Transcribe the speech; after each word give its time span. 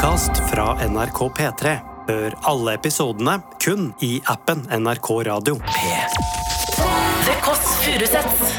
podkast 0.00 0.30
fra 0.50 0.88
NRK 0.88 1.18
P3. 1.36 1.72
Hør 2.08 2.34
alle 2.48 2.72
episodene 2.78 3.34
kun 3.60 3.90
i 4.00 4.22
appen 4.32 4.62
NRK 4.72 5.10
Radio. 5.28 5.58
The 7.26 7.34
Kåss 7.44 7.66
Furuseths. 7.84 8.54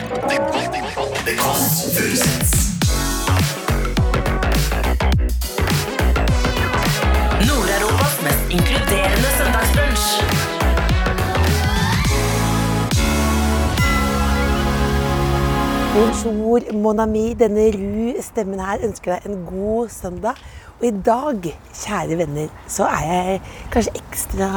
Nord-Europas 7.48 8.22
mest 8.28 8.46
inkluderende 8.60 9.30
søndagsbrunsj. 9.40 10.42
Bonjour, 15.96 16.74
mon 16.74 17.00
ami. 17.00 17.34
Denne 17.34 17.72
ru 17.74 18.22
stemmen 18.22 18.62
her 18.62 18.86
ønsker 18.86 19.18
deg 19.18 19.26
en 19.26 19.46
god 19.50 19.90
søndag. 19.90 20.38
Og 20.82 20.88
i 20.88 20.92
dag, 21.06 21.44
kjære 21.78 22.16
venner, 22.18 22.48
så 22.66 22.88
er 22.90 23.02
jeg 23.06 23.42
kanskje 23.70 24.00
ekstra 24.00 24.48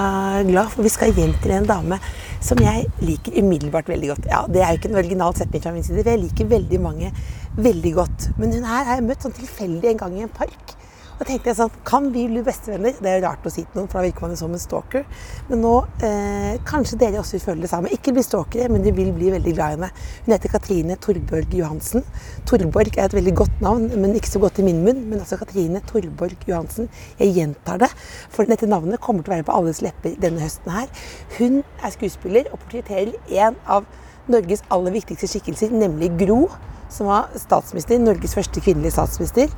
glad, 0.49 0.71
for 0.73 0.87
vi 0.87 0.93
skal 0.93 1.13
hjem 1.13 1.35
til 1.43 1.53
en 1.53 1.67
dame 1.69 1.99
som 2.41 2.63
jeg 2.65 2.87
liker 3.05 3.37
umiddelbart 3.43 3.91
veldig 3.93 4.09
godt. 4.09 4.29
Ja, 4.31 4.39
Det 4.49 4.63
er 4.63 4.71
jo 4.73 4.79
ikke 4.79 4.89
en 4.89 5.03
original 5.03 5.37
setning 5.37 5.63
fra 5.63 5.73
min 5.75 5.85
side, 5.85 6.01
for 6.01 6.11
jeg 6.11 6.23
liker 6.23 6.49
veldig 6.49 6.81
mange 6.81 7.13
veldig 7.57 7.93
godt. 7.95 8.31
Men 8.39 8.57
hun 8.57 8.65
her 8.65 8.89
har 8.89 8.97
jeg 8.97 9.05
møtt 9.05 9.27
sånn 9.27 9.37
tilfeldig 9.37 9.91
en 9.91 10.01
gang 10.01 10.17
i 10.17 10.25
en 10.25 10.33
park. 10.33 10.75
Og 11.15 11.23
tenkte 11.29 11.51
jeg 11.51 11.59
sånn, 11.61 11.75
Kan 11.87 12.09
vi 12.15 12.25
bli 12.31 12.43
bestevenner? 12.45 12.97
Det 12.99 13.11
er 13.11 13.23
rart 13.23 13.45
å 13.47 13.53
si 13.53 13.63
til 13.63 13.79
noen, 13.79 13.89
for 13.91 14.01
da 14.01 14.09
virker 14.09 14.25
man 14.25 14.35
jo 14.35 14.39
som 14.41 14.55
en 14.55 14.63
stalker. 14.63 15.05
Men 15.51 15.63
nå 15.63 15.75
eh, 16.07 16.57
kanskje 16.67 16.99
dere 17.01 17.21
også 17.21 17.37
vil 17.37 17.45
føle 17.45 17.65
det 17.65 17.71
samme. 17.71 17.93
Ikke 17.95 18.15
bli 18.17 18.25
stalkere, 18.27 18.67
men 18.73 18.83
de 18.83 18.93
vil 18.97 19.13
bli 19.15 19.31
veldig 19.35 19.55
glad 19.55 19.75
i 19.75 19.77
henne. 19.77 19.91
Hun 20.27 20.35
heter 20.35 20.53
Katrine 20.53 20.99
Torborg 21.05 21.55
Johansen. 21.55 22.07
Torborg 22.51 22.99
er 22.99 23.07
et 23.07 23.17
veldig 23.17 23.37
godt 23.45 23.63
navn, 23.65 23.87
men 23.95 24.19
ikke 24.19 24.33
så 24.33 24.43
godt 24.43 24.59
i 24.59 24.67
min 24.67 24.83
munn. 24.87 25.05
Men 25.11 25.23
altså 25.23 25.39
Katrine 25.39 25.85
Torborg 25.87 26.49
Johansen. 26.51 26.91
Jeg 27.21 27.37
gjentar 27.39 27.79
det, 27.85 27.93
for 28.35 28.51
dette 28.51 28.71
navnet 28.71 29.03
kommer 29.05 29.23
til 29.23 29.35
å 29.35 29.39
være 29.39 29.49
på 29.51 29.59
alles 29.61 29.85
lepper 29.87 30.19
denne 30.23 30.43
høsten 30.43 30.75
her. 30.75 30.91
Hun 31.39 31.63
er 31.63 31.95
skuespiller 31.95 32.51
og 32.51 32.59
portretterer 32.65 33.15
en 33.45 33.61
av 33.71 33.87
Norges 34.31 34.65
aller 34.73 34.95
viktigste 34.95 35.29
skikkelser, 35.29 35.75
nemlig 35.75 36.11
Gro, 36.19 36.47
som 36.93 37.11
var 37.11 37.33
statsminister, 37.39 37.99
Norges 38.01 38.35
første 38.37 38.63
kvinnelige 38.65 38.95
statsminister. 38.97 39.53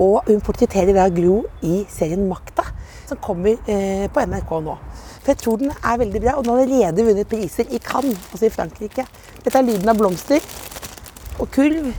Og 0.00 0.26
hun 0.26 0.40
portretterer 0.42 0.96
da 0.96 1.06
Gro 1.14 1.44
i 1.62 1.84
serien 1.90 2.26
Makta, 2.28 2.66
som 3.06 3.20
kommer 3.22 3.58
eh, 3.70 4.06
på 4.10 4.24
NRK 4.26 4.54
nå. 4.64 4.74
For 5.24 5.32
jeg 5.32 5.40
tror 5.40 5.60
den 5.60 5.70
er 5.74 6.00
veldig 6.00 6.22
bra, 6.24 6.34
og 6.36 6.44
den 6.44 6.52
har 6.52 6.64
allerede 6.64 7.06
vunnet 7.06 7.30
priser 7.30 7.70
i 7.70 7.80
Cannes, 7.82 8.18
altså 8.32 8.48
i 8.48 8.52
Frankrike. 8.52 9.06
Dette 9.44 9.60
er 9.60 9.66
lyden 9.66 9.88
av 9.88 10.00
blomster 10.00 10.42
og 11.38 11.48
kulv. 11.54 11.92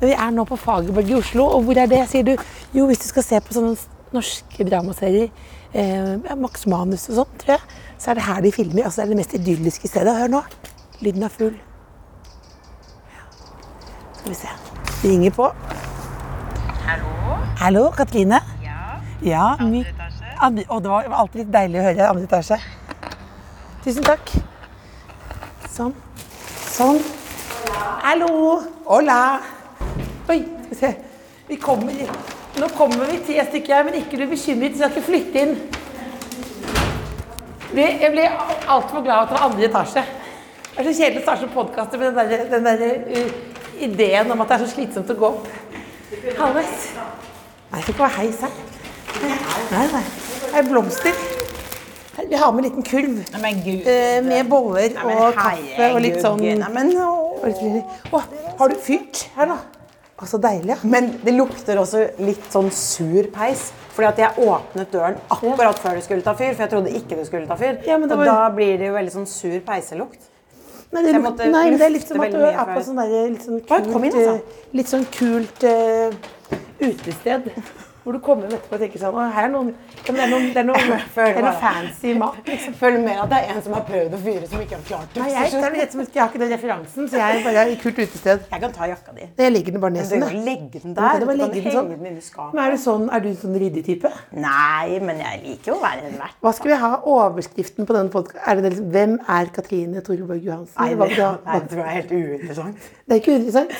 Men 0.00 0.08
vi 0.08 0.16
er 0.16 0.32
nå 0.34 0.46
på 0.48 0.58
Fagerborg 0.58 1.12
i 1.12 1.18
Oslo, 1.18 1.46
og 1.56 1.68
hvor 1.68 1.78
er 1.78 1.90
det, 1.90 2.00
sier 2.10 2.26
du? 2.26 2.34
Jo, 2.74 2.88
hvis 2.88 3.04
du 3.04 3.08
skal 3.12 3.26
se 3.26 3.40
på 3.44 3.54
sånne 3.56 3.76
norske 4.14 4.66
dramaserier, 4.66 5.30
eh, 5.74 6.34
Max 6.38 6.66
Manus 6.70 7.08
og 7.10 7.20
sånn, 7.20 7.38
tror 7.42 7.56
jeg, 7.56 7.78
så 7.98 8.10
er 8.10 8.18
det 8.18 8.28
her 8.28 8.44
de 8.44 8.52
filmer. 8.54 8.84
Altså 8.88 9.02
det 9.02 9.06
er 9.06 9.14
det 9.14 9.22
mest 9.22 9.38
idylliske 9.38 9.90
stedet. 9.90 10.18
Hør 10.18 10.36
nå. 10.38 10.44
Lyden 11.04 11.26
av 11.26 11.34
fugl. 11.34 11.56
Ja. 13.14 13.26
Skal 14.18 14.30
vi 14.30 14.38
se. 14.44 14.54
Det 15.02 15.10
ringer 15.10 15.34
på. 15.34 15.50
Hallo? 17.64 17.90
Katrine. 17.96 18.40
Ja. 18.62 19.00
Ja, 19.22 19.56
Andre 19.60 19.80
etasje. 19.80 20.32
Andre, 20.40 20.64
og 20.68 20.82
det 20.82 20.90
var 20.90 21.06
alltid 21.16 21.38
litt 21.40 21.52
deilig 21.54 21.78
å 21.80 21.84
høre 21.86 22.08
andre 22.10 22.26
etasje. 22.26 22.58
Tusen 23.86 24.04
takk. 24.04 24.32
Sånn. 25.72 25.94
Sånn. 26.74 27.00
Hallo. 28.04 28.28
Hola. 28.84 29.16
Oi, 30.28 30.36
skal 30.44 30.74
vi 30.74 30.78
se. 30.82 30.92
Vi 31.48 31.56
kommer 31.64 32.04
Nå 32.60 32.68
kommer 32.76 33.08
vi 33.08 33.22
tre 33.30 33.48
stykker 33.48 33.78
her, 33.78 33.88
men 33.88 33.96
ikke 34.02 34.20
bli 34.20 34.28
bekymret. 34.34 34.76
Vi 34.76 34.82
skal 34.82 34.92
ikke 34.92 35.08
flytte 35.08 35.46
inn. 35.46 35.56
Jeg 37.80 38.12
ble 38.12 38.28
altfor 38.28 39.00
glad 39.00 39.22
at 39.22 39.32
det 39.32 39.38
var 39.38 39.48
andre 39.48 39.70
etasje. 39.70 40.04
Det 40.68 40.82
er 40.82 40.90
så 40.90 40.98
kjedelig 41.00 41.24
å 41.24 41.28
starte 41.30 41.54
podkaster 41.56 42.04
med 42.04 42.12
den 42.12 42.34
der, 42.36 42.48
den 42.58 42.68
der 42.68 42.88
uh, 43.08 43.36
ideen 43.88 44.36
om 44.36 44.44
at 44.44 44.52
det 44.52 44.60
er 44.60 44.66
så 44.66 44.74
slitsomt 44.76 45.16
å 45.16 45.22
gå 45.24 45.36
opp. 45.38 45.54
Halvveis. 46.42 46.90
Nei, 47.74 47.80
det 47.80 47.84
får 47.88 47.94
ikke 47.94 48.04
være 48.04 48.18
heis 48.20 48.40
her. 48.44 48.50
Nei, 49.74 49.86
nei. 49.90 50.02
Det 50.44 50.58
er 50.60 50.66
blomster. 50.68 51.22
Vi 52.28 52.38
har 52.38 52.52
med 52.54 52.62
en 52.62 52.66
liten 52.68 52.84
kurv 52.86 53.16
Nei, 53.32 53.40
men 53.42 53.56
gud. 53.64 53.86
eh, 53.90 54.20
med 54.22 54.46
boller 54.48 54.92
Nei, 54.94 55.04
men 55.08 55.18
og 55.18 55.34
kaffe 55.34 55.88
og 55.90 56.00
litt 56.04 56.20
sånn. 56.22 56.38
Nei, 56.60 56.68
men, 56.72 56.92
og 57.02 57.42
litt. 57.50 57.96
Å, 58.14 58.20
har 58.60 58.70
du 58.70 58.76
fyrt 58.78 59.24
her, 59.34 59.50
da? 59.50 59.56
Å, 60.14 60.28
så 60.30 60.38
deilig. 60.38 60.70
ja. 60.70 60.76
Men 60.86 61.08
det 61.24 61.34
lukter 61.34 61.80
også 61.82 62.04
litt 62.22 62.46
sånn 62.54 62.70
sur 62.72 63.26
peis. 63.34 63.72
Fordi 63.96 64.08
at 64.12 64.20
jeg 64.22 64.46
åpnet 64.46 64.90
døren 64.94 65.18
akkurat 65.30 65.78
før 65.82 65.98
det 65.98 66.04
skulle 66.06 66.22
ta 66.26 66.36
fyr. 66.38 66.54
For 66.54 66.64
jeg 66.68 66.70
trodde 66.76 66.94
ikke 66.94 67.18
det 67.18 67.26
skulle 67.26 67.50
ta 67.50 67.58
fyr. 67.58 67.82
Ja, 67.86 67.98
men 67.98 68.10
Og 68.12 68.18
var- 68.22 68.30
da 68.30 68.48
blir 68.54 68.78
det 68.78 68.86
jo 68.86 68.94
veldig 68.94 69.12
sånn 69.18 69.26
sur 69.26 69.58
peiselukt. 69.66 70.30
Nei, 70.94 71.02
det, 71.02 71.14
luk- 71.18 71.40
nei, 71.50 71.70
det 71.74 71.82
er 71.82 71.90
litt 71.90 72.06
som 72.06 72.20
at 72.22 72.30
du 72.30 72.38
er 72.46 72.54
på 72.70 72.80
sånn 72.86 72.98
der, 73.02 73.28
litt 73.34 73.42
sånn 73.42 73.60
kult, 73.66 73.92
kom 73.92 74.04
inn, 74.06 74.12
altså. 74.14 74.34
eh, 74.38 74.66
litt 74.78 74.86
sånn 74.92 75.04
kult 75.10 75.64
eh, 75.66 76.12
utested. 76.80 77.50
Hvor 78.04 78.12
du 78.12 78.18
kommer 78.20 78.50
etterpå 78.52 78.76
og 78.76 78.82
tenker 78.82 79.00
sånn 79.00 79.14
her 79.32 79.46
er 79.46 79.52
noen, 79.54 79.70
det 80.04 80.12
er 80.12 80.26
noe, 80.28 80.40
det 80.52 80.60
er 80.60 80.66
noe, 80.68 80.80
det 81.16 81.22
er 81.24 81.38
noe 81.46 81.52
fancy 81.62 82.10
mat. 82.20 82.40
Liksom. 82.44 82.74
Følg 82.76 82.98
med 83.00 83.20
at 83.22 83.30
det 83.30 83.38
er 83.38 83.54
en 83.54 83.62
som 83.64 83.76
har 83.78 83.86
prøvd 83.88 84.16
å 84.18 84.20
fyre, 84.26 84.48
som 84.50 84.60
ikke 84.60 84.76
har 84.76 84.82
klart 84.90 85.14
det. 85.14 85.22
Nei, 85.22 85.28
jeg, 85.32 85.54
jeg, 85.54 85.78
jeg, 85.78 86.08
jeg 86.12 86.20
har 86.20 86.28
ikke 86.28 86.42
den 86.42 86.52
referansen, 86.52 87.08
så 87.08 87.22
jeg 87.22 87.38
er 87.38 87.46
bare 87.46 87.64
i 87.72 87.78
kult 87.80 88.02
utested. 88.02 88.44
Jeg 88.50 88.64
kan 88.66 88.76
ta 88.76 88.90
jakka 88.90 89.16
di. 89.16 89.30
Jeg 89.40 89.54
legger 89.56 89.76
den 89.78 89.84
bare 89.86 89.96
ned 89.96 90.10
sånn. 90.10 90.26
legge 90.50 90.84
den 90.84 90.98
der. 90.98 91.24
Du 91.24 91.26
kan 91.30 91.40
legge 91.40 91.64
den 91.64 91.76
sånn. 91.78 91.90
den. 91.94 92.04
Men 92.58 92.62
er 92.66 92.78
sånn, 92.84 93.08
er 93.08 93.24
du 93.24 93.30
en 93.32 93.40
sånn 93.46 93.58
ryddig 93.64 93.86
type? 93.88 94.12
Nei, 94.36 95.00
men 95.00 95.24
jeg 95.24 95.42
liker 95.46 95.72
jo 95.72 95.80
å 95.80 95.82
være 95.86 96.06
en 96.10 96.20
vert. 96.26 96.38
Hva 96.44 96.54
skal 96.60 96.74
vi 96.74 96.80
ha 96.84 96.94
overskriften 97.16 97.88
på 97.88 97.96
den 97.96 98.12
podkasten? 98.12 98.64
Liksom, 98.68 98.92
Hvem 98.92 99.18
er 99.38 99.52
Katrine 99.56 100.04
Torborg 100.04 100.44
Johansen? 100.44 100.76
Nei, 100.76 100.92
det, 101.16 101.32
nei, 101.48 101.60
det 101.72 101.80
er 101.80 101.92
helt 102.02 102.16
uinteressant. 102.20 102.88
Det 103.08 103.16
er 103.16 103.24
ikke 103.24 103.38
uinteressant, 103.38 103.78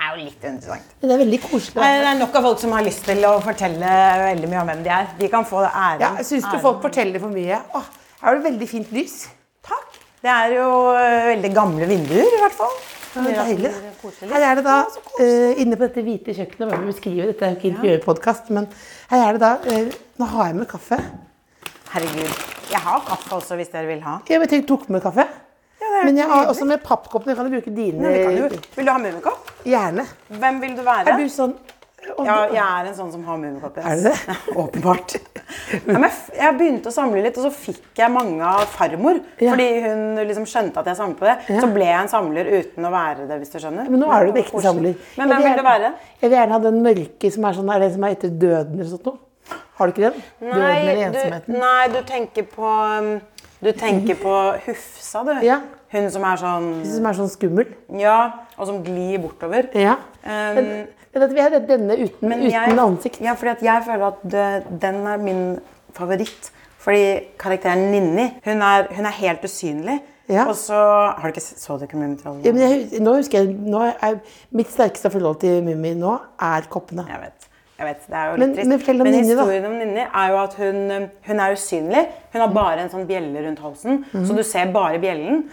er 0.00 0.16
jo 0.16 0.24
litt 0.24 0.42
interessant. 0.44 0.90
det 1.00 1.12
er 1.14 1.20
veldig 1.22 1.40
koselig. 1.44 1.76
Nei, 1.80 1.92
Det 2.02 2.08
er 2.10 2.18
nok 2.20 2.34
av 2.40 2.42
folk 2.50 2.58
som 2.62 2.72
har 2.76 2.84
lyst 2.86 3.04
til 3.08 3.24
å 3.28 3.36
fortelle 3.44 3.92
veldig 4.24 4.50
mye 4.52 4.60
om 4.62 4.70
hvem 4.72 4.82
de 4.84 4.92
er. 4.92 5.06
De 5.18 5.28
kan 5.32 5.44
få 5.48 5.62
æren. 5.66 6.00
Ja, 6.04 6.10
Syns 6.22 6.48
du 6.52 6.58
folk 6.62 6.82
forteller 6.84 7.22
for 7.22 7.32
mye? 7.32 7.60
Åh, 7.74 7.88
her 8.20 8.28
har 8.28 8.36
du 8.36 8.44
veldig 8.48 8.68
fint 8.68 8.92
lys. 8.92 9.26
Takk. 9.66 9.96
Det 10.22 10.30
er 10.32 10.52
jo 10.56 10.68
øh, 10.96 11.26
veldig 11.32 11.50
gamle 11.54 11.86
vinduer, 11.88 12.26
i 12.36 12.40
hvert 12.42 12.56
fall. 12.56 12.76
Det 13.16 13.32
er 13.32 13.46
deilig. 13.46 13.70
Her 14.28 14.42
er 14.50 14.58
det 14.58 14.64
da, 14.66 14.74
eh, 15.24 15.60
inne 15.62 15.76
på 15.78 15.86
dette 15.86 16.02
hvite 16.04 16.34
kjøkkenet, 16.36 16.68
hva 16.68 16.80
vi 16.82 16.90
beskriver, 16.90 17.30
dette 17.30 17.46
er 17.46 17.54
jo 17.54 17.56
ikke 17.56 17.70
interiørpodkast, 17.70 18.50
men 18.52 18.66
her 19.08 19.22
er 19.28 19.38
det 19.38 19.40
da 19.40 19.52
eh, 19.72 19.94
Nå 20.20 20.28
har 20.32 20.50
jeg 20.50 20.58
med 20.58 20.68
kaffe. 20.68 20.98
Herregud. 21.94 22.44
Jeg 22.72 22.80
har 22.82 23.00
kaffe 23.06 23.36
også, 23.38 23.56
hvis 23.56 23.72
dere 23.72 23.88
vil 23.88 24.02
ha. 24.04 24.18
Ja, 24.28 24.38
men 24.42 24.52
jeg 24.52 24.66
tok 24.68 24.88
med 24.92 25.04
kaffe. 25.04 25.24
Det 25.96 26.08
Men 26.08 26.20
jeg 26.20 26.28
har 26.32 26.50
også 26.50 26.66
med 26.68 26.82
pappkoppene. 26.84 27.36
Kan 27.36 27.48
du 27.48 27.56
bruke 27.56 27.72
dine? 27.74 28.02
Nei, 28.02 28.12
vi 28.16 28.24
kan 28.24 28.36
jo, 28.40 28.50
vil 28.76 28.88
du 28.88 28.92
ha 28.92 28.98
mummikopp? 29.02 29.54
Gjerne. 29.66 30.04
Hvem 30.42 30.60
vil 30.62 30.76
du 30.76 30.84
være? 30.86 31.14
Er 31.14 31.22
du 31.22 31.32
sånn 31.32 31.56
Ja, 32.06 32.36
jeg 32.52 32.62
er 32.62 32.86
en 32.86 32.94
sånn 32.94 33.08
som 33.10 33.24
har 33.26 33.38
mummikopp. 33.42 33.80
Er 33.82 33.98
du 33.98 34.04
det? 34.06 34.36
Åpenbart. 34.62 35.16
Ja, 35.72 35.98
men 35.98 36.06
jeg 36.06 36.56
begynte 36.60 36.90
å 36.92 36.94
samle 36.94 37.22
litt, 37.24 37.38
og 37.40 37.48
så 37.48 37.50
fikk 37.54 37.98
jeg 37.98 38.12
mange 38.14 38.46
av 38.46 38.62
farmor. 38.70 39.18
Ja. 39.42 39.56
Fordi 39.56 39.66
hun 39.82 40.20
liksom 40.20 40.46
skjønte 40.46 40.82
at 40.82 40.90
jeg 40.92 41.00
samlet 41.00 41.18
på 41.18 41.26
det. 41.26 41.36
Ja. 41.50 41.60
Så 41.64 41.70
ble 41.74 41.88
jeg 41.88 41.98
en 41.98 42.12
samler 42.12 42.50
uten 42.52 42.86
å 42.86 42.92
være 42.94 43.26
det, 43.26 43.40
hvis 43.42 43.54
du 43.54 43.58
skjønner. 43.58 43.90
Men 43.90 44.04
nå 44.04 44.10
er 44.14 44.28
du 44.28 44.34
en 44.34 44.42
ekte 44.44 44.62
samler. 44.68 44.98
Men 45.18 45.32
hvem 45.34 45.46
vil 45.48 45.58
du 45.58 45.64
være? 45.66 45.94
Jeg 46.20 46.30
vil 46.30 46.38
gjerne 46.38 46.58
ha 46.58 46.64
den 46.68 46.82
mørke 46.86 47.32
som 47.34 47.48
er 47.48 47.58
sånn, 47.58 47.72
er 47.74 47.82
det 47.82 47.94
som 47.96 48.06
er 48.06 48.18
etter 48.18 48.36
døden 48.46 48.78
eller 48.78 48.92
sånt 48.92 49.08
noe. 49.10 49.22
Har 49.76 49.90
du 49.90 49.92
ikke 49.92 50.10
den? 50.10 50.22
Døden 50.40 50.62
eller 50.62 51.40
du, 51.44 51.52
nei, 51.52 51.88
du 51.92 51.98
tenker 52.08 52.46
på 52.48 52.66
um, 52.66 53.10
Du 53.60 53.72
tenker 53.76 54.16
på 54.20 54.36
Hufsa, 54.66 55.24
du. 55.26 55.34
Ja. 55.44 55.60
Hun 55.92 56.10
som 56.10 56.24
er 56.24 56.36
sånn 56.40 56.68
Som 56.84 57.06
er 57.06 57.12
sånn 57.20 57.30
skummel. 57.30 57.68
Ja, 57.98 58.18
og 58.58 58.66
som 58.66 58.82
glir 58.84 59.18
bortover. 59.22 59.68
Ja. 59.74 59.96
Um, 60.24 60.86
Men, 61.16 61.32
vi 61.32 61.40
har 61.40 61.50
denne 61.50 61.94
uten, 61.96 62.32
uten 62.32 62.50
jeg- 62.50 62.78
ansikt. 62.78 63.20
Ja, 63.20 63.34
fordi 63.34 63.64
jeg 63.64 63.84
føler 63.86 64.06
at 64.06 64.18
det, 64.22 64.80
den 64.80 65.06
er 65.06 65.16
min 65.18 65.60
favoritt. 65.94 66.50
Fordi 66.78 67.26
karakteren 67.38 67.90
Ninni, 67.90 68.26
hun 68.44 68.62
er, 68.62 68.86
hun 68.94 69.06
er 69.06 69.10
helt 69.10 69.42
usynlig. 69.42 70.00
Ja. 70.28 70.44
Og 70.48 70.56
så 70.58 70.74
Har 70.74 71.22
du 71.22 71.34
ikke 71.34 71.40
Så 71.40 71.78
ikke 71.82 71.96
Mummitrollet? 71.96 72.44
Ja, 72.44 73.00
nå 73.00 73.12
husker 73.14 73.44
jeg, 73.44 73.54
nå 73.62 73.82
er 74.02 74.16
Mitt 74.50 74.70
sterkeste 74.74 75.10
forhold 75.10 75.38
til 75.40 75.62
Mummi 75.62 75.94
nå 75.94 76.16
er 76.42 76.66
koppene. 76.70 77.04
Jeg 77.06 77.20
vet. 77.20 77.35
Jeg 77.78 77.86
vet, 77.86 78.06
det 78.08 78.16
er 78.16 78.30
jo 78.30 78.36
Men- 78.40 78.54
trist. 78.54 78.68
men 78.68 78.78
fortell 78.80 79.00
om 79.02 79.06
Ninni, 79.06 79.34
da. 79.34 79.42
historien 79.42 79.64
om 79.66 79.72
Ninni 79.72 80.00
er 80.00 80.28
jo 80.30 80.36
at 80.42 80.54
hun, 80.54 81.08
hun 81.26 81.40
er 81.40 81.52
usynlig. 81.52 82.06
Hun 82.32 82.40
har 82.40 82.48
bare 82.54 82.78
en 82.80 82.88
sånn 82.88 83.06
bjelle 83.06 83.42
rundt 83.46 83.58
halsen, 83.60 84.04
Mhm. 84.14 84.24
så 84.26 84.36
du 84.36 84.42
ser 84.42 84.72
bare 84.72 84.98
bjellen. 84.98 85.44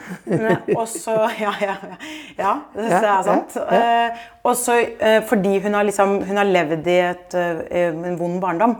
Og 0.78 0.88
så 0.88 1.18
Ja, 1.42 1.52
ja, 1.62 1.76
ja. 1.84 1.98
ja 2.38 2.54
det 2.76 2.90
Ja, 2.90 3.20
er 3.20 3.24
sant. 3.24 3.56
ja. 3.56 4.06
Eh, 4.08 4.10
Og 4.46 4.56
så 4.56 4.74
eh, 5.00 5.22
fordi 5.22 5.60
hun 5.64 5.74
har 5.74 5.84
liksom 5.84 6.22
Hun 6.26 6.38
har 6.38 6.46
levd 6.46 6.88
i 6.88 7.00
et, 7.00 7.34
en 7.36 8.18
vond 8.18 8.40
barndom. 8.42 8.76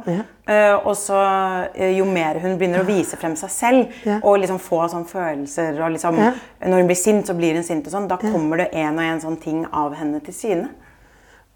Og 0.86 0.96
så 0.96 1.68
jo 1.98 2.06
mer 2.06 2.40
hun 2.40 2.58
begynner 2.58 2.80
å 2.82 2.86
vise 2.86 3.18
frem 3.18 3.36
seg 3.36 3.50
selv 3.50 3.88
og 4.24 4.40
liksom 4.40 4.60
få 4.60 4.88
sånne 4.90 5.08
følelser 5.08 5.82
og 5.84 5.92
liksom. 5.92 6.16
Når 6.62 6.78
hun 6.78 6.88
blir 6.88 6.96
sint, 6.96 7.26
så 7.28 7.34
blir 7.36 7.54
hun 7.56 7.64
sint 7.64 7.86
og 7.88 7.94
sånn. 7.94 8.08
Da 8.08 8.18
kommer 8.18 8.58
det 8.58 8.70
en 8.74 8.98
og 9.00 9.04
en 9.06 9.20
sånn 9.22 9.40
ting 9.42 9.66
av 9.72 9.94
henne 9.96 10.20
til 10.24 10.34
syne. 10.34 10.70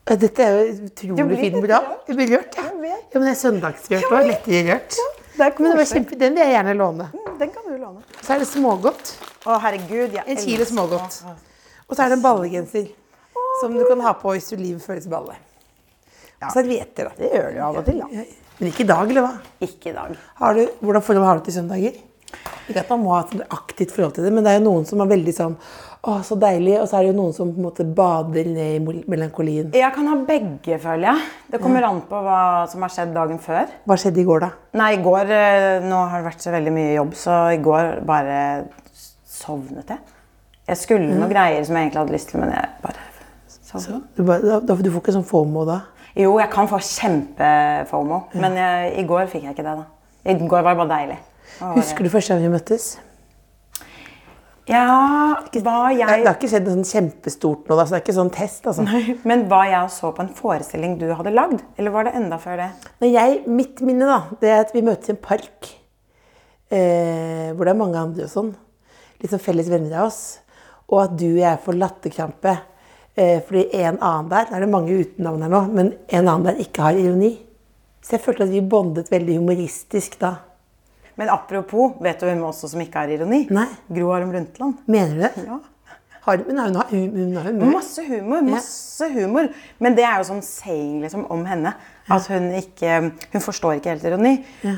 Dette 0.07 0.43
er 0.43 0.53
jo 0.55 0.75
utrolig 0.87 1.39
fint 1.41 1.57
bra. 1.63 1.79
rørt. 1.83 2.11
Blir 2.15 2.29
rørt, 2.37 2.55
ja. 2.55 2.67
Ja 2.67 3.19
men 3.19 3.25
det 3.27 3.33
er 3.33 3.39
søndagsrørt 3.41 4.07
og 4.11 4.29
lettere 4.29 4.61
rørt. 4.69 4.99
kjempe, 5.91 6.17
den 6.19 6.37
vil 6.37 6.43
jeg 6.45 6.53
gjerne 6.55 6.77
låne. 6.77 7.09
Den 7.41 7.51
kan 7.53 7.67
du 7.67 7.75
låne. 7.75 8.05
Så 8.21 8.33
er 8.35 8.41
det 8.41 8.47
smågodt. 8.49 9.11
Å, 9.45 9.57
herregud. 9.63 10.15
Jeg 10.15 10.23
En 10.25 10.39
kilo 10.41 10.65
smågodt. 10.65 11.19
Og 11.87 11.95
så 11.95 12.05
er 12.05 12.11
det 12.13 12.17
en 12.17 12.23
ballegenser. 12.23 12.87
Som 13.61 13.75
du 13.77 13.83
kan 13.89 14.01
ha 14.05 14.15
på 14.17 14.33
hvis 14.35 14.49
du 14.53 14.57
livet 14.59 14.83
føles 14.85 15.07
balle. 15.11 15.37
Og 16.41 16.51
servietter, 16.53 17.09
da. 17.09 17.15
Det 17.17 17.31
gjør 17.33 17.53
du 17.53 17.61
av 17.67 17.79
og 17.81 17.87
til, 17.87 18.01
da. 18.03 18.25
Men 18.57 18.71
ikke 18.71 18.85
i 18.85 18.89
dag, 18.89 19.09
eller 19.11 19.25
hva? 19.25 19.33
Ikke 19.65 19.91
i 19.91 19.95
dag. 19.95 20.17
Har 20.41 20.57
du, 20.57 20.63
hvordan 20.81 21.05
forhold 21.05 21.27
har 21.27 21.39
du 21.39 21.45
til 21.47 21.57
søndager? 21.59 21.97
Ikke 22.67 22.81
at 22.83 22.89
man 22.91 23.03
må 23.05 23.13
ha 23.15 23.21
et 23.23 23.53
aktivt 23.53 23.93
forhold 23.95 24.17
til 24.17 24.27
det, 24.27 24.33
men 24.35 24.45
det 24.45 24.51
er 24.51 24.59
jo 24.59 24.65
noen 24.67 24.85
som 24.89 25.01
er 25.01 25.09
veldig 25.09 25.33
sånn 25.35 25.55
Å, 26.07 26.17
så 26.23 26.35
deilig. 26.39 26.75
Og 26.81 26.87
så 26.87 26.97
er 26.99 27.05
det 27.07 27.09
jo 27.13 27.17
noen 27.17 27.33
som 27.35 27.49
på 27.51 27.57
en 27.59 27.65
måte 27.67 27.83
bader 27.97 28.45
ned 28.47 28.75
i 28.77 29.03
melankolien. 29.09 29.71
Jeg 29.75 29.93
kan 29.95 30.07
ha 30.07 30.15
begge, 30.27 30.77
føler 30.79 31.09
jeg. 31.09 31.23
Det 31.51 31.59
kommer 31.63 31.83
an 31.87 32.01
på 32.07 32.19
hva 32.23 32.39
som 32.71 32.85
har 32.85 32.93
skjedd 32.93 33.15
dagen 33.15 33.39
før. 33.43 33.71
Hva 33.89 33.97
skjedde 33.99 34.21
i 34.21 34.27
går, 34.27 34.45
da? 34.45 34.51
Nei, 34.77 34.91
i 34.95 35.01
går 35.03 35.33
eh, 35.33 35.87
Nå 35.87 36.03
har 36.11 36.21
det 36.21 36.29
vært 36.29 36.45
så 36.45 36.53
veldig 36.53 36.73
mye 36.75 36.93
jobb, 36.99 37.15
så 37.17 37.39
i 37.55 37.59
går 37.65 37.91
bare 38.07 38.37
sovnet 39.27 39.91
jeg. 39.95 39.99
Jeg 40.67 40.79
skulle 40.81 41.07
noen 41.15 41.29
greier 41.31 41.63
som 41.63 41.77
jeg 41.79 41.87
egentlig 41.87 42.01
hadde 42.03 42.15
lyst 42.17 42.31
til, 42.33 42.41
men 42.43 42.51
jeg 42.51 42.71
bare 42.83 43.05
sovnet. 43.57 44.07
Du, 44.17 44.23
bare, 44.27 44.41
da, 44.43 44.59
da- 44.67 44.75
du 44.83 44.89
får 44.91 45.01
ikke 45.03 45.15
sånn 45.17 45.27
fomo 45.27 45.63
da? 45.67 45.81
Jo, 46.17 46.31
jeg 46.41 46.49
kan 46.49 46.67
få 46.71 46.79
kjempe-fomo, 46.81 48.23
men 48.41 48.55
jeg, 48.57 48.93
i 48.99 49.03
går 49.07 49.27
fikk 49.31 49.43
jeg 49.45 49.53
ikke 49.55 49.65
det. 49.67 49.75
da. 49.83 49.85
I 50.27 50.33
går 50.41 50.63
var 50.65 50.73
det 50.73 50.79
bare 50.81 50.91
deilig. 50.95 51.17
Husker 51.77 52.03
du 52.03 52.09
første 52.11 52.33
gang 52.33 52.43
vi 52.43 52.49
møttes? 52.55 52.87
Ja, 54.67 55.39
hva 55.63 55.75
Det, 56.11 56.23
det 56.23 56.27
har 56.27 56.35
ikke 56.35 56.49
skjedd 56.51 56.65
noe 56.67 56.75
sånn 56.75 56.89
kjempestort 56.89 57.69
nå, 57.69 57.75
så 57.79 57.93
det 57.93 57.99
er 57.99 58.03
ikke 58.03 58.15
sånn 58.17 58.31
test. 58.35 58.65
altså. 58.67 58.83
Men 59.29 59.45
hva 59.47 59.61
jeg 59.69 59.93
så 59.95 60.11
på 60.15 60.25
en 60.25 60.31
forestilling 60.35 60.97
du 60.99 61.05
hadde 61.15 61.31
lagd? 61.31 61.63
Eller 61.79 61.93
var 61.95 62.07
det 62.07 62.15
enda 62.19 62.39
før 62.41 62.59
det? 62.59 62.69
Når 62.99 63.13
jeg, 63.13 63.37
mitt 63.47 63.79
minne 63.87 64.09
da, 64.09 64.17
det 64.41 64.51
er 64.51 64.63
at 64.65 64.73
vi 64.75 64.83
møtes 64.83 65.07
i 65.07 65.15
en 65.15 65.21
park. 65.23 65.69
Eh, 66.67 67.53
hvor 67.55 67.63
det 67.63 67.71
er 67.71 67.79
mange 67.79 68.01
andre 68.01 68.27
og 68.27 68.33
sånn. 68.33 68.51
Litt 69.21 69.31
sånn 69.31 69.43
felles 69.43 69.71
venner 69.71 70.01
av 70.01 70.09
oss. 70.09 70.21
Og 70.91 70.99
at 71.05 71.15
du 71.19 71.29
og 71.29 71.41
jeg 71.45 71.63
får 71.63 71.79
latterkrampe. 71.79 72.57
Eh, 73.17 73.39
fordi 73.47 73.69
en 73.79 74.01
annen 74.03 74.27
der, 74.33 74.49
nå 74.49 74.57
er 74.57 74.65
det 74.65 74.73
mange 74.75 74.99
uten 74.99 75.25
navn 75.25 75.47
her 75.47 75.53
nå, 75.55 75.61
men 75.73 75.93
en 76.11 76.27
annen 76.27 76.49
der 76.51 76.59
ikke 76.61 76.89
har 76.89 76.99
ironi. 76.99 77.31
Så 78.03 78.17
jeg 78.17 78.23
følte 78.27 78.45
at 78.45 78.51
vi 78.51 78.61
bondet 78.61 79.09
veldig 79.11 79.39
humoristisk 79.39 80.19
da. 80.21 80.35
Men 81.17 81.29
apropos, 81.33 81.95
vet 82.03 82.19
du 82.21 82.27
hvem 82.29 82.43
også 82.45 82.69
som 82.69 82.81
ikke 82.83 83.01
har 83.05 83.09
ironi? 83.15 83.47
Nei. 83.53 83.67
Gro 83.89 84.11
Harlem 84.13 84.31
Brundtland. 84.35 84.83
Mener 84.85 85.15
du 85.15 85.25
det? 85.25 85.47
Ja. 85.47 85.57
Har, 86.27 86.41
men 86.43 86.57
hun 86.59 86.75
har, 86.75 86.89
hun, 86.91 87.35
har 87.39 87.45
humor. 87.47 87.69
Masse 87.77 88.03
humor. 88.03 88.41
masse 88.43 89.07
humor. 89.13 89.47
Men 89.79 89.95
det 89.95 90.03
er 90.03 90.17
jo 90.19 90.25
sånn 90.27 90.41
saying 90.43 90.97
liksom, 91.05 91.23
om 91.31 91.45
henne. 91.47 91.71
At 92.11 92.27
hun 92.31 92.49
ikke 92.55 92.97
Hun 93.33 93.43
forstår 93.43 93.77
ikke 93.77 93.93
helt 93.93 94.03
ironi. 94.07 94.33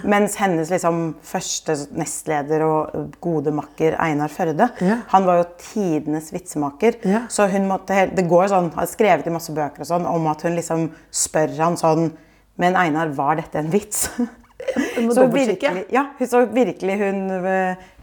Mens 0.09 0.35
hennes 0.41 0.69
liksom, 0.73 1.15
første 1.25 1.75
nestleder 1.97 2.63
og 2.65 3.15
gode 3.21 3.53
makker 3.53 3.97
Einar 4.01 4.29
Førde, 4.33 4.69
Ja. 4.81 4.99
han 5.11 5.25
var 5.25 5.41
jo 5.41 5.47
tidenes 5.61 6.29
vitsemaker. 6.33 7.01
Ja. 7.05 7.23
Så 7.33 7.49
hun 7.49 7.67
måtte 7.69 7.97
helt, 7.97 8.15
det 8.17 8.27
går 8.29 8.47
sånn, 8.53 8.71
har 8.77 8.85
skrevet 8.89 9.27
i 9.27 9.33
masse 9.33 9.53
bøker 9.53 9.81
og 9.85 9.89
sånn, 9.89 10.05
om 10.09 10.27
at 10.29 10.41
hun 10.45 10.55
liksom 10.57 10.91
spør 11.11 11.57
han 11.57 11.77
sånn 11.81 12.11
Men 12.59 12.75
Einar, 12.75 13.07
var 13.15 13.37
dette 13.39 13.55
en 13.57 13.69
vits? 13.71 14.09
Så 14.59 15.25
virkelig, 15.31 15.85
ja, 15.95 16.03
så 16.27 16.43
virkelig 16.51 16.97
hun, 16.99 17.19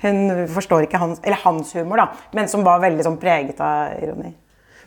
hun 0.02 0.18
forstår 0.54 0.86
ikke 0.86 0.98
hans, 1.02 1.20
eller 1.22 1.38
hans 1.44 1.74
humor, 1.76 2.00
da, 2.00 2.06
men 2.34 2.48
som 2.48 2.64
var 2.66 2.80
veldig 2.82 3.04
sånn 3.04 3.18
preget 3.20 3.60
av 3.62 3.92
ironi. 4.02 4.32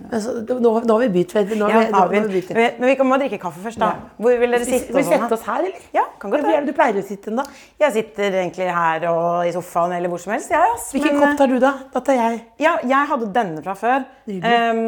Altså, 0.07 0.33
nå, 0.48 0.71
nå 0.88 0.95
har 0.95 1.01
vi 1.04 1.07
begynt. 1.12 1.33
Nå 1.60 1.68
Ja, 1.69 1.81
vi, 2.07 2.19
vi, 2.31 2.42
vi 2.48 2.66
men 2.80 2.88
vi 2.88 3.06
må 3.06 3.18
drikke 3.19 3.39
kaffe 3.42 3.60
først, 3.63 3.81
da. 3.81 3.89
Hvor 4.18 4.38
vil 4.39 4.56
dere 4.56 4.68
sitte? 4.68 4.94
Vil 4.94 5.01
vi 5.01 5.04
sånn, 5.04 5.25
sette 5.25 5.36
oss 5.36 5.44
her, 5.48 5.66
eller? 5.68 5.88
Ja, 5.95 6.06
kan 6.21 6.31
godt 6.31 6.45
Hvor 6.45 6.56
er 6.56 6.63
det. 6.63 6.71
du 6.71 6.77
pleier 6.77 7.00
å 7.01 7.04
sitte 7.06 7.33
da? 7.36 7.45
Jeg 7.83 7.95
sitter 7.98 8.39
egentlig 8.45 8.69
her 8.74 9.07
og 9.12 9.50
i 9.50 9.51
sofaen 9.56 9.98
eller 9.98 10.12
hvor 10.12 10.24
som 10.24 10.33
helst. 10.33 10.54
Ja, 10.56 10.63
yes, 10.72 10.88
Hvilken 10.95 11.19
Men, 11.19 11.25
kopp 11.25 11.42
tar 11.42 11.51
du, 11.51 11.57
da? 11.62 11.74
Da 11.94 12.04
tar 12.07 12.19
jeg. 12.22 12.42
Ja, 12.63 12.77
jeg 12.88 13.12
hadde 13.12 13.30
denne 13.36 13.63
fra 13.65 13.75
før. 13.80 14.07
Um, 14.30 14.83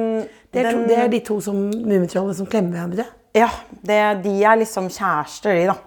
Det 0.51 0.65
er, 0.65 0.71
to, 0.71 0.81
det 0.87 0.97
er 0.99 1.11
de 1.11 1.19
to 1.27 1.37
som 1.43 1.59
Mummitrollet 1.59 2.39
som 2.39 2.47
klemmer 2.49 2.79
hverandre. 2.79 3.05
Ja, 3.35 3.47
det, 3.71 3.99
de 4.25 4.33
er 4.43 4.57
liksom 4.59 4.89
kjærester, 4.91 5.55
de, 5.55 5.69
da. 5.71 5.77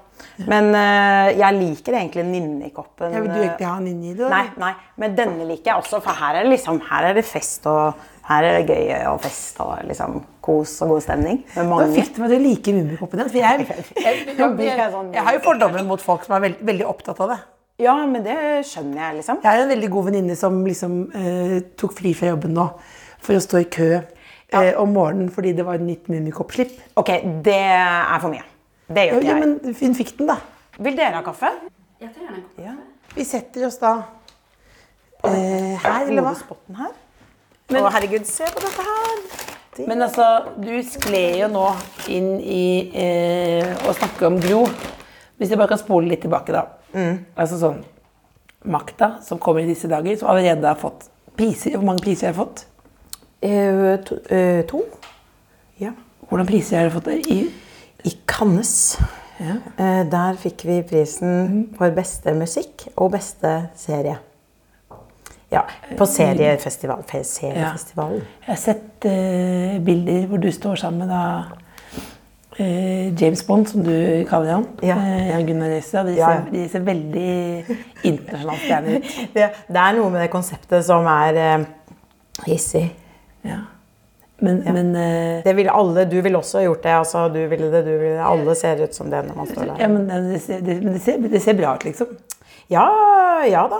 Men 0.50 0.70
uh, 0.74 1.28
jeg 1.30 1.56
liker 1.58 1.94
egentlig 1.98 2.24
Ninni-koppen. 2.26 3.12
Ja, 3.14 3.20
vil 3.22 3.30
du 3.30 3.38
egentlig 3.38 3.68
ha 3.68 3.76
ninni 3.78 4.10
inni 4.10 4.16
det? 4.18 4.30
Nei, 4.32 4.42
nei, 4.58 4.72
men 5.00 5.14
denne 5.18 5.46
liker 5.46 5.72
jeg 5.72 5.84
også, 5.84 6.00
for 6.02 6.18
her 6.18 6.40
er 6.40 6.46
det 6.46 6.54
liksom, 6.56 6.80
her 6.88 7.08
er 7.10 7.18
det 7.18 7.24
fest 7.28 7.68
og 7.70 8.02
her 8.28 8.46
er 8.48 8.56
det 8.58 8.74
gøy 8.74 8.92
og 9.10 9.18
fest 9.22 9.58
og 9.62 9.82
liksom 9.88 10.22
kos 10.44 10.78
og 10.84 10.94
god 10.94 11.04
stemning 11.04 11.42
med 11.44 11.68
mange. 11.68 11.88
mange. 11.90 11.98
fikk 11.98 12.14
du 12.14 12.22
med 12.22 12.30
at 12.30 12.34
du 12.34 12.46
liker 12.48 12.78
Mummikoppen 12.78 13.22
din. 13.22 13.32
For 13.34 13.40
jeg, 13.42 13.66
jeg, 14.06 14.22
Nå 14.30 14.38
jeg, 14.38 14.54
blir 14.58 14.70
jeg, 14.70 14.92
sånn- 14.94 15.12
har 15.26 15.36
jo 15.36 15.42
fordommer 15.44 15.84
mot 15.86 16.02
folk 16.02 16.24
som 16.26 16.38
er 16.38 16.48
veld, 16.48 16.64
veldig 16.72 16.88
opptatt 16.88 17.20
av 17.24 17.34
det. 17.34 17.40
Ja, 17.82 17.94
men 18.06 18.22
det 18.22 18.38
skjønner 18.70 19.00
jeg, 19.08 19.20
liksom. 19.20 19.40
Jeg 19.42 19.50
er 19.50 19.64
en 19.64 19.72
veldig 19.72 19.90
god 19.90 20.08
venninne 20.08 20.36
som 20.38 20.60
liksom 20.66 20.98
uh, 21.10 21.56
tok 21.78 21.96
fri 21.98 22.14
fra 22.14 22.30
jobben 22.30 22.54
nå 22.54 22.68
for 23.24 23.34
å 23.34 23.42
stå 23.42 23.64
i 23.64 23.68
kø 23.72 23.88
eh, 23.96 24.72
om 24.78 24.92
morgenen 24.94 25.30
fordi 25.32 25.54
det 25.56 25.64
var 25.66 25.80
et 25.80 25.86
nytt 25.86 26.10
Mummikopp-slipp. 26.12 26.76
Ok, 27.00 27.10
det 27.44 27.58
er 27.58 28.18
for 28.22 28.30
mye. 28.30 28.44
Det 28.88 29.06
Ja, 29.06 29.14
gjør 29.14 29.20
ikke 29.22 29.30
ja, 29.30 29.36
jeg. 29.38 29.48
men 29.64 29.74
hun 29.80 29.94
fikk 29.96 30.12
den, 30.18 30.26
da. 30.28 30.36
Vil 30.84 30.96
dere 30.98 31.14
ha 31.20 31.22
kaffe? 31.24 31.50
Vi 33.14 33.24
setter 33.24 33.66
oss 33.68 33.78
da 33.80 33.92
eh, 35.24 35.78
her, 35.80 36.08
eller 36.08 36.22
hva? 36.24 36.32
Hodespotten 36.34 36.76
her. 36.82 36.92
Å, 37.74 37.84
herregud, 37.94 38.26
se 38.28 38.44
på 38.52 38.60
dette 38.60 38.84
her. 38.84 39.22
Men 39.88 40.04
altså, 40.04 40.26
du 40.60 40.70
skled 40.86 41.38
jo 41.40 41.48
nå 41.50 41.64
inn 42.12 42.34
i 42.40 42.90
eh, 42.94 43.72
å 43.88 43.94
snakke 43.96 44.28
om 44.28 44.36
Gro. 44.42 44.60
Hvis 45.40 45.50
jeg 45.50 45.58
bare 45.58 45.72
kan 45.72 45.80
spole 45.80 46.06
litt 46.12 46.22
tilbake, 46.22 46.54
da. 46.54 46.66
Altså 47.34 47.56
sånn 47.58 47.80
Makta, 48.70 49.16
som 49.26 49.40
kommer 49.42 49.60
i 49.64 49.68
disse 49.68 49.88
dager, 49.90 50.14
som 50.16 50.30
allerede 50.30 50.64
har 50.70 50.78
fått 50.80 51.08
priser. 51.36 51.74
Hvor 51.76 51.84
mange 51.88 52.00
priser 52.04 52.30
har 52.30 52.32
jeg 52.32 52.38
fått? 52.38 52.62
Eh, 53.44 53.96
to, 54.06 54.20
eh, 54.32 54.62
to? 54.70 54.84
Ja. 55.82 55.90
Hvordan 56.30 56.48
priser 56.48 56.78
har 56.78 56.86
jeg 56.86 56.94
fått? 56.94 57.10
I, 57.34 57.40
I 58.04 58.16
Cannes. 58.28 58.98
Ja. 59.40 59.56
der 60.06 60.36
fikk 60.38 60.62
vi 60.64 60.76
prisen 60.86 61.64
for 61.76 61.90
beste 61.90 62.30
musikk 62.38 62.84
og 62.96 63.10
beste 63.16 63.50
serie. 63.76 64.14
Ja, 65.50 65.60
på 65.98 66.06
seriefestival. 66.06 67.02
fe- 67.10 67.24
seriefestivalen. 67.26 68.22
jeg 68.46 68.52
har 68.52 68.56
sett 68.62 69.04
uh, 69.06 69.84
bilder 69.84 70.26
hvor 70.30 70.38
du 70.42 70.48
står 70.54 70.74
sammen 70.80 71.08
med 71.08 71.44
eh, 72.58 73.22
James 73.22 73.42
Bond, 73.46 73.66
som 73.68 73.82
du 73.84 74.24
kaller 74.30 74.52
han. 74.54 74.66
Ja. 74.82 74.96
Uh, 74.96 75.28
Jan 75.28 75.46
Gunnar 75.46 75.68
Røise. 75.74 76.04
De, 76.06 76.14
Ja, 76.16 76.30
ser- 76.32 76.50
de 76.54 76.64
ser 76.68 76.86
veldig 76.86 77.76
internasjonalt 78.04 78.64
stjerner 78.64 78.96
ut. 78.96 79.12
Det, 79.34 79.50
det 79.68 79.82
er 79.82 79.98
noe 79.98 80.10
med 80.14 80.22
det 80.24 80.30
konseptet 80.32 80.84
som 80.86 81.06
er 81.10 81.42
eh, 81.44 81.66
hissig. 82.46 82.86
Ja. 83.44 83.60
Men, 84.42 84.62
men 84.66 84.88
uh, 84.96 85.42
Det 85.44 85.52
vil 85.56 85.68
alle, 85.70 86.04
Du 86.10 86.16
ville 86.20 86.38
også 86.38 86.64
gjort 86.64 86.82
det. 86.82 86.94
altså 86.98 87.28
du 87.30 87.38
ville 87.48 87.70
det, 87.70 87.84
du 87.86 87.92
ville 87.92 88.16
det. 88.16 88.24
Alle 88.26 88.54
ser 88.58 88.82
ut 88.82 88.94
som 88.96 89.10
det 89.10 89.22
når 89.28 89.36
man 89.38 89.46
står 89.50 89.74
ja, 89.78 89.88
men 89.88 90.08
det, 90.32 90.40
ser, 90.42 90.60
det, 90.64 90.80
det, 90.82 91.00
ser, 91.02 91.20
det 91.22 91.42
ser 91.42 91.58
bra 91.58 91.76
ut, 91.76 91.84
liksom. 91.86 92.16
Ja, 92.72 92.86
ja 93.46 93.66
da. 93.70 93.78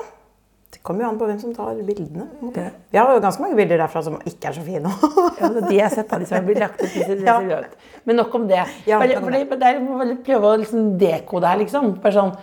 Det 0.74 0.82
kommer 0.82 1.04
jo 1.04 1.08
an 1.12 1.18
på 1.18 1.26
hvem 1.28 1.38
som 1.40 1.52
tar 1.54 1.76
bildene. 1.86 2.26
Vi 2.90 2.98
har 2.98 3.12
jo 3.14 3.20
ganske 3.22 3.42
mange 3.42 3.56
bilder 3.58 3.78
derfra 3.80 4.02
som 4.04 4.16
ikke 4.26 4.50
er 4.50 4.56
så 4.56 4.64
fine. 4.66 4.90
Ja, 5.40 5.48
de 5.54 5.74
jeg 5.74 5.84
har 5.84 5.94
sett, 5.94 6.10
de 6.10 6.26
som 6.28 6.36
har 6.38 6.60
lagt 6.64 6.82
ut. 6.82 6.90
De 6.90 7.04
ser, 7.04 7.22
Ja. 7.24 7.38
bra 7.42 7.60
ut. 7.64 7.76
Men 8.04 8.18
nok 8.20 8.34
om 8.34 8.48
det. 8.50 8.62
Ja, 8.86 8.98
bare, 8.98 9.18
om 9.22 9.30
det, 9.32 9.44
det 9.50 9.70
er, 9.70 9.80
må 9.82 9.98
bare 10.02 10.16
prøve 10.26 10.50
å 10.50 10.58
liksom 10.60 10.92
dekode 11.00 11.50
her, 11.50 11.60
liksom. 11.62 11.94
Bare 12.02 12.14
sånn, 12.14 12.34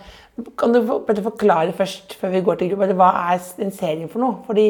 kan 0.58 0.72
du 0.72 0.80
forklare 0.88 1.74
først, 1.76 2.16
før 2.20 2.32
vi 2.32 2.44
går 2.44 2.60
til 2.60 2.72
gruppa, 2.72 2.88
hva 2.98 3.10
er 3.34 3.44
en 3.64 3.72
serie 3.76 4.08
for 4.08 4.24
noe? 4.24 4.40
Fordi 4.48 4.66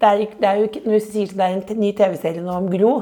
det 0.00 0.08
er, 0.10 0.20
det 0.40 0.48
er 0.48 0.58
jo 0.60 0.68
ikke, 0.68 0.80
Når 0.86 0.94
du 0.98 1.04
sier 1.06 1.28
at 1.30 1.36
det 1.36 1.46
er 1.46 1.56
en 1.74 1.80
ny 1.82 1.90
TV-serie 1.98 2.42
nå 2.44 2.54
om 2.56 2.68
Gro, 2.72 2.92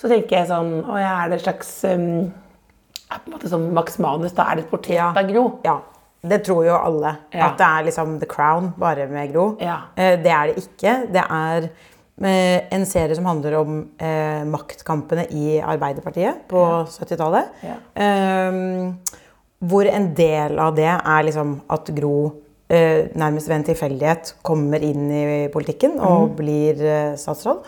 så 0.00 0.10
tenker 0.10 0.36
jeg 0.40 0.48
sånn 0.50 0.72
Å 0.84 0.98
ja, 1.00 1.12
er 1.24 1.30
det 1.32 1.38
et 1.40 1.44
slags 1.46 1.70
um, 1.88 2.04
er 3.14 3.20
på 3.22 3.30
en 3.30 3.34
måte 3.36 3.50
som 3.52 3.64
Max 3.76 3.98
Manus, 4.02 4.32
da 4.36 4.46
er 4.50 4.58
det 4.60 4.66
et 4.66 4.70
portrett 4.72 5.16
av 5.20 5.28
Gro? 5.28 5.44
Ja, 5.64 5.78
det 6.24 6.38
tror 6.46 6.62
jo 6.66 6.76
alle. 6.76 7.10
Ja. 7.34 7.50
At 7.50 7.58
det 7.60 7.66
er 7.68 7.88
liksom 7.90 8.14
The 8.22 8.28
Crown, 8.30 8.70
bare 8.80 9.04
med 9.12 9.32
Gro. 9.32 9.50
Ja. 9.60 9.82
Eh, 9.94 10.16
Det 10.24 10.32
er 10.32 10.48
det 10.50 10.62
ikke. 10.64 10.94
Det 11.12 11.24
er 11.24 11.66
eh, 11.68 12.62
en 12.72 12.86
serie 12.88 13.14
som 13.18 13.28
handler 13.28 13.58
om 13.60 13.76
eh, 14.00 14.40
maktkampene 14.48 15.26
i 15.36 15.58
Arbeiderpartiet 15.60 16.46
på 16.48 16.64
70-tallet. 16.96 17.52
Ja. 17.68 17.76
Eh, 18.06 19.20
hvor 19.64 19.86
en 19.88 20.10
del 20.16 20.58
av 20.60 20.74
det 20.76 20.88
er 20.90 21.28
liksom 21.28 21.58
at 21.72 21.92
Gro 21.96 22.16
nærmest 22.68 23.48
ved 23.48 23.58
en 23.58 23.66
tilfeldighet 23.68 24.34
kommer 24.42 24.82
inn 24.82 25.10
i 25.12 25.24
politikken 25.52 25.98
og 26.00 26.30
mm. 26.30 26.36
blir 26.38 26.80
eh, 26.80 27.16
statsråd. 27.20 27.64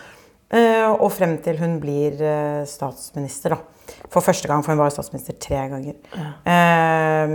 Eh, 0.56 0.86
og 0.88 1.10
frem 1.10 1.36
til 1.42 1.58
hun 1.58 1.80
blir 1.82 2.20
eh, 2.22 2.62
statsminister, 2.70 3.56
da. 3.56 3.96
For 4.10 4.22
første 4.22 4.48
gang, 4.48 4.62
for 4.64 4.72
hun 4.72 4.80
var 4.80 4.94
statsminister 4.94 5.34
tre 5.42 5.66
ganger. 5.72 5.98
Eh, 6.46 7.34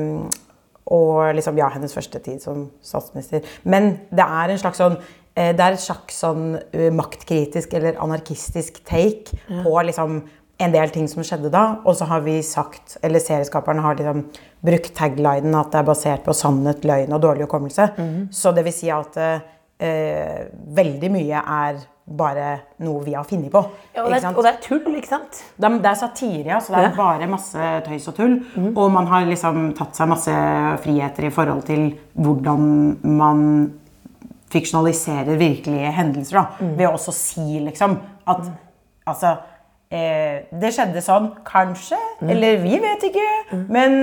og 0.91 1.35
liksom, 1.35 1.59
ja, 1.59 1.69
hennes 1.71 1.93
første 1.93 2.19
tid 2.19 2.39
som 2.43 2.69
statsminister. 2.83 3.45
Men 3.63 3.93
det 4.11 4.25
er 4.25 4.51
en 4.51 4.59
slags 4.59 4.81
sånn 4.81 4.97
eh, 5.35 5.51
det 5.55 5.63
er 5.63 5.75
et 5.75 5.83
slags 5.83 6.19
sånn 6.23 6.55
eh, 6.73 6.89
maktkritisk 6.95 7.75
eller 7.79 7.99
anarkistisk 8.03 8.81
take 8.87 9.37
på 9.47 9.75
liksom 9.87 10.21
en 10.61 10.73
del 10.73 10.89
ting 10.93 11.07
som 11.09 11.23
skjedde 11.25 11.49
da, 11.53 11.63
og 11.85 11.95
så 11.97 12.05
har 12.09 12.21
vi 12.25 12.37
sagt, 12.45 12.97
eller 13.03 13.19
serieskaperne 13.23 13.81
har 13.83 13.95
liksom 13.99 14.25
brukt 14.63 14.91
taglinen 14.97 15.55
at 15.57 15.71
det 15.73 15.79
er 15.81 15.87
basert 15.87 16.23
på 16.27 16.35
sannhet, 16.37 16.83
løgn 16.85 17.13
og 17.17 17.21
dårlig 17.23 17.47
hukommelse. 17.47 17.87
Så 18.31 18.53
det 18.55 18.63
vil 18.67 18.75
si 18.75 18.91
at 18.93 19.17
eh, 19.21 20.45
veldig 20.77 21.09
mye 21.13 21.41
er 21.41 21.81
bare 22.11 22.45
noe 22.83 23.03
vi 23.05 23.13
har 23.15 23.23
funnet 23.23 23.51
på. 23.53 23.61
Ja, 23.95 24.03
og, 24.03 24.09
det 24.11 24.17
er, 24.19 24.33
og 24.35 24.43
det 24.43 24.49
er 24.51 24.57
tull, 24.65 24.95
ikke 24.99 25.11
sant? 25.13 25.37
Det 25.55 25.67
er, 25.69 25.75
det 25.83 25.91
er 25.93 25.99
satire, 25.99 26.47
ja, 26.49 26.57
så 26.59 26.73
det 26.73 26.79
er 26.81 26.87
Ja. 26.89 26.95
bare 26.97 27.27
masse 27.31 27.67
tøys 27.85 28.07
og 28.11 28.15
tull. 28.17 28.33
Og 28.75 28.91
man 28.91 29.07
har 29.07 29.25
liksom 29.29 29.69
tatt 29.77 29.95
seg 29.95 30.09
masse 30.11 30.33
friheter 30.83 31.29
i 31.29 31.31
forhold 31.31 31.63
til 31.69 31.85
hvordan 32.19 32.65
man 33.07 33.45
fiksjonaliserer 34.51 35.37
virkelige 35.39 35.91
hendelser. 35.95 36.41
Da. 36.41 36.67
Ved 36.75 36.87
å 36.89 36.95
også 36.97 37.13
si 37.15 37.45
liksom 37.63 37.97
at 38.27 38.49
altså 39.07 39.37
eh, 39.91 40.47
Det 40.61 40.71
skjedde 40.73 41.03
sånn, 41.05 41.29
kanskje. 41.47 41.99
Eller 42.23 42.61
vi 42.63 42.79
vet 42.81 43.03
ikke. 43.11 43.27
Men 43.71 43.97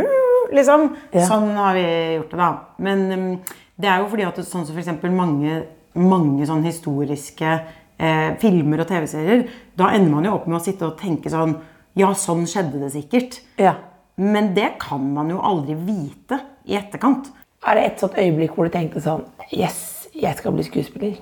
uh, 0.00 0.52
liksom. 0.54 0.90
Ja. 1.12 1.26
Sånn 1.28 1.50
har 1.58 1.76
vi 1.76 1.86
gjort 2.16 2.34
det, 2.34 2.40
da. 2.40 2.50
Men 2.86 3.06
um, 3.12 3.32
det 3.76 3.90
er 3.90 4.00
jo 4.00 4.10
fordi 4.12 4.26
at 4.28 4.38
sånn 4.46 4.64
som 4.68 4.78
eksempel 4.80 5.12
mange, 5.12 5.58
mange 5.98 6.46
sånn 6.48 6.64
historiske 6.64 7.58
eh, 7.98 8.30
filmer 8.40 8.82
og 8.82 8.88
TV-serier, 8.88 9.44
da 9.76 9.90
ender 9.96 10.14
man 10.14 10.28
jo 10.28 10.36
opp 10.38 10.46
med 10.48 10.60
å 10.60 10.64
sitte 10.64 10.88
og 10.88 10.98
tenke 11.00 11.32
sånn 11.32 11.58
Ja, 11.96 12.10
sånn 12.12 12.44
skjedde 12.48 12.82
det 12.82 12.90
sikkert. 12.92 13.38
Ja. 13.60 13.78
Men 14.20 14.50
det 14.56 14.74
kan 14.82 15.04
man 15.14 15.30
jo 15.32 15.40
aldri 15.44 15.76
vite 15.76 16.40
i 16.68 16.76
etterkant. 16.76 17.30
Er 17.64 17.78
det 17.78 17.84
et 17.86 18.02
sånt 18.04 18.18
øyeblikk 18.20 18.56
hvor 18.56 18.68
du 18.68 18.74
tenkte 18.74 19.00
sånn 19.04 19.24
Yes, 19.48 20.08
jeg 20.12 20.36
skal 20.36 20.52
bli 20.56 20.64
skuespiller? 20.66 21.16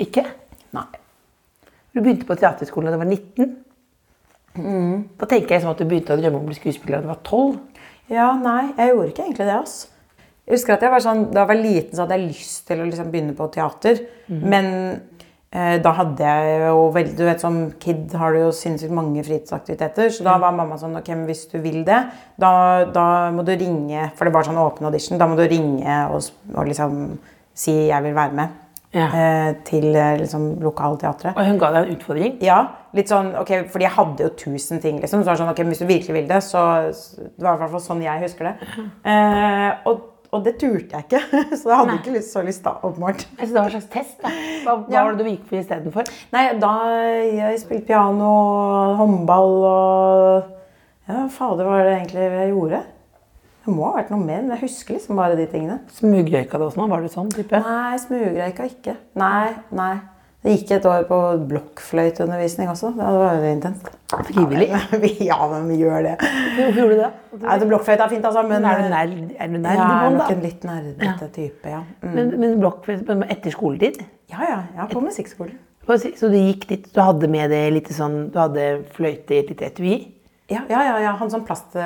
Ikke? 0.00 0.24
Nei. 0.76 0.88
Du 1.98 2.02
begynte 2.04 2.28
på 2.28 2.36
teaterskolen 2.38 2.92
da 2.92 2.94
du 2.94 3.00
var 3.00 3.08
19. 3.10 3.54
Da 5.18 5.26
tenker 5.26 5.56
jeg 5.56 5.64
sånn 5.64 5.72
at 5.72 5.80
du 5.82 5.86
begynte 5.90 6.14
å 6.14 6.20
drømme 6.20 6.38
om 6.38 6.44
å 6.46 6.50
bli 6.52 6.54
skuespiller 6.54 7.00
da 7.00 7.08
du 7.08 7.10
var 7.10 7.22
12. 7.26 7.56
Ja, 8.14 8.28
nei, 8.38 8.68
jeg 8.76 8.92
gjorde 8.92 9.10
ikke 9.10 9.24
egentlig 9.24 9.46
det. 9.48 9.56
ass. 9.58 9.78
Jeg 10.46 10.54
husker 10.54 10.76
at 10.76 10.84
jeg 10.86 10.92
var 10.94 11.02
sånn, 11.02 11.24
Da 11.32 11.42
jeg 11.42 11.50
var 11.50 11.58
liten, 11.58 11.92
så 11.92 12.04
hadde 12.04 12.16
jeg 12.16 12.28
lyst 12.28 12.60
til 12.68 12.80
å 12.80 12.86
liksom 12.86 13.08
begynne 13.10 13.34
på 13.34 13.48
teater. 13.50 13.98
Men 14.30 14.68
eh, 15.50 15.80
da 15.82 15.94
hadde 15.98 16.30
jeg 16.30 16.60
jo 16.68 16.86
veldig 16.94 17.16
Du 17.18 17.24
vet, 17.26 17.42
som 17.42 17.58
kid 17.82 18.14
har 18.14 18.32
du 18.32 18.44
jo 18.44 18.54
sinnssykt 18.54 18.94
mange 18.94 19.26
fritidsaktiviteter. 19.26 20.14
Så 20.14 20.28
da 20.28 20.36
var 20.38 20.54
mamma 20.54 20.78
sånn 20.78 20.94
Ok, 21.02 21.10
men 21.16 21.26
hvis 21.26 21.48
du 21.50 21.58
vil 21.66 21.82
det, 21.88 21.98
da, 22.38 22.52
da 22.94 23.08
må 23.34 23.42
du 23.42 23.56
ringe 23.58 24.12
For 24.14 24.30
det 24.30 24.36
var 24.38 24.46
sånn 24.46 24.62
åpen 24.62 24.86
audition. 24.86 25.18
Da 25.18 25.26
må 25.26 25.34
du 25.34 25.48
ringe 25.50 25.98
og, 26.14 26.30
og 26.54 26.70
liksom 26.70 27.18
si 27.58 27.74
'jeg 27.90 28.02
vil 28.06 28.14
være 28.14 28.38
med' 28.38 28.67
Ja. 28.94 29.06
eh, 29.12 29.54
til 29.68 29.94
eh, 29.94 30.14
liksom 30.22 30.60
lokalteatret. 30.64 31.36
Og 31.36 31.44
hun 31.46 31.58
ga 31.60 31.68
deg 31.74 31.88
en 31.90 31.96
utfordring. 31.96 32.38
Ja, 32.40 32.60
litt 32.96 33.10
sånn, 33.12 33.34
ok, 33.36 33.50
fordi 33.68 33.84
jeg 33.84 33.92
hadde 33.98 34.24
jo 34.24 34.28
tusen 34.40 34.80
ting, 34.80 35.00
liksom. 35.02 35.20
Så 35.22 35.28
var 35.28 35.36
det 35.36 35.42
sånn, 35.42 35.50
ok, 35.52 35.60
hvis 35.68 35.82
du 35.82 35.86
virkelig 35.90 36.14
vil 36.16 36.28
det, 36.30 36.38
så 36.42 36.62
Det 36.88 37.44
var 37.44 37.58
i 37.58 37.60
hvert 37.64 37.70
fall 37.74 37.84
sånn 37.84 38.00
jeg 38.02 38.22
husker 38.24 38.48
det. 38.48 38.54
Eh, 39.04 39.70
og, 39.90 40.00
og 40.32 40.44
det 40.44 40.56
turte 40.60 40.96
jeg 40.96 41.04
ikke. 41.04 41.20
Så 41.60 41.68
jeg 41.68 41.76
hadde 41.76 41.92
Nei. 41.92 41.98
ikke 42.00 42.14
lyst, 42.16 42.32
så 42.32 42.42
lyst 42.44 42.64
da, 42.64 42.74
åpenbart. 42.84 43.26
Jeg 43.38 43.48
det 43.48 43.54
var 43.56 43.64
en 43.68 43.76
slags 43.76 43.92
test. 43.92 44.18
da. 44.24 44.28
Hva, 44.64 44.74
hva 44.84 44.92
Ja. 44.92 45.04
var 45.04 45.14
det 45.16 45.24
du 45.24 45.30
gikk 45.30 45.46
for 45.48 45.56
istedenfor? 45.60 46.10
Nei, 46.32 46.42
da 46.60 46.72
jeg 47.28 47.60
spilte 47.62 47.86
piano, 47.92 48.32
håndball 48.96 49.56
og 49.64 50.54
Ja, 51.08 51.26
fader, 51.32 51.64
hva 51.64 51.76
var 51.78 51.84
det 51.88 51.94
egentlig 52.02 52.24
jeg 52.28 52.50
gjorde? 52.52 52.82
Det 53.68 53.74
må 53.76 53.84
ha 53.84 53.98
vært 53.98 54.12
noe 54.14 54.24
mer, 54.24 54.44
men 54.46 54.54
jeg 54.54 54.62
husker 54.62 54.96
liksom 54.96 55.18
bare 55.20 55.34
de 55.36 55.44
tingene. 55.52 55.82
Smugrøyka 55.92 56.56
det 56.56 56.64
også 56.70 56.80
nå? 56.80 56.86
Var 56.88 57.02
du 57.04 57.10
sånn 57.12 57.28
type? 57.34 57.58
Nei, 57.60 57.98
smugrøyka 58.00 58.64
ikke. 58.70 58.94
Nei, 59.20 59.50
nei. 59.76 59.96
Det 60.40 60.54
gikk 60.54 60.72
et 60.78 60.86
år 60.88 61.04
på 61.04 61.18
blokkfløyteundervisning 61.50 62.70
også. 62.72 62.94
Det 62.96 63.10
var 63.18 63.36
jo 63.36 63.50
intenst. 63.50 63.90
Frivillig? 64.30 64.70
Ja, 65.28 65.36
men 65.52 65.68
vi 65.68 65.76
gjør 65.82 66.06
det. 66.06 66.14
Hvorfor 66.22 66.80
gjorde 66.80 66.96
du 66.96 67.02
det? 67.02 67.12
Ja, 67.42 67.58
det 67.60 67.70
blokkfløyte 67.74 68.06
er 68.06 68.12
fint, 68.14 68.24
altså, 68.30 68.46
men 68.48 68.64
Men 68.64 68.70
er 68.70 68.80
du 68.80 68.88
nerd, 68.94 69.32
er 69.36 69.52
du 69.52 69.58
nerd 69.58 69.76
Ja, 69.82 69.88
jeg 69.92 70.08
er 70.08 70.16
nok 70.16 70.32
en 70.32 70.44
litt 70.48 70.68
nerdete 70.72 71.32
type, 71.36 71.76
ja. 71.76 71.84
Mm. 72.00 72.12
Men, 72.16 72.34
men 72.40 72.58
blokkfløyte 72.64 73.20
etter 73.28 73.52
skoletid? 73.58 74.04
Ja, 74.32 74.44
ja. 74.48 74.60
Er 74.78 74.88
på 74.88 75.02
et... 75.02 75.10
musikkskolen. 75.10 75.58
Så 75.88 76.32
du 76.32 76.38
gikk 76.40 76.70
dit, 76.72 76.88
du 76.94 77.02
hadde 77.04 77.28
med 77.28 77.52
det 77.52 77.66
litt 77.76 77.92
sånn, 77.92 78.30
du 78.32 78.40
hadde 78.40 78.70
fløyte 78.96 79.36
i 79.36 79.42
et 79.42 79.52
lite 79.52 79.68
etui? 79.68 79.98
Ja, 80.48 80.62
ja, 80.72 80.86
ja, 80.94 81.02
ja. 81.10 81.18
Han 81.20 81.28
sånn 81.34 81.44
plast... 81.44 81.76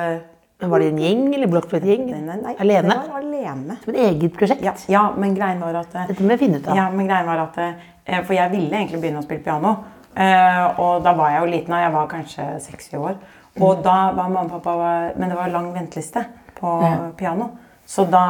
Men 0.63 0.71
Var 0.71 0.79
det 0.79 0.85
en 0.93 0.99
gjeng, 1.03 1.23
eller 1.35 1.49
blokkfløytegjeng? 1.51 2.03
nei, 2.23 2.35
nei. 2.39 2.53
Alene? 2.63 2.95
Det 2.95 3.11
var 3.11 3.19
alene. 3.19 3.75
Som 3.83 3.93
et 3.93 4.03
eget 4.05 4.35
prosjekt? 4.37 4.61
Ja, 4.63 4.71
ja, 4.87 5.01
men 5.19 5.33
greien 5.35 5.59
var 5.59 5.75
at 5.75 5.91
Dette 6.07 6.23
må 6.23 6.31
jeg 6.37 6.39
finne 6.39 6.61
ut 6.61 6.69
av. 6.71 6.77
Ja, 6.79 6.85
men 6.93 7.09
greien 7.09 7.27
var 7.27 7.41
at 7.43 7.57
eh, 7.59 8.21
For 8.23 8.31
jeg 8.37 8.51
ville 8.53 8.71
egentlig 8.71 9.01
begynne 9.03 9.19
å 9.19 9.25
spille 9.25 9.43
piano. 9.43 9.73
Eh, 10.15 10.79
og 10.79 11.03
da 11.03 11.11
var 11.17 11.33
jeg 11.33 11.41
jo 11.43 11.49
liten, 11.51 11.75
jeg 11.83 11.91
var 11.97 12.07
kanskje 12.07 12.45
60 12.63 12.95
år. 13.01 13.19
Og 13.59 13.83
da 13.83 13.97
var 14.15 14.31
mamma 14.31 14.45
og 14.47 14.53
pappa 14.55 14.77
var, 14.79 15.11
Men 15.19 15.33
det 15.33 15.37
var 15.41 15.51
lang 15.51 15.67
venteliste 15.75 16.23
på 16.61 16.77
Ja. 16.85 16.95
piano. 17.17 17.49
Så 17.85 18.05
da, 18.07 18.23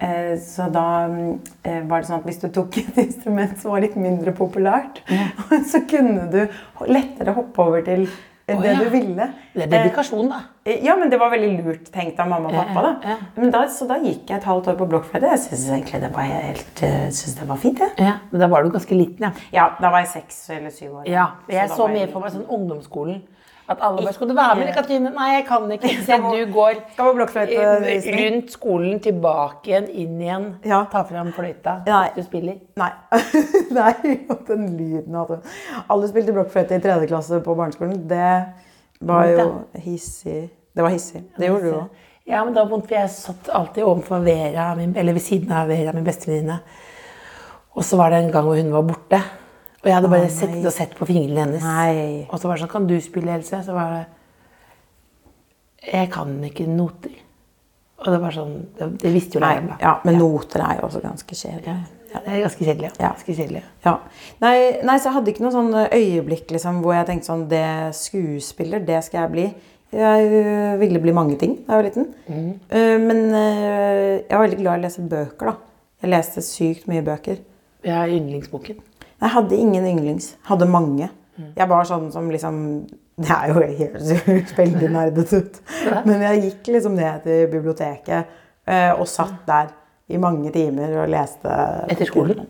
eh, 0.00 0.38
så 0.40 0.70
da 0.72 0.86
mm, 1.06 1.40
var 1.90 2.00
det 2.00 2.08
sånn 2.08 2.22
at 2.22 2.24
hvis 2.24 2.40
du 2.40 2.48
tok 2.48 2.78
et 2.80 2.96
instrument 3.04 3.60
som 3.60 3.74
var 3.74 3.84
litt 3.84 3.96
mindre 4.00 4.32
populært, 4.32 5.02
så 5.70 5.84
kunne 5.84 6.30
du 6.32 6.40
lettere 6.88 7.36
hoppe 7.36 7.60
over 7.68 7.84
til 7.84 8.08
det 8.48 8.56
oh, 8.56 8.64
ja. 8.64 8.78
du 8.80 8.88
ville. 8.88 9.26
Det 9.52 9.66
er 9.66 9.72
dedikasjon, 9.74 10.30
da. 10.32 10.38
Ja, 10.84 10.96
men 11.00 11.10
det 11.12 11.18
var 11.20 11.32
veldig 11.32 11.50
lurt 11.64 11.88
tenkt 11.94 12.20
av 12.20 12.28
mamma 12.30 12.50
og 12.50 12.58
pappa. 12.58 12.82
da. 13.06 13.16
da, 13.54 13.64
så 13.72 13.88
da 13.88 13.98
gikk 14.02 14.28
jeg 14.28 14.40
et 14.40 14.48
halvt 14.48 14.72
år 14.72 14.78
på 14.80 14.88
blokkfløyte. 14.92 15.32
Jeg 15.34 15.42
syns 15.46 15.66
egentlig 15.72 16.02
det 16.04 16.12
var 16.14 16.28
helt 16.28 16.84
eh, 16.86 17.08
synes 17.14 17.38
det 17.40 17.48
var 17.48 17.62
fint. 17.62 17.80
jeg. 17.84 17.96
Ja, 18.04 18.18
men 18.30 18.44
da 18.44 18.50
var 18.52 18.66
du 18.66 18.70
ganske 18.74 18.98
liten, 18.98 19.28
ja. 19.28 19.32
Ja, 19.54 19.70
da 19.80 19.92
var 19.94 20.04
jeg 20.04 20.12
seks 20.12 20.44
eller 20.56 20.74
syv 20.74 21.00
år. 21.00 21.08
Ja, 21.08 21.26
jeg 21.48 21.70
så, 21.72 21.82
så 21.82 21.90
mye 21.92 22.08
for 22.12 22.24
meg 22.24 22.36
sånn 22.36 22.46
ungdomsskolen. 22.46 23.22
At 23.68 23.82
alle 23.84 24.02
bare 24.02 24.12
Skal 24.16 24.28
du 24.30 24.34
være 24.34 24.54
med, 24.56 24.70
Katrine? 24.74 25.10
Nei, 25.12 25.26
jeg 25.34 25.44
kan 25.48 25.72
ikke. 25.72 25.90
Se, 26.06 26.16
du 26.16 26.52
går 26.52 26.78
rundt 28.16 28.52
skolen, 28.54 29.00
tilbake 29.04 29.68
igjen, 29.68 29.88
inn 29.92 30.22
igjen. 30.22 30.46
Ja. 30.64 30.84
Ta 30.92 31.02
fram 31.08 31.34
fløyta. 31.36 31.82
Nei. 31.86 32.06
Du 32.16 32.22
spiller. 32.24 32.56
Nei. 32.80 32.90
Nei, 33.78 33.92
den 34.48 34.70
lyden 34.78 35.18
hadde 35.20 35.42
Alle 35.84 36.08
spilte 36.08 36.32
blokkfløyte 36.36 36.78
i 36.78 36.84
tredje 36.86 37.10
klasse 37.12 37.42
på 37.44 37.56
barneskolen. 37.58 38.06
Det 38.08 38.30
var 39.04 39.28
jo 39.34 39.50
hissig. 39.84 40.48
Det 40.76 40.84
var 40.84 40.94
hissig. 40.94 41.24
Det 41.38 41.48
gjorde 41.48 41.64
du 41.64 41.74
òg. 41.78 42.04
Ja, 42.28 42.42
men 42.44 42.52
da 42.52 42.66
vondt, 42.68 42.90
for 42.90 42.98
jeg 42.98 43.08
satt 43.14 43.48
alltid 43.56 43.86
overfor 43.88 44.20
Vera, 44.20 44.68
min, 44.76 44.92
eller 45.00 45.16
ved 45.16 45.24
siden 45.24 45.52
av 45.56 45.70
Vera, 45.70 45.94
min 45.96 46.04
bestevenninne. 46.04 46.58
Og 47.78 47.86
så 47.86 47.96
var 47.96 48.12
det 48.12 48.18
en 48.20 48.32
gang 48.34 48.44
hvor 48.44 48.58
hun 48.58 48.74
var 48.74 48.84
borte. 48.84 49.20
Og 49.78 49.86
jeg 49.86 49.94
hadde 49.94 50.10
bare 50.10 50.26
oh, 50.26 50.34
sett 50.34 50.56
og 50.58 50.74
sett 50.74 50.96
på 50.98 51.06
fingrene 51.08 51.44
hennes. 51.46 51.64
Nei. 51.64 52.26
Og 52.26 52.40
så 52.40 52.50
var 52.50 52.58
det 52.58 52.64
sånn 52.64 52.72
Kan 52.72 52.88
du 52.90 52.96
spille, 53.00 53.36
Else? 53.38 53.60
Så 53.62 53.76
var 53.76 53.94
det 53.94 54.04
Jeg 55.92 56.10
kan 56.12 56.32
ikke 56.44 56.66
noter. 56.68 57.14
Og 58.02 58.10
det 58.10 58.18
var 58.22 58.34
sånn 58.34 58.56
Det, 58.74 58.90
det 59.04 59.12
visste 59.14 59.38
jo 59.38 59.44
læreren, 59.44 59.70
da. 59.70 59.78
ja, 59.82 59.94
men 60.04 60.18
noter 60.18 60.64
er 60.66 60.80
jo 60.80 60.88
også 60.90 61.02
ganske 61.04 61.38
kjedelig. 61.38 61.76
Ja, 62.08 62.20
det 62.24 62.34
er 62.34 62.42
ganske 62.42 62.64
kjedelig. 62.64 62.90
Ja. 62.90 62.98
Ja. 62.98 63.12
Ganske 63.14 63.38
kjedelig. 63.38 63.62
Ja. 63.84 63.94
Nei, 64.42 64.54
nei, 64.82 64.98
så 64.98 65.08
jeg 65.08 65.16
hadde 65.18 65.32
ikke 65.32 65.44
noe 65.46 65.54
sånn 65.54 65.74
øyeblikk 65.86 66.54
liksom, 66.54 66.82
hvor 66.84 66.96
jeg 66.96 67.08
tenkte 67.08 67.30
sånn 67.30 67.48
Det 67.50 67.66
skuespiller, 67.98 68.84
det 68.84 69.02
skal 69.06 69.24
jeg 69.24 69.34
bli. 69.34 69.48
Jeg 69.92 70.32
øh, 70.32 70.80
ville 70.80 71.00
bli 71.00 71.12
mange 71.16 71.36
ting 71.40 71.54
da 71.64 71.72
jeg 71.72 71.78
var 71.78 71.86
liten. 71.86 72.06
Mm. 72.28 72.60
men 73.00 73.16
øh, 73.34 74.20
jeg 74.20 74.34
var 74.34 74.42
veldig 74.44 74.58
glad 74.58 74.74
i 74.74 74.80
å 74.80 74.82
lese 74.82 75.04
bøker, 75.08 75.50
da. 75.50 75.54
Jeg 76.02 76.10
leste 76.12 76.42
sykt 76.44 76.88
mye 76.90 77.02
bøker. 77.02 77.40
Jeg 77.84 77.94
har 77.94 78.12
yndlingsboken. 78.12 78.82
Jeg 79.20 79.30
hadde 79.34 79.56
ingen 79.56 79.86
yndlings. 79.86 80.36
Hadde 80.46 80.68
mange. 80.70 81.08
Jeg 81.56 81.70
var 81.70 81.86
sånn 81.86 82.10
som 82.12 82.30
liksom 82.30 82.58
Det 83.18 83.34
er 83.34 83.48
jo 83.50 83.54
høres 83.58 84.10
veldig 84.60 84.88
nerdete 84.94 85.40
ut. 85.42 85.56
Men 86.06 86.22
jeg 86.22 86.42
gikk 86.44 86.68
liksom 86.76 86.94
ned 86.94 87.24
til 87.24 87.48
biblioteket 87.50 88.36
og 88.68 89.08
satt 89.10 89.40
der 89.48 89.72
i 90.12 90.20
mange 90.22 90.52
timer 90.54 90.92
og 91.02 91.10
leste 91.10 91.54
Etter 91.90 92.06
skolen? 92.06 92.46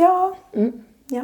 Ja. 0.00 0.32
ja. 1.12 1.22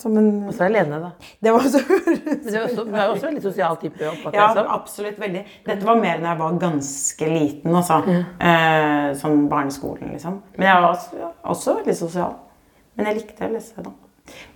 Som 0.00 0.16
en 0.18 0.30
Og 0.48 0.54
så 0.56 0.66
alene, 0.66 0.98
da. 1.02 1.10
Det 1.42 1.52
var 1.54 1.66
så 1.70 1.80
Men 1.88 2.46
du 2.46 2.54
er 2.54 2.62
også, 2.64 2.84
du 2.84 2.94
er 2.94 3.06
også 3.06 3.26
en 3.26 3.28
veldig 3.28 3.42
sosial 3.44 3.76
type. 3.80 4.12
Ja, 4.34 4.46
absolutt 4.62 5.18
veldig. 5.20 5.44
Dette 5.66 5.88
var 5.88 6.00
mer 6.00 6.22
da 6.22 6.32
jeg 6.32 6.40
var 6.40 6.60
ganske 6.62 7.32
liten, 7.32 7.74
altså. 7.80 8.00
Eh, 8.12 9.10
sånn 9.20 9.44
barneskolen, 9.50 10.14
liksom. 10.16 10.40
Men 10.56 10.68
jeg 10.70 10.86
var 10.86 10.94
også, 10.94 11.34
også 11.54 11.76
veldig 11.82 11.98
sosial. 11.98 12.38
Men 12.96 13.10
jeg 13.10 13.22
likte 13.22 13.48
å 13.48 13.52
lese, 13.52 13.84
da. 13.84 13.92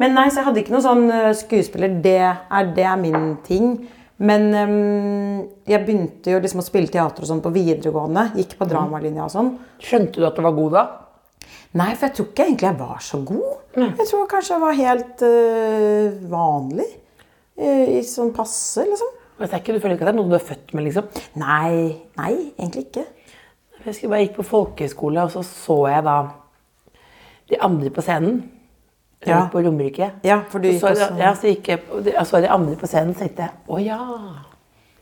Men 0.00 0.15
nei, 0.17 0.29
så 0.31 0.41
jeg 0.41 0.49
hadde 0.49 0.62
ikke 0.62 0.75
noe 0.76 0.85
sånn 0.85 1.07
eh, 1.11 1.31
skuespiller. 1.37 2.00
Det 2.05 2.19
er, 2.23 2.73
det 2.76 2.87
er 2.87 2.99
min 3.00 3.37
ting. 3.47 3.76
Men 4.17 4.47
um, 4.55 5.41
jeg 5.69 5.83
begynte 5.85 6.33
jo 6.33 6.38
liksom 6.41 6.62
å 6.62 6.65
spille 6.65 6.88
teater 6.88 7.25
og 7.25 7.29
sånn 7.29 7.43
på 7.45 7.53
videregående. 7.53 8.31
Gikk 8.38 8.55
på 8.57 8.69
dramalinja 8.69 9.26
og 9.26 9.35
sånn. 9.35 9.50
Skjønte 9.83 10.23
du 10.23 10.29
at 10.29 10.38
du 10.38 10.45
var 10.47 10.57
god 10.57 10.76
da? 10.79 10.85
Nei, 11.76 11.90
for 11.95 12.06
jeg 12.06 12.14
tror 12.16 12.28
ikke 12.30 12.45
egentlig 12.47 12.68
jeg 12.71 12.78
var 12.80 13.00
så 13.04 13.18
god. 13.28 13.52
Jeg 13.76 14.06
tror 14.09 14.26
kanskje 14.30 14.54
jeg 14.54 14.62
var 14.62 14.78
helt 14.78 15.23
øh, 15.26 16.30
vanlig. 16.33 16.87
Eh, 17.59 17.99
I 17.99 18.02
sånn 18.06 18.33
passe, 18.37 18.85
liksom. 18.88 19.12
Men 19.37 19.49
det 19.50 19.54
er 19.59 19.61
ikke, 19.61 19.75
du 19.76 19.80
føler 19.83 19.97
ikke 19.99 20.06
at 20.06 20.11
det 20.11 20.14
er 20.14 20.18
noe 20.23 20.30
du 20.33 20.37
er 20.38 20.45
født 20.47 20.73
med? 20.76 20.87
liksom? 20.88 21.09
Nei, 21.37 21.97
nei, 22.16 22.33
egentlig 22.56 22.87
ikke. 22.87 23.04
Jeg 23.76 23.85
husker 23.90 24.14
jeg 24.16 24.28
gikk 24.28 24.38
på 24.38 24.47
folkehøyskole, 24.49 25.25
og 25.26 25.35
så 25.35 25.42
så 25.47 25.76
jeg 25.92 26.04
da 26.06 26.14
de 27.50 27.59
andre 27.62 27.90
på 27.95 28.02
scenen 28.02 28.38
Ja. 29.26 29.42
på 29.52 29.61
Romerike. 29.64 30.11
Ja, 30.25 30.40
for 30.49 30.59
du 30.61 30.68
Så 30.68 30.73
gikk 30.73 30.80
så, 30.80 30.88
også- 30.95 31.18
Ja, 31.18 31.35
så 31.35 31.47
gikk 31.52 31.68
jeg, 31.68 31.80
jeg 32.04 32.26
så 32.26 32.40
de 32.40 32.49
andre 32.49 32.76
på 32.76 32.87
scenen 32.87 33.11
og 33.11 33.16
tenkte 33.16 33.42
jeg, 33.42 33.50
å 33.68 33.78
ja, 33.85 33.99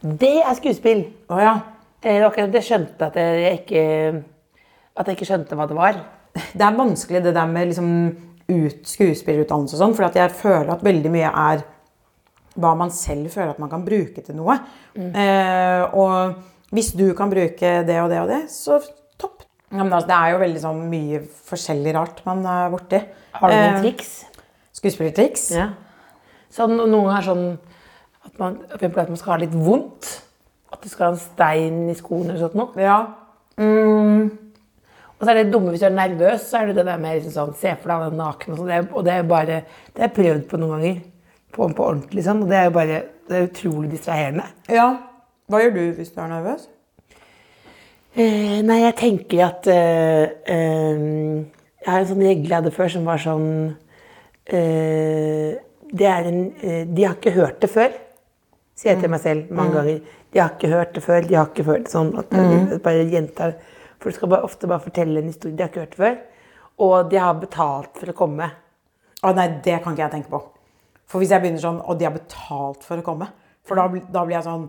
det 0.03 0.35
er 0.45 0.55
skuespill. 0.55 1.05
Å 1.31 1.41
ja. 1.41 1.55
Eh, 2.03 2.21
Det 2.31 2.53
det 2.53 2.63
skjønte 2.63 3.01
at 3.07 3.15
jeg 3.17 3.61
ikke 3.61 4.25
At 4.97 5.07
jeg 5.07 5.17
ikke 5.17 5.27
skjønte 5.27 5.57
hva 5.57 5.67
det 5.67 5.77
var. 5.77 5.95
Det 6.35 6.65
er 6.67 6.77
vanskelig 6.79 7.23
det 7.25 7.35
der 7.37 7.47
med 7.47 7.69
liksom 7.71 7.91
ut, 8.49 8.81
skuespillerutdannelse 8.91 9.77
og 9.77 9.81
sånn, 9.81 9.95
for 9.97 10.19
jeg 10.19 10.33
føler 10.37 10.73
at 10.75 10.83
veldig 10.85 11.13
mye 11.15 11.31
er 11.31 11.63
hva 12.61 12.73
man 12.79 12.91
selv 12.95 13.31
føler 13.35 13.55
at 13.55 13.59
man 13.63 13.71
kan 13.73 13.85
bruke 13.87 14.23
til 14.23 14.37
noe. 14.39 14.59
Eh, 14.95 15.95
og 15.95 16.75
hvis 16.75 16.93
du 16.95 17.07
kan 17.19 17.31
bruke 17.33 17.71
det 17.87 17.97
og 18.03 18.11
det 18.13 18.21
og 18.21 18.29
det, 18.31 18.43
så 18.53 18.81
topp. 19.19 19.43
Ja, 19.71 19.81
men 19.83 19.93
altså, 19.93 20.11
det 20.11 20.19
er 20.19 20.35
jo 20.35 20.43
veldig 20.43 20.63
sånn 20.63 20.83
mye 20.91 21.23
forskjellig 21.49 21.95
rart 21.97 22.21
man 22.27 22.45
er 22.47 22.71
borti. 22.75 23.01
Har 23.41 23.51
du 23.51 23.57
noen 23.57 23.79
Eh, 23.79 23.83
triks? 23.83 24.13
Skuespillertriks? 24.75 25.49
Ja. 25.55 25.69
Sånn, 26.55 26.77
noen 26.77 27.09
ganger 27.09 27.27
sånn 27.27 27.47
at 28.25 28.39
man, 28.39 28.61
at 28.71 28.85
man 29.09 29.17
skal 29.19 29.33
ha 29.35 29.41
litt 29.43 29.55
vondt. 29.55 30.13
At 30.75 30.83
du 30.83 30.89
skal 30.91 31.09
ha 31.09 31.13
en 31.15 31.23
stein 31.23 31.83
i 31.91 31.95
skoen 31.99 32.29
eller 32.31 32.43
sånt 32.45 32.55
noe. 32.59 32.75
Ja. 32.83 33.01
Og 35.21 35.25
så 35.27 35.31
er 35.31 35.39
det 35.43 35.53
dumme 35.53 35.71
hvis 35.71 35.81
du 35.81 35.87
er 35.87 35.95
nervøs, 35.95 36.43
så 36.51 36.59
er 36.61 36.67
det 36.67 36.77
det 36.77 36.87
der 36.87 36.99
med 36.99 37.17
liksom 37.23 37.33
sånn, 37.33 37.55
se 37.57 37.75
for 37.81 37.89
deg 37.93 38.11
den 38.11 38.19
naken 38.19 38.53
og 38.53 38.59
sånn. 38.59 38.67
Det 38.69 38.75
er- 38.81 38.95
Og 38.95 39.05
det 39.05 39.13
er 39.13 39.23
bare 39.23 39.47
Det 39.95 40.01
har 40.03 40.09
jeg 40.09 40.15
prøvd 40.15 40.47
på 40.49 40.59
noen 40.59 40.71
ganger. 40.79 41.01
På, 41.53 41.69
på 41.75 41.85
ordentlig 41.87 42.15
liksom. 42.19 42.43
Og 42.43 42.49
det 42.49 42.57
er 42.59 42.65
jo 42.65 42.71
bare 42.71 43.03
Det 43.29 43.37
er 43.39 43.47
utrolig 43.49 43.91
distraherende. 43.91 44.45
ja. 44.69 44.97
Hva 45.49 45.59
gjør 45.61 45.75
du 45.75 45.93
hvis 45.99 46.11
du 46.15 46.21
er 46.23 46.29
nervøs? 46.29 46.69
Eh, 48.17 48.63
nei, 48.63 48.79
jeg 48.81 48.95
tenker 48.97 49.43
at 49.45 49.67
eh, 49.67 50.29
eh, 50.47 51.45
Jeg 51.85 51.91
har 51.91 51.99
en 52.01 52.07
sånn 52.07 52.23
regle 52.23 52.49
jeg 52.49 52.55
hadde 52.63 52.73
før 52.73 52.89
som 52.95 53.05
var 53.05 53.19
sånn 53.19 53.49
eh, 54.47 55.55
Det 55.93 56.07
er 56.09 56.29
en 56.31 56.41
eh, 56.63 56.85
De 56.87 57.05
har 57.05 57.17
ikke 57.19 57.35
hørt 57.35 57.61
det 57.65 57.71
før, 57.75 57.93
sier 58.79 58.95
jeg 58.95 59.03
til 59.03 59.11
meg 59.13 59.21
selv 59.21 59.51
mange 59.55 59.75
ganger. 59.77 60.01
De 60.33 60.41
har 60.43 60.55
ikke 60.57 60.71
hørt 60.73 60.95
det 60.97 61.03
før, 61.05 61.21
de 61.29 61.35
har 61.39 61.47
ikke 61.51 61.67
hørt 61.69 61.85
det 61.87 61.93
sånn. 61.95 62.13
At 62.19 62.33
jeg 62.35 62.81
bare 62.83 63.05
gjentar 63.11 63.55
For 64.05 64.13
du 64.13 64.19
skal 64.19 64.29
bare, 64.29 64.45
ofte 64.45 64.69
bare 64.69 64.85
fortelle 64.85 65.23
en 65.23 65.31
historie 65.33 65.57
de 65.57 65.65
har 65.65 65.71
ikke 65.73 65.87
hørt 65.87 65.95
før. 65.97 66.19
Og 66.85 67.09
de 67.09 67.17
har 67.23 67.39
betalt 67.41 67.97
for 68.03 68.13
å 68.13 68.17
komme. 68.19 68.51
Å 69.25 69.31
nei, 69.33 69.47
det 69.65 69.79
kan 69.81 69.95
ikke 69.97 70.05
jeg 70.05 70.13
tenke 70.19 70.29
på. 70.35 70.43
For 71.09 71.23
hvis 71.23 71.33
jeg 71.33 71.41
begynner 71.41 71.63
sånn, 71.63 71.81
og 71.81 71.97
de 72.01 72.05
har 72.05 72.13
betalt 72.13 72.85
for 72.85 73.01
å 73.01 73.05
komme, 73.07 73.31
for 73.65 73.81
da, 73.81 73.87
da 74.13 74.25
blir 74.29 74.37
jeg 74.37 74.45
sånn 74.45 74.67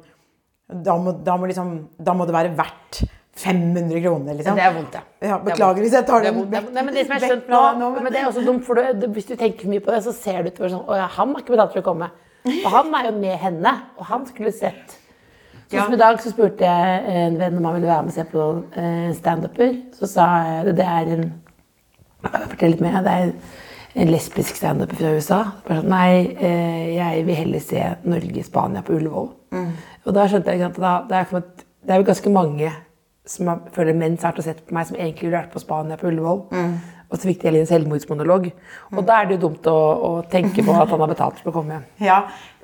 da 0.85 0.95
må, 0.97 1.11
da, 1.21 1.35
må 1.37 1.45
liksom, 1.51 1.73
da 2.01 2.13
må 2.17 2.25
det 2.25 2.33
være 2.33 2.53
verdt 2.57 3.03
500 3.37 3.99
kroner, 4.01 4.33
liksom. 4.39 4.55
Det 4.57 4.63
er 4.65 4.73
vondt, 4.73 4.95
ja. 4.95 5.01
Ja, 5.27 5.37
beklager 5.43 5.83
hvis 5.83 5.93
jeg 5.93 6.07
tar 6.07 6.23
Det 6.23 6.29
er 6.31 6.37
den 6.39 6.47
vekk- 6.53 6.71
Nei, 6.73 6.83
men 6.87 6.93
det 6.95 7.03
som 7.05 7.19
skjønt 7.21 7.49
nå, 7.51 7.59
nå, 7.79 7.89
men- 7.93 8.03
men 8.07 8.13
det 8.13 8.21
er 8.21 8.29
også 8.31 8.45
dumt, 8.45 8.63
for 8.65 8.75
du, 8.79 9.07
hvis 9.13 9.27
du 9.27 9.35
tenker 9.35 9.67
mye 9.69 9.83
på 9.83 9.91
det, 9.93 9.99
så 10.07 10.13
ser 10.15 10.41
du 10.43 10.49
utover 10.49 10.69
sånn 10.71 10.85
Å 10.87 10.95
ja, 10.97 11.07
han 11.19 11.33
har 11.35 11.41
ikke 11.43 11.53
betalt 11.57 11.73
for 11.75 11.81
å 11.81 11.87
komme. 11.91 12.09
Og 12.47 12.71
han 12.71 12.93
er 12.95 13.11
jo 13.11 13.19
med 13.19 13.37
henne, 13.39 13.73
og 13.99 14.05
han 14.05 14.25
skulle 14.25 14.53
sett. 14.53 14.97
Sånn 15.71 15.87
som 15.87 15.95
i 15.95 15.99
dag 15.99 16.19
så 16.21 16.31
spurte 16.31 16.67
jeg 16.67 17.15
en 17.25 17.37
venn 17.39 17.57
om 17.57 17.65
han 17.65 17.77
ville 17.79 17.89
være 17.89 18.05
med 18.05 18.13
og 18.13 18.17
se 18.17 18.25
på 18.29 18.45
eh, 18.77 19.11
standuper. 19.17 19.73
Så 19.97 20.09
sa 20.11 20.27
jeg 20.45 20.67
det, 20.69 20.75
det 20.81 20.89
er 20.89 21.13
en 21.17 21.25
Fortell 22.25 22.71
litt 22.73 22.81
mer. 22.81 23.01
Det 23.05 23.11
er 23.13 23.33
en 24.01 24.09
lesbisk 24.09 24.57
standuper 24.57 24.97
fra 24.97 25.11
USA. 25.13 25.39
Sånn, 25.67 25.89
Nei, 25.91 26.33
eh, 26.37 26.87
jeg 26.95 27.25
vil 27.27 27.37
heller 27.37 27.61
se 27.61 27.83
Norge-Spania 28.05 28.81
på 28.85 28.95
Ullevål. 28.97 29.29
Og 30.05 30.15
da 30.17 30.25
skjønte 30.29 30.53
jeg 30.55 30.65
at 30.65 30.79
da, 30.81 30.95
det, 31.09 31.21
er 31.21 31.45
det 31.85 31.93
er 31.93 32.01
jo 32.01 32.07
ganske 32.09 32.33
mange 32.33 32.71
som 33.25 33.47
har, 33.49 33.61
føler 33.73 33.97
mens 33.97 34.25
har 34.25 34.37
sett 34.45 34.65
på 34.67 34.75
meg, 34.75 34.89
som 34.89 34.97
egentlig 34.97 35.27
ville 35.29 35.37
vært 35.39 35.53
på 35.53 35.61
Spania 35.63 35.97
på 36.01 36.09
Ullevål. 36.11 36.43
Og 37.05 37.19
så 37.21 37.29
fikk 37.29 37.43
de 37.45 37.59
en 37.61 37.69
selvmordsmonolog. 37.69 38.49
Og 38.93 39.01
da 39.05 39.19
er 39.21 39.29
det 39.29 39.37
jo 39.37 39.47
dumt 39.47 39.67
å, 39.69 39.75
å 39.77 40.11
tenke 40.29 40.65
på 40.65 40.73
at 40.73 40.89
han 40.89 41.03
har 41.05 41.11
betalt 41.13 41.37
for 41.41 41.51
å 41.51 41.55
komme. 41.59 41.77
hjem. 41.77 42.07
Ja, 42.07 42.17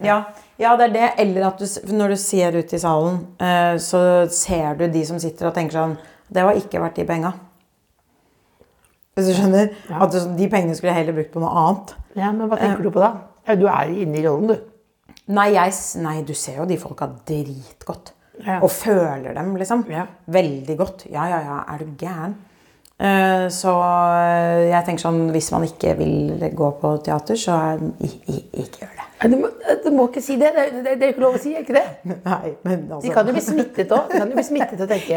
ja, 0.04 0.18
ja, 0.62 0.76
det 0.78 0.90
er 0.90 0.94
det. 0.96 1.08
Eller 1.24 1.48
at 1.50 1.62
du, 1.62 1.94
når 1.96 2.14
du 2.14 2.20
ser 2.22 2.58
ut 2.58 2.74
i 2.74 2.80
salen, 2.82 3.22
eh, 3.42 3.76
så 3.82 4.02
ser 4.32 4.78
du 4.80 4.86
de 4.94 5.06
som 5.08 5.20
sitter 5.22 5.50
og 5.50 5.56
tenker 5.58 5.80
sånn 5.80 5.98
Det 6.32 6.46
var 6.46 6.60
ikke 6.60 6.80
verdt 6.84 7.02
de 7.02 7.08
penga. 7.10 7.34
Hvis 9.18 9.28
du 9.28 9.34
skjønner? 9.36 9.74
At 9.92 10.14
du, 10.14 10.20
de 10.38 10.48
pengene 10.52 10.78
skulle 10.78 10.94
jeg 10.94 11.02
heller 11.02 11.18
brukt 11.18 11.34
på 11.34 11.42
noe 11.44 11.52
annet. 11.62 11.96
Ja, 12.16 12.32
Men 12.32 12.48
hva 12.48 12.60
tenker 12.62 12.86
du 12.86 12.94
på 12.94 13.04
da? 13.04 13.12
Du 13.58 13.66
er 13.68 13.92
inne 13.92 14.22
i 14.22 14.24
rollen, 14.24 14.54
du. 14.54 14.70
Nei, 15.32 15.52
jeg, 15.56 15.76
nei, 16.04 16.22
du 16.28 16.32
ser 16.38 16.62
jo 16.62 16.68
de 16.70 16.78
folka 16.80 17.10
dritgodt. 17.28 18.14
Ja. 18.42 18.62
Og 18.64 18.72
føler 18.74 19.36
dem, 19.36 19.54
liksom. 19.60 19.84
Ja. 19.92 20.06
Veldig 20.32 20.78
godt. 20.80 21.06
Ja, 21.12 21.28
ja, 21.30 21.42
ja, 21.46 21.60
er 21.74 21.84
du 21.84 21.92
gæren? 22.00 22.38
Eh, 23.02 23.48
så 23.50 23.72
eh, 24.14 24.68
jeg 24.70 24.86
tenker 24.86 25.02
sånn, 25.02 25.22
hvis 25.34 25.48
man 25.56 25.64
ikke 25.66 25.96
vil 25.98 26.44
gå 26.54 26.68
på 26.82 26.92
teater, 27.02 27.40
så 27.40 27.56
ikke 27.98 28.84
gjør 28.84 28.92
det. 29.00 29.08
Du 29.32 29.38
må, 29.38 29.50
du 29.84 29.88
må 29.94 30.06
ikke 30.10 30.22
si 30.22 30.36
det. 30.42 30.52
Det, 30.54 30.66
er- 30.68 30.84
det, 30.86 30.94
er 31.00 31.14
ikke 31.16 31.24
lov 31.24 31.38
å 31.38 31.42
si, 31.42 31.56
er 31.56 31.64
ikke 31.66 31.78
det? 31.80 31.86
Nei, 32.30 32.54
men 32.66 32.84
altså 32.90 33.08
De 33.08 33.14
kan 33.16 33.30
jo 33.30 33.34
bli 33.38 33.44
smittet 33.46 33.96
òg. 33.98 34.14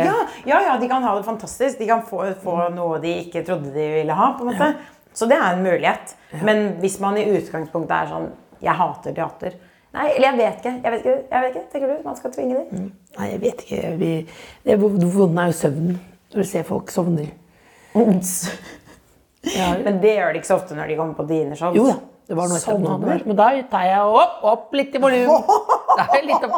Ja, 0.09 0.17
ja, 0.49 0.63
ja, 0.71 0.79
de 0.81 0.89
kan 0.89 1.05
ha 1.05 1.13
det 1.19 1.27
fantastisk. 1.29 1.77
De 1.81 1.91
kan 1.91 2.07
få, 2.09 2.23
få 2.45 2.57
noe 2.73 3.03
de 3.05 3.19
ikke 3.27 3.45
trodde 3.45 3.75
de 3.77 3.87
ville 3.99 4.17
ha. 4.17 4.31
på 4.39 4.47
en 4.47 4.53
måte. 4.55 4.71
Så 5.15 5.29
det 5.31 5.37
er 5.37 5.53
en 5.53 5.63
mulighet. 5.65 6.17
Men 6.43 6.65
hvis 6.81 6.99
man 7.05 7.21
i 7.21 7.29
utgangspunktet 7.37 7.95
er 8.01 8.11
sånn 8.11 8.33
Jeg 8.65 8.75
hater 8.81 9.13
teater. 9.15 9.61
Nei, 9.95 10.09
eller 10.17 10.31
jeg 10.31 10.39
vet 10.41 10.59
ikke. 10.63 10.75
Jeg 10.81 10.93
vet 10.95 11.05
ikke, 11.05 11.17
jeg 11.31 11.45
vet 11.45 11.55
ikke. 11.55 11.69
Tenker 11.75 11.91
du 11.93 12.09
man 12.09 12.17
skal 12.19 12.33
tvinge 12.35 12.63
dem? 12.63 12.91
Nei, 13.19 13.31
jeg 13.35 13.41
vet 13.45 13.65
ikke. 13.67 13.95
Vi, 14.01 14.13
det 14.65 14.81
vonde 14.81 15.45
er 15.45 15.53
jo 15.53 15.57
søvnen. 15.61 15.99
Når 16.33 16.41
du 16.41 16.49
ser 16.49 16.65
folk 16.67 16.91
sovner. 16.91 17.29
Ja, 19.55 19.75
Men 19.85 20.01
det 20.01 20.15
gjør 20.17 20.33
de 20.35 20.41
ikke 20.41 20.49
så 20.49 20.57
ofte 20.59 20.77
når 20.79 20.89
de 20.91 20.97
kommer 20.99 21.15
på 21.19 21.27
dine 21.29 21.57
shows. 21.59 21.77
jo 21.77 21.87
da. 21.91 21.99
Det 22.25 22.37
var 22.39 22.49
noe 22.49 22.57
sånn. 22.63 22.85
Men 23.29 23.37
da 23.37 23.51
tar 23.69 23.83
jeg 23.85 24.01
opp, 24.01 24.39
opp 24.49 24.71
litt 24.73 24.95
i 24.97 25.01
volum. 25.03 25.45
Litt 26.25 26.43
opp, 26.47 26.55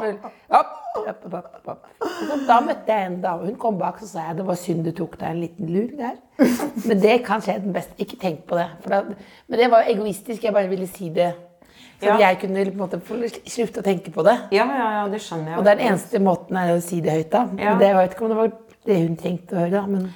opp, 0.48 0.76
opp, 1.02 1.24
opp, 1.26 1.56
opp. 1.72 1.88
Så 2.06 2.36
Da 2.46 2.60
møtte 2.64 2.86
jeg 2.94 3.08
en 3.10 3.16
dame. 3.20 3.48
Hun 3.50 3.56
kom 3.60 3.74
bak 3.80 3.98
og 4.00 4.06
sa 4.08 4.28
jeg, 4.28 4.36
det 4.38 4.46
var 4.46 4.56
synd 4.60 4.86
du 4.86 4.92
tok 4.96 5.16
deg 5.20 5.26
en 5.34 5.40
liten 5.42 5.72
lur 5.74 5.90
der. 5.98 6.14
Men 6.88 7.02
det 7.02 7.16
kan 7.26 7.42
skje 7.44 7.58
den 7.64 7.74
beste. 7.74 7.98
Ikke 8.00 8.16
tenk 8.22 8.44
på 8.46 8.56
det. 8.60 8.68
For 8.84 8.94
da, 8.94 9.00
men 9.48 9.58
det 9.60 9.68
var 9.74 9.90
egoistisk. 9.90 10.46
Jeg 10.46 10.54
bare 10.54 10.70
ville 10.70 10.86
si 10.88 11.10
det. 11.10 11.32
Så 11.98 12.06
Ja. 12.12 12.16
jeg 12.28 12.38
kunne 12.44 12.62
på 12.70 12.76
en 12.76 12.80
måte 12.84 13.00
slutte 13.50 13.82
å 13.82 13.84
tenke 13.84 14.12
på 14.14 14.22
det. 14.24 14.36
Ja, 14.54 14.66
ja, 14.70 14.86
ja, 15.00 15.02
det 15.10 15.20
skjønner 15.24 15.50
jeg. 15.56 15.58
Og 15.58 15.64
den 15.66 15.82
eneste 15.88 16.20
måten 16.22 16.56
er 16.62 16.74
å 16.76 16.80
si 16.84 17.00
det 17.04 17.12
høyt, 17.18 17.30
da. 17.34 17.42
Men 17.50 17.78
det, 17.82 17.90
jeg 17.90 17.96
vet 17.98 18.14
ikke 18.14 18.24
om 18.28 18.32
det 18.34 18.38
var 18.44 18.52
det 18.86 18.98
hun 19.02 19.16
trengte 19.20 19.56
å 19.56 19.62
høre, 19.64 19.70
da. 19.74 19.84
Men 19.90 20.06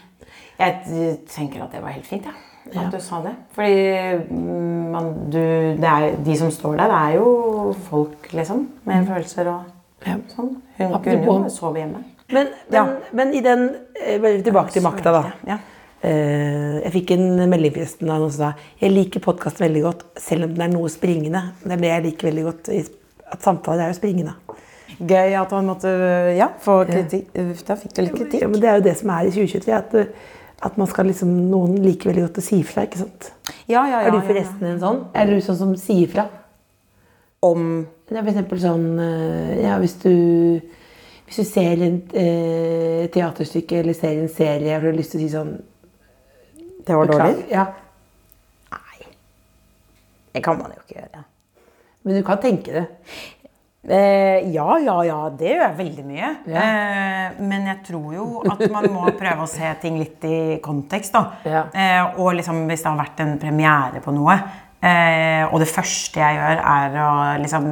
Jeg 0.60 1.18
tenker 1.30 1.62
at 1.64 1.72
det 1.74 1.80
var 1.82 1.94
helt 1.96 2.06
fint, 2.06 2.26
ja. 2.28 2.36
At 2.76 2.92
du 2.92 3.00
sa 3.02 3.18
det. 3.24 3.32
Fordi 3.56 4.28
mm, 4.30 4.90
man, 4.92 5.06
du, 5.32 5.40
det 5.80 5.88
er, 5.90 6.10
de 6.24 6.36
som 6.38 6.50
står 6.54 6.76
der, 6.78 6.92
det 6.92 6.98
er 7.00 7.14
jo 7.16 7.72
folk, 7.88 8.28
liksom. 8.36 8.66
Med 8.86 9.08
følelser 9.08 9.48
og 9.50 9.62
Ja. 10.06 10.14
sånn. 10.34 10.54
Hun 10.78 10.94
Apropos- 10.94 11.26
kunne 11.26 11.48
jo 11.48 11.54
sove 11.56 11.76
hjemme. 11.80 12.04
Men, 12.30 12.46
men, 12.46 12.72
Ja. 12.72 12.84
men 13.12 13.34
i 13.34 13.40
den 13.42 13.64
eh, 14.00 14.42
Tilbake 14.42 14.70
til 14.72 14.82
makta, 14.82 15.12
da. 15.12 15.24
Ja. 15.48 15.58
Eh, 16.02 16.80
jeg 16.84 16.92
fikk 16.94 17.10
en 17.16 17.50
melding 17.50 17.74
forresten 17.74 18.08
av 18.08 18.20
noen 18.22 18.30
som 18.32 18.52
sa 18.52 18.52
jeg 18.80 18.92
liker 18.94 19.20
podkast 19.20 19.58
veldig 19.60 19.82
godt, 19.82 20.04
selv 20.16 20.44
om 20.46 20.54
den 20.54 20.62
er 20.62 20.72
noe 20.72 20.88
springende. 20.88 21.42
Det 21.64 21.72
er 21.72 21.76
det 21.82 21.90
jeg 21.90 22.04
liker 22.06 22.30
veldig 22.30 22.44
godt. 22.44 22.70
At 23.32 23.42
samtaler 23.42 23.84
er 23.84 23.92
jo 23.92 23.98
springende. 23.98 24.34
Gøy 25.00 25.34
at 25.40 25.50
han 25.50 25.66
måtte 25.66 25.90
ja, 26.36 26.48
få 26.60 26.84
kritikk. 26.88 27.32
Da 27.66 27.76
fikk 27.76 27.94
du 27.96 28.02
litt 28.02 28.16
kritikk. 28.16 28.40
Ja, 28.42 28.48
men 28.48 28.60
det 28.60 28.68
er 28.70 28.76
jo 28.80 28.86
det 28.88 28.96
som 29.00 29.10
er 29.10 29.28
i 29.28 29.30
2023. 29.34 29.72
At, 29.76 29.94
eh, 29.94 30.06
at 30.60 30.76
man 30.76 30.88
skal 30.90 31.08
liksom, 31.08 31.30
noen 31.50 31.78
liker 31.80 32.10
veldig 32.10 32.26
godt 32.26 32.40
å 32.42 32.44
si 32.44 32.58
ifra. 32.60 32.84
ikke 32.84 33.00
sant? 33.00 33.30
Ja, 33.64 33.86
ja, 33.88 34.00
ja, 34.00 34.02
er 34.08 34.12
du 34.12 34.20
forresten 34.26 34.66
en 34.68 34.82
sånn? 34.82 35.00
Er 35.16 35.30
du 35.30 35.40
sånn 35.44 35.58
som 35.60 35.72
sier 35.80 36.10
fra? 36.12 36.26
Om 37.40 37.62
ja, 38.10 38.20
for 38.20 38.28
eksempel 38.34 38.58
sånn 38.60 38.86
eh, 39.00 39.52
Ja, 39.62 39.78
hvis 39.80 39.94
du 40.02 40.12
hvis 41.30 41.38
du 41.40 41.46
ser 41.46 41.80
et 41.86 42.12
eh, 42.18 43.04
teaterstykke 43.14 43.78
eller 43.80 43.94
ser 43.94 44.18
en 44.18 44.32
serie 44.34 44.74
og 44.76 44.82
du 44.82 44.88
har 44.90 44.96
lyst 44.98 45.14
til 45.14 45.20
å 45.20 45.22
si 45.22 45.28
sånn 45.30 45.52
det 46.84 46.96
var 46.96 47.06
dårlig? 47.06 47.44
Ja, 47.52 47.68
Nei. 48.74 49.06
Det 50.34 50.42
kan 50.42 50.58
man 50.58 50.72
jo 50.74 50.80
ikke 50.82 50.96
gjøre. 50.98 51.22
Men 52.02 52.16
du 52.16 52.22
kan 52.26 52.40
tenke 52.42 52.74
det. 52.74 52.84
Eh, 53.88 54.50
ja, 54.52 54.78
ja, 54.78 54.96
ja. 55.08 55.18
Det 55.32 55.54
gjør 55.54 55.62
jeg 55.64 55.76
veldig 55.78 56.04
mye. 56.04 56.30
Eh, 56.52 57.38
men 57.40 57.68
jeg 57.70 57.80
tror 57.86 58.08
jo 58.14 58.26
at 58.44 58.64
man 58.72 58.88
må 58.92 59.06
prøve 59.20 59.46
å 59.46 59.50
se 59.50 59.70
ting 59.80 59.96
litt 60.00 60.24
i 60.28 60.40
kontekst. 60.64 61.14
da. 61.16 61.22
Ja. 61.48 61.62
Eh, 61.72 62.18
og 62.20 62.34
liksom 62.36 62.66
hvis 62.68 62.84
det 62.84 62.90
har 62.90 63.00
vært 63.00 63.22
en 63.24 63.38
premiere 63.40 64.02
på 64.04 64.12
noe, 64.14 64.36
eh, 64.84 65.46
og 65.48 65.62
det 65.64 65.70
første 65.72 66.20
jeg 66.20 66.36
gjør, 66.40 66.60
er 66.74 66.98
å 67.06 67.12
liksom 67.40 67.70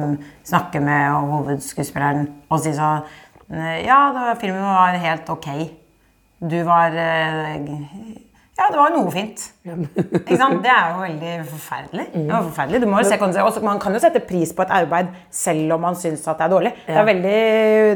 snakke 0.49 0.81
med 0.81 1.13
hovedskuespilleren 1.33 2.25
og 2.49 2.63
si 2.63 2.73
sånn 2.77 3.05
Ja, 3.81 4.35
filmen 4.37 4.61
var 4.61 4.93
helt 5.01 5.29
ok. 5.33 5.47
Du 6.39 6.59
var 6.67 6.93
eh, 6.93 7.55
Ja, 8.59 8.65
det 8.73 8.75
var 8.75 8.91
noe 8.91 9.07
fint. 9.13 9.39
Ikke 9.63 10.35
sant? 10.35 10.57
Det 10.65 10.71
er 10.73 10.89
jo 10.91 10.97
veldig 11.05 11.33
forferdelig. 11.47 12.05
Det 12.15 12.25
var 12.27 12.43
forferdelig. 12.49 12.81
Du 12.83 12.87
må 12.91 12.99
jo 12.99 13.07
se 13.07 13.17
konse- 13.21 13.43
også, 13.45 13.61
man 13.63 13.79
kan 13.79 13.93
jo 13.95 14.01
sette 14.03 14.19
pris 14.27 14.51
på 14.57 14.65
et 14.65 14.73
arbeid 14.75 15.13
selv 15.31 15.75
om 15.77 15.85
man 15.87 15.95
syns 15.95 16.25
at 16.27 16.41
det 16.41 16.47
er 16.49 16.51
dårlig. 16.51 16.71
Det, 16.87 16.97
er 16.99 17.07
veldig, 17.07 17.37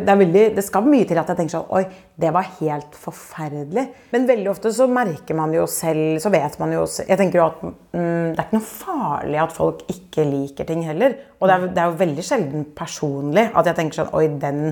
det, 0.05 0.13
er 0.13 0.21
veldig, 0.21 0.43
det 0.55 0.63
skal 0.63 0.87
mye 0.87 1.09
til 1.09 1.19
at 1.19 1.33
jeg 1.33 1.39
tenker 1.41 1.55
sånn 1.57 1.67
Oi, 1.75 1.83
det 2.23 2.31
var 2.37 2.47
helt 2.61 2.95
forferdelig. 2.95 3.85
Men 4.15 4.29
veldig 4.29 4.49
ofte 4.53 4.71
så 4.77 4.87
merker 4.87 5.35
man 5.35 5.51
jo 5.57 5.65
selv 5.67 6.19
Så 6.23 6.29
vet 6.33 6.55
man 6.61 6.71
jo 6.75 6.83
Jeg 6.85 7.17
tenker 7.19 7.39
jo 7.41 7.45
at 7.49 7.61
mm, 7.65 8.31
det 8.33 8.39
er 8.39 8.45
ikke 8.45 8.59
noe 8.59 8.69
farlig 8.69 9.39
at 9.43 9.55
folk 9.57 9.83
ikke 9.91 10.23
liker 10.29 10.69
ting 10.69 10.85
heller. 10.87 11.17
Og 11.41 11.49
det 11.49 11.57
er, 11.59 11.67
det 11.75 11.83
er 11.83 11.91
jo 11.91 11.99
veldig 12.05 12.23
sjelden 12.29 12.65
personlig 12.77 13.49
at 13.51 13.67
jeg 13.67 13.81
tenker 13.81 13.99
sånn 14.03 14.13
Oi, 14.15 14.27
den 14.39 14.63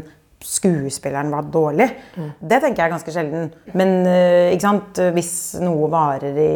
skuespilleren 0.45 1.31
var 1.33 1.47
dårlig. 1.53 1.87
Det 2.15 2.59
tenker 2.63 2.83
jeg 2.83 2.93
ganske 2.95 3.13
sjelden. 3.13 3.49
Men 3.77 3.95
eh, 4.09 5.11
hvis 5.15 5.33
noe 5.61 5.89
varer 5.93 6.37
i, 6.41 6.51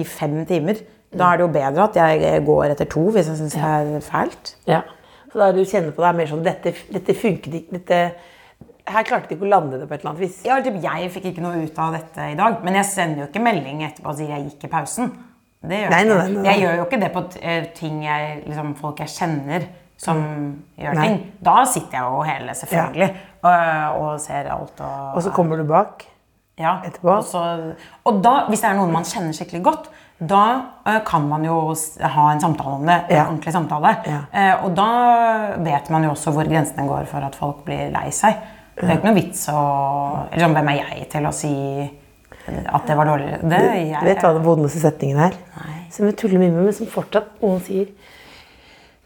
i 0.00 0.06
fem 0.08 0.40
timer, 0.48 0.80
da 1.14 1.30
er 1.30 1.38
det 1.38 1.44
jo 1.46 1.54
bedre 1.54 1.86
at 1.86 1.96
jeg 1.98 2.44
går 2.46 2.72
etter 2.72 2.88
to 2.90 3.06
hvis 3.14 3.28
jeg 3.30 3.38
syns 3.38 3.56
det 3.56 3.72
er 3.98 4.04
fælt. 4.04 4.54
Ja. 4.70 4.82
Så 5.30 5.40
da 5.42 5.50
du 5.54 5.64
kjenner 5.66 5.94
på 5.94 6.02
deg 6.04 6.16
mer 6.18 6.30
sånn 6.30 6.44
dette, 6.46 6.72
dette 6.94 7.14
funket 7.18 7.60
ikke 7.60 7.78
dette, 7.80 8.00
Her 8.84 9.06
klarte 9.08 9.30
de 9.30 9.38
ikke 9.38 9.46
å 9.46 9.48
lande 9.48 9.78
det 9.80 9.86
på 9.88 9.94
et 9.96 10.02
eller 10.02 10.10
annet 10.12 10.22
vis. 10.26 10.40
Ja, 10.44 10.58
typ, 10.62 10.74
jeg 10.82 11.06
fikk 11.14 11.30
ikke 11.30 11.44
noe 11.44 11.62
ut 11.64 11.78
av 11.80 11.94
dette 11.96 12.26
i 12.34 12.36
dag, 12.36 12.58
men 12.66 12.76
jeg 12.76 12.86
sender 12.90 13.22
jo 13.22 13.28
ikke 13.30 13.42
melding 13.42 13.80
etterpå 13.86 14.12
og 14.12 14.18
sier 14.18 14.34
jeg 14.34 14.50
gikk 14.50 14.66
i 14.66 14.70
pausen. 14.74 15.14
Det 15.64 15.78
gjør 15.80 15.94
nei, 15.94 16.00
nei, 16.10 16.18
nei. 16.34 16.42
Jeg 16.50 16.60
gjør 16.60 16.76
jo 16.76 16.84
ikke 16.84 17.00
det 17.00 17.08
på 17.14 17.22
eh, 17.40 17.68
ting 17.78 18.02
jeg, 18.04 18.34
liksom, 18.44 18.74
folk 18.76 19.00
jeg 19.00 19.14
kjenner 19.14 19.64
som 20.04 20.20
gjør 20.80 20.98
Nei. 20.98 21.04
ting. 21.08 21.20
Da 21.44 21.62
sitter 21.68 21.98
jeg 21.98 22.08
jo 22.12 22.22
hele, 22.28 22.54
selvfølgelig, 22.60 23.10
og, 23.42 24.00
og 24.04 24.10
ser 24.20 24.50
alt. 24.52 24.80
Og, 24.84 25.14
Og 25.16 25.24
så 25.24 25.32
kommer 25.34 25.60
du 25.60 25.64
bak. 25.68 26.04
Ja, 26.60 26.76
etterpå. 26.86 27.10
Og, 27.16 27.24
så, 27.26 27.40
og 28.06 28.20
da, 28.22 28.34
hvis 28.50 28.60
det 28.62 28.68
er 28.70 28.76
noen 28.78 28.92
man 28.94 29.06
kjenner 29.08 29.34
skikkelig 29.34 29.62
godt, 29.66 29.88
da 30.24 30.42
uh, 30.86 31.00
kan 31.04 31.24
man 31.26 31.42
jo 31.44 31.56
ha 31.74 32.26
en 32.30 32.40
samtale 32.42 32.76
om 32.76 32.84
det. 32.86 32.98
En 33.08 33.16
Ja. 33.16 33.24
ordentlig 33.26 33.52
samtale. 33.56 33.90
Ja. 34.06 34.20
Uh, 34.30 34.66
og 34.68 34.76
da 34.78 34.86
vet 35.64 35.90
man 35.90 36.06
jo 36.06 36.12
også 36.14 36.30
hvor 36.36 36.46
grensene 36.46 36.86
går 36.86 37.08
for 37.10 37.26
at 37.26 37.34
folk 37.34 37.64
blir 37.66 37.90
lei 37.94 38.06
seg. 38.14 38.38
Det 38.78 38.86
er 38.86 38.96
ikke 38.98 39.06
noe 39.10 39.18
vits 39.18 39.42
å 39.50 39.58
sånn, 40.34 40.54
hvem 40.54 40.70
er 40.72 40.78
jeg 40.80 41.08
til 41.12 41.26
å 41.26 41.32
si 41.34 41.50
at 42.44 42.86
det 42.88 42.96
var 42.98 43.06
dårlig? 43.10 43.28
Det, 43.42 43.60
jeg, 43.60 43.98
Du 44.00 44.08
vet 44.08 44.22
hva 44.22 44.32
den 44.36 44.46
vondeste 44.46 44.82
setningen 44.82 45.20
er? 45.28 45.36
Som 45.94 46.06
jeg 46.10 46.16
tuller 46.18 46.42
mye 46.42 46.50
med, 46.54 46.64
men 46.68 46.74
som 46.74 46.88
fortsatt 46.90 47.36
noen 47.42 47.60
sier 47.66 47.90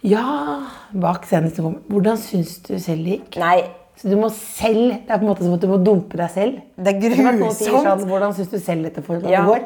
Ja, 0.06 0.62
bak 0.94 1.24
scenen 1.26 1.50
som 1.54 1.64
kommer. 1.64 1.80
Hvordan 1.90 2.18
syns 2.22 2.58
du 2.68 2.76
selv 2.78 3.04
det 3.04 3.16
gikk? 3.18 3.37
Nei, 3.42 3.64
Så 3.98 4.06
du 4.08 4.14
må 4.16 4.28
selv, 4.30 4.92
Det 5.06 5.11
er 5.11 5.18
på 5.18 5.24
en 5.26 5.30
måte 5.32 5.42
som 5.42 5.54
at 5.56 5.61
du 5.61 5.66
må 5.66 5.78
dumpe 5.82 6.16
deg 6.20 6.30
selv. 6.30 6.61
Det 6.78 6.92
er 6.94 7.00
sier 7.00 7.16
grusomt. 7.34 7.82
Sånn, 7.82 8.04
hvordan 8.06 8.34
syns 8.37 8.50
du 8.52 8.58
selv 8.62 8.84
dette 8.87 9.02
forholdet 9.02 9.30
Ja. 9.32 9.44
går? 9.44 9.64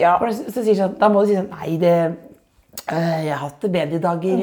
Ja. 0.00 0.14
Så, 0.32 0.46
så 0.54 0.64
sier 0.64 0.74
sånn, 0.78 0.94
da 0.98 1.08
må 1.12 1.20
du 1.22 1.28
si 1.28 1.36
sånn 1.36 1.50
Nei, 1.52 1.76
det 1.76 1.92
øh, 2.90 3.20
Jeg 3.26 3.28
har 3.30 3.42
hatt 3.44 3.60
det 3.60 3.70
bedre 3.72 4.00
dager. 4.00 4.40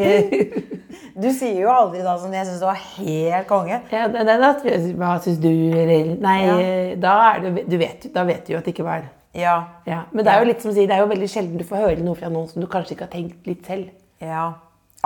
du 1.24 1.28
sier 1.34 1.58
jo 1.64 1.70
aldri 1.74 2.04
da 2.06 2.14
som 2.22 2.32
jeg 2.32 2.46
syns 2.46 2.62
du 2.62 2.66
var 2.70 2.78
helt 3.00 3.48
konge. 3.50 3.82
ja, 3.92 4.06
det, 4.14 4.26
det, 4.30 4.38
da, 4.40 4.54
hva 5.02 5.18
syns 5.26 5.42
du? 5.42 5.50
Eller 5.50 6.16
Nei, 6.22 6.38
Ja. 6.46 6.96
da, 7.02 7.18
det, 7.42 7.66
du 7.68 7.78
vet, 7.82 8.14
da 8.14 8.24
vet 8.24 8.46
du 8.46 8.54
jo 8.54 8.60
at 8.62 8.66
det 8.70 8.76
ikke 8.78 8.86
var 8.86 9.10
Ja. 9.34 9.58
ja. 9.88 10.04
Men 10.14 10.24
det 10.26 10.34
er 10.36 10.40
jo 10.46 10.52
litt 10.54 10.62
som 10.62 10.70
å 10.72 10.74
si, 10.78 10.86
det 10.86 10.94
er 10.96 11.02
jo 11.02 11.10
veldig 11.10 11.28
sjelden 11.34 11.58
du 11.58 11.64
får 11.66 11.82
høre 11.88 12.04
noe 12.06 12.16
fra 12.16 12.30
noen 12.30 12.48
som 12.48 12.62
du 12.62 12.68
kanskje 12.70 12.94
ikke 12.94 13.08
har 13.10 13.16
tenkt 13.18 13.48
litt 13.50 13.66
selv. 13.66 13.90
ja. 14.22 14.52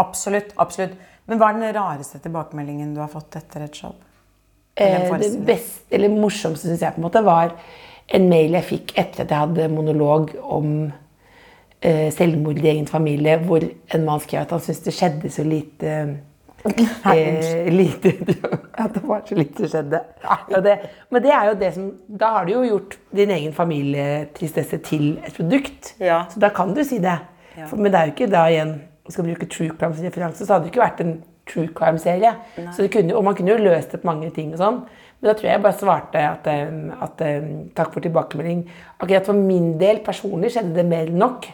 Absolutt. 0.01 0.53
absolutt. 0.57 0.97
Men 1.25 1.39
hva 1.41 1.49
er 1.49 1.59
den 1.59 1.75
rareste 1.75 2.19
tilbakemeldingen 2.21 2.93
du 2.93 3.01
har 3.01 3.09
fått 3.09 3.37
etter 3.39 3.65
et 3.65 3.75
show? 3.75 3.95
Eller 4.75 5.07
Eh, 5.07 5.19
det 5.19 5.45
beste, 5.45 5.85
eller 5.95 6.11
morsomste 6.11 6.67
synes 6.67 6.81
jeg 6.83 6.93
på 6.93 6.99
en 6.99 7.07
måte 7.07 7.23
var 7.23 7.55
en 8.13 8.29
mail 8.29 8.57
jeg 8.57 8.69
fikk 8.69 8.93
etter 8.99 9.23
at 9.23 9.31
jeg 9.31 9.39
hadde 9.39 9.67
monolog 9.71 10.33
om 10.43 10.71
eh, 11.79 12.11
selvmord 12.13 12.59
i 12.59 12.69
egen 12.73 12.87
familie, 12.87 13.37
hvor 13.39 13.63
en 13.63 14.05
mann 14.05 14.23
skrev 14.23 14.43
at 14.43 14.51
han 14.51 14.63
syntes 14.65 14.83
det 14.85 14.95
skjedde 14.97 15.31
så 15.31 15.45
lite 15.47 15.93
eh, 17.13 17.69
lite 17.69 18.11
At 18.83 18.95
det 18.97 19.03
var 19.05 19.21
så 19.23 19.35
lite 19.37 19.63
som 19.63 19.71
skjedde. 19.71 20.01
Ja, 20.25 20.59
det, 20.65 20.73
men 21.13 21.23
det 21.23 21.31
er 21.31 21.47
jo 21.47 21.53
det 21.59 21.69
som 21.75 21.85
Da 22.07 22.31
har 22.33 22.45
du 22.45 22.51
jo 22.51 22.63
gjort 22.65 22.97
din 23.15 23.31
egen 23.31 23.53
familietristesse 23.53 24.81
til 24.83 25.13
et 25.23 25.37
produkt. 25.37 25.93
Ja. 25.99 26.25
Så 26.33 26.41
da 26.43 26.49
kan 26.49 26.73
du 26.75 26.83
si 26.83 26.99
det. 26.99 27.15
For, 27.69 27.77
men 27.77 27.93
det 27.93 27.99
er 27.99 28.09
jo 28.09 28.15
ikke 28.17 28.27
da 28.33 28.43
igjen 28.51 28.73
Skal 29.07 29.27
bruke 29.27 29.45
true 29.45 29.73
crime 29.77 29.93
som 29.93 30.05
referanse, 30.05 30.45
så 30.45 30.55
hadde 30.55 30.65
det 30.65 30.73
ikke 30.73 30.81
vært 30.81 31.01
en 31.03 31.17
true 31.45 31.69
crime-serie. 31.77 32.31
Det 32.57 33.13
Og 33.13 33.23
man 33.23 33.35
kunne 33.37 33.53
jo 33.53 33.61
løst 33.61 33.93
opp 33.93 34.07
mange 34.07 34.31
ting 34.33 34.53
og 34.53 34.61
sånn. 34.61 34.79
Men 35.19 35.29
da 35.29 35.35
tror 35.37 35.47
jeg 35.47 35.55
jeg 35.55 35.63
bare 35.63 35.79
svarte 35.79 36.23
at, 36.25 36.47
at 37.05 37.21
takk 37.77 37.93
for 37.93 38.03
tilbakemelding. 38.03 38.65
Akkurat 38.99 39.29
for 39.29 39.37
min 39.37 39.75
del 39.79 40.01
personlig 40.05 40.51
skjedde 40.55 40.73
det 40.75 40.87
mer 40.89 41.11
enn 41.11 41.21
nok. 41.21 41.45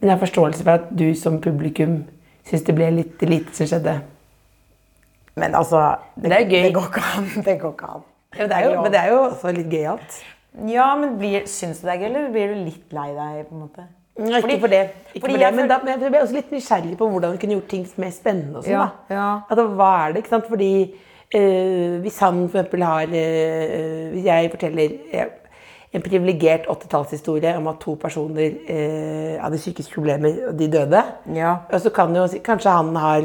Men 0.00 0.10
jeg 0.10 0.16
har 0.16 0.24
forståelse 0.24 0.64
for 0.66 0.80
at 0.80 0.90
du 0.96 1.08
som 1.14 1.38
publikum 1.42 2.02
syns 2.48 2.66
det 2.66 2.74
ble 2.76 2.90
litt 2.96 3.22
lite 3.22 3.54
som 3.56 3.68
skjedde. 3.70 4.00
Men 5.38 5.54
altså 5.54 5.96
Det 6.16 6.32
er 6.32 6.46
gøy. 6.48 6.62
Det 6.68 6.74
går 6.74 6.90
ikke 6.90 7.06
an. 7.14 7.30
Det 7.46 7.56
går 7.60 7.74
ikke 7.76 7.94
an. 7.94 8.06
Ja, 8.30 8.44
men, 8.46 8.50
det 8.50 8.58
jo, 8.64 8.82
men 8.82 8.92
det 8.92 9.00
er 9.00 9.08
jo 9.10 9.22
også 9.24 9.52
litt 9.54 9.72
gøyalt. 9.72 10.18
Ja, 10.70 10.86
men 10.98 11.16
blir, 11.18 11.46
syns 11.50 11.80
du 11.80 11.86
det 11.86 11.96
er 11.96 12.02
gøy, 12.02 12.08
eller 12.10 12.28
blir 12.34 12.52
du 12.52 12.60
litt 12.66 12.94
lei 12.94 13.08
deg? 13.14 13.40
på 13.48 13.56
en 13.56 13.64
måte? 13.64 13.86
Ikke 14.20 14.40
Fordi- 14.40 14.60
for 14.60 14.66
det. 14.66 14.80
Ikke 15.14 15.20
fordi 15.20 15.32
for 15.32 15.38
det. 15.38 15.40
jeg 15.40 15.54
Men, 15.54 15.68
da, 15.68 15.76
men 15.84 16.00
jeg 16.02 16.10
ble 16.10 16.20
også 16.22 16.34
litt 16.34 16.50
nysgjerrig 16.52 16.96
på 16.98 17.08
hvordan 17.08 17.32
vi 17.32 17.36
kunne 17.38 17.52
gjort 17.56 17.68
ting 17.68 17.86
mer 17.96 18.10
spennende. 18.10 18.56
Og 18.58 18.64
sånn, 18.64 18.72
Ja, 18.72 18.86
da. 19.08 19.14
ja. 19.14 19.40
Altså, 19.50 19.66
hva 19.66 19.90
er 20.08 20.12
det? 20.12 20.16
ikke 20.16 20.28
sant? 20.28 20.46
Fordi 20.48 20.94
øh, 21.34 22.00
hvis 22.00 22.18
han 22.18 22.48
for 22.48 22.58
eksempel 22.58 22.82
har 22.82 23.02
øh, 23.02 24.10
Hvis 24.12 24.24
jeg 24.24 24.50
forteller 24.50 24.88
eh, 25.12 25.24
en 25.92 26.02
privilegert 26.02 26.66
80-tallshistorie 26.70 27.56
om 27.56 27.66
at 27.66 27.74
to 27.80 27.94
personer 27.94 28.50
øh, 28.70 29.40
hadde 29.42 29.56
psykiske 29.56 29.94
problemer, 29.94 30.34
og 30.48 30.58
de 30.58 30.68
døde, 30.72 31.02
Ja. 31.34 31.54
og 31.72 31.80
så 31.80 31.90
kan 31.90 32.16
jo 32.16 32.26
kanskje 32.44 32.70
han 32.70 32.96
har 32.96 33.22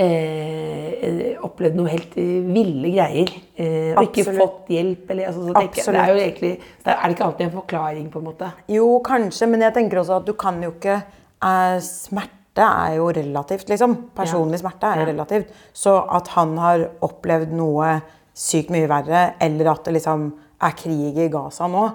eh, 0.00 1.36
opplevd 1.44 1.76
noe 1.78 1.90
helt 1.92 2.16
eh, 2.20 2.40
ville 2.48 2.92
greier. 2.94 3.32
Eh, 3.60 3.92
og 3.94 4.08
ikke 4.08 4.34
fått 4.36 4.70
hjelp. 4.72 5.06
Eller, 5.12 5.30
altså, 5.30 5.46
så 5.46 5.54
tenker 5.56 5.94
det 5.96 6.02
er 6.02 6.12
jo 6.12 6.20
egentlig, 6.24 6.52
er 6.84 7.00
det 7.04 7.14
ikke 7.16 7.26
alltid 7.28 7.46
en 7.46 7.54
forklaring, 7.56 8.10
på 8.12 8.20
en 8.22 8.28
måte. 8.30 8.50
Jo, 8.72 8.90
kanskje, 9.06 9.48
men 9.50 9.64
jeg 9.66 9.76
tenker 9.76 10.02
også 10.02 10.18
at 10.20 10.28
du 10.28 10.34
kan 10.40 10.60
jo 10.64 10.72
ikke 10.76 10.98
eh, 11.00 11.78
Smerte 11.84 12.66
er 12.66 12.96
jo 12.98 13.08
relativt, 13.14 13.68
liksom. 13.70 13.96
Personlig 14.16 14.58
smerte 14.60 14.88
er 14.90 15.02
jo 15.02 15.06
Ja. 15.06 15.12
relativt. 15.12 15.52
Så 15.72 15.92
at 16.10 16.28
han 16.34 16.56
har 16.58 16.88
opplevd 17.06 17.52
noe 17.56 18.00
sykt 18.34 18.70
mye 18.74 18.88
verre, 18.90 19.34
eller 19.40 19.70
at 19.70 19.84
det 19.86 19.94
liksom 20.00 20.30
er 20.60 20.74
krig 20.76 21.16
i 21.16 21.28
Gaza 21.32 21.66
nå, 21.70 21.86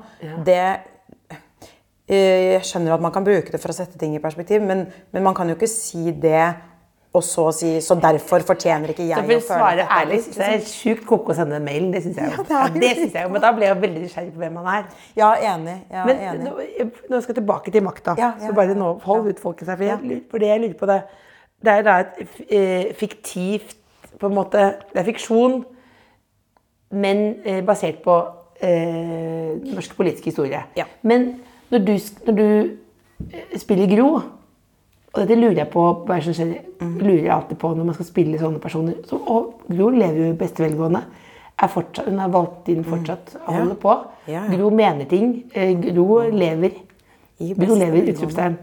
det 0.46 0.62
eh, 2.08 2.54
Jeg 2.56 2.62
skjønner 2.66 2.96
at 2.96 3.02
man 3.04 3.12
kan 3.14 3.26
bruke 3.26 3.52
det 3.52 3.60
for 3.62 3.74
å 3.74 3.76
sette 3.78 3.98
ting 4.02 4.16
i 4.16 4.22
perspektiv, 4.24 4.62
men, 4.62 4.86
men 5.14 5.24
man 5.26 5.36
kan 5.38 5.50
jo 5.50 5.56
ikke 5.58 5.70
si 5.70 6.12
det 6.12 6.56
og 7.16 7.24
så 7.24 7.46
si 7.56 7.70
Så 7.84 7.96
derfor 8.02 8.44
fortjener 8.48 8.92
ikke 8.94 9.06
jeg 9.08 9.18
å 9.20 9.26
føle 9.28 9.42
svare 9.46 9.86
ærlig, 9.98 10.20
jeg 10.30 10.46
er 10.46 10.58
det 10.60 10.70
sjukt 10.70 11.06
koko 11.08 11.34
å 11.34 11.38
sende 11.38 11.58
den 11.58 11.66
mailen. 11.68 11.92
Det 11.94 12.02
syns 12.06 12.20
jeg 12.20 12.32
jo. 12.32 12.44
Ja, 12.44 12.46
det 12.46 12.56
Ja, 12.56 12.66
det 12.82 13.12
jeg 13.14 13.28
jo. 13.28 13.32
Men 13.34 13.46
da 13.46 13.52
ble 13.56 13.70
jeg 13.70 13.80
veldig 13.82 14.04
nysgjerrig 14.06 14.34
på 14.34 14.44
hvem 14.44 14.60
han 14.62 14.72
er. 14.74 14.90
Ja, 15.18 15.30
enig. 15.54 15.78
Ja, 15.92 16.06
Men 16.10 16.24
enig. 16.30 16.44
nå, 16.50 16.90
nå 17.10 17.22
skal 17.22 17.34
jeg 17.34 17.40
tilbake 17.42 17.72
til 17.76 17.86
makta. 17.86 18.16
Ja, 18.20 18.34
ja, 18.40 18.48
så 18.50 18.58
bare 18.58 18.76
nå 18.78 18.92
hold 19.06 19.30
ut 19.32 19.42
folket 19.44 19.70
seg. 19.70 19.80
For, 19.80 19.88
jeg, 19.90 20.22
for 20.32 20.44
det 20.44 20.52
jeg 20.52 20.64
lurer 20.66 20.78
på 20.80 20.92
det 20.92 21.02
Det 21.66 21.72
er 21.72 21.86
da 21.88 22.00
et 22.04 22.42
eh, 22.52 22.94
fiktivt 23.00 23.78
på 24.20 24.28
en 24.30 24.36
måte, 24.36 24.58
Det 24.94 25.02
er 25.02 25.08
fiksjon, 25.08 25.64
men 26.96 27.26
eh, 27.44 27.62
basert 27.66 28.04
på 28.04 28.16
eh, 28.62 29.56
norsk 29.74 29.96
politisk 29.98 30.30
historie. 30.32 30.62
Ja. 30.78 30.86
Men 31.02 31.42
når 31.72 31.86
du, 31.88 31.94
når 32.28 32.38
du 32.38 32.48
eh, 33.34 33.58
spiller 33.60 33.90
Gro 33.96 34.10
og 35.16 35.22
dette 35.22 35.36
lurer 35.40 35.62
jeg 35.64 35.70
på 35.72 35.84
Mm. 36.06 36.98
lurer 37.00 37.22
jeg 37.24 37.32
alltid 37.32 37.58
på 37.58 37.70
når 37.76 37.86
man 37.86 37.96
skal 37.96 38.06
spille 38.06 38.38
sånne 38.40 38.60
personer. 38.60 38.96
Så, 39.08 39.16
og 39.16 39.62
Gro 39.70 39.90
lever 39.90 40.18
jo 40.26 40.32
i 40.34 40.38
beste 40.38 40.64
velgående. 40.64 41.04
Er 41.56 41.68
fortsatt, 41.72 42.10
hun 42.10 42.20
har 42.20 42.30
valgt 42.30 42.68
inn 42.68 42.84
fortsatt 42.84 43.38
å 43.48 43.54
holde 43.56 43.76
på. 43.80 43.94
Mm. 44.28 44.50
Gro 44.58 44.70
mener 44.76 45.06
ting. 45.08 45.30
Eh, 45.54 45.72
Gro 45.80 46.20
lever. 46.36 46.76
Gro 47.40 47.76
lever, 47.80 48.10
utropstegn. 48.12 48.58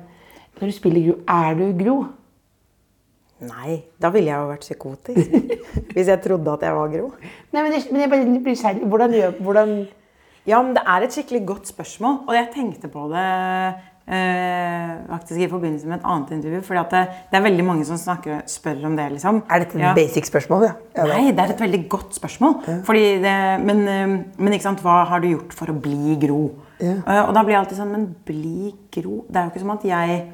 Når 0.61 0.69
du 0.69 0.73
spiller 0.77 1.07
Gro, 1.07 1.15
er 1.27 1.55
du 1.55 1.85
Gro? 1.85 1.97
Nei, 3.43 3.79
da 3.99 4.11
ville 4.15 4.29
jeg 4.31 4.39
jo 4.39 4.51
vært 4.53 4.67
psykotisk. 4.67 5.33
Hvis 5.97 6.07
jeg 6.13 6.21
trodde 6.23 6.53
at 6.53 6.63
jeg 6.63 6.77
var 6.77 6.93
Gro. 6.93 7.09
Nei, 7.53 7.63
men 7.65 7.73
jeg, 7.73 7.89
men 7.91 8.05
jeg 8.05 8.11
bare 8.13 8.37
blir 8.45 8.61
kjærlig. 8.61 8.87
Hvordan 8.93 9.17
gjør 9.19 9.41
hvordan, 9.41 9.73
Ja, 10.47 10.61
men 10.63 10.75
det 10.75 10.83
er 10.87 11.03
et 11.07 11.15
skikkelig 11.15 11.47
godt 11.47 11.69
spørsmål, 11.71 12.21
og 12.29 12.35
jeg 12.35 12.49
tenkte 12.55 12.89
på 12.91 13.09
det 13.13 13.27
eh, 14.09 14.97
faktisk 15.09 15.41
i 15.41 15.49
forbindelse 15.51 15.87
med 15.87 15.99
et 16.01 16.05
annet 16.05 16.31
intervju. 16.37 16.61
fordi 16.63 16.81
at 16.81 16.91
det, 16.91 17.03
det 17.31 17.39
er 17.39 17.45
veldig 17.47 17.65
mange 17.65 17.85
som 17.87 17.97
snakker, 17.97 18.43
spør 18.47 18.85
om 18.87 18.97
det. 18.97 19.11
liksom. 19.13 19.43
Er 19.51 19.59
dette 19.59 19.75
et 19.77 19.81
Ja. 19.81 19.95
basic 19.95 20.27
spørsmål? 20.27 20.63
Ja. 20.63 20.73
Ja, 20.97 21.05
Nei, 21.05 21.31
det 21.31 21.39
er 21.39 21.53
et 21.55 21.61
veldig 21.61 21.89
godt 21.89 22.15
spørsmål. 22.15 22.63
Fordi 22.85 23.05
det, 23.23 23.37
men, 23.65 23.89
eh, 23.89 24.25
men 24.39 24.53
ikke 24.53 24.63
sant, 24.63 24.81
hva 24.83 25.05
har 25.07 25.21
du 25.21 25.29
gjort 25.29 25.53
for 25.53 25.67
å 25.67 25.81
bli 25.81 26.17
Gro? 26.17 26.51
Eh, 26.81 27.23
og 27.29 27.35
da 27.35 27.43
blir 27.43 27.55
jeg 27.55 27.61
alltid 27.65 27.79
sånn 27.79 27.93
Men 27.93 28.07
bli 28.27 28.73
Gro 28.91 29.25
Det 29.31 29.37
er 29.37 29.45
jo 29.45 29.51
ikke 29.53 29.61
som 29.61 29.71
at 29.71 29.85
jeg 29.85 30.25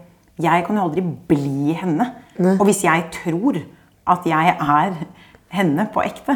Jeg 0.40 0.64
kan 0.64 0.76
jo 0.76 0.82
aldri 0.82 1.02
bli 1.28 1.74
henne. 1.74 2.06
Og 2.58 2.64
hvis 2.66 2.82
jeg 2.84 3.10
tror 3.12 3.58
at 4.06 4.24
jeg 4.24 4.56
er 4.58 4.92
henne 5.54 5.86
på 5.92 6.02
ekte, 6.04 6.34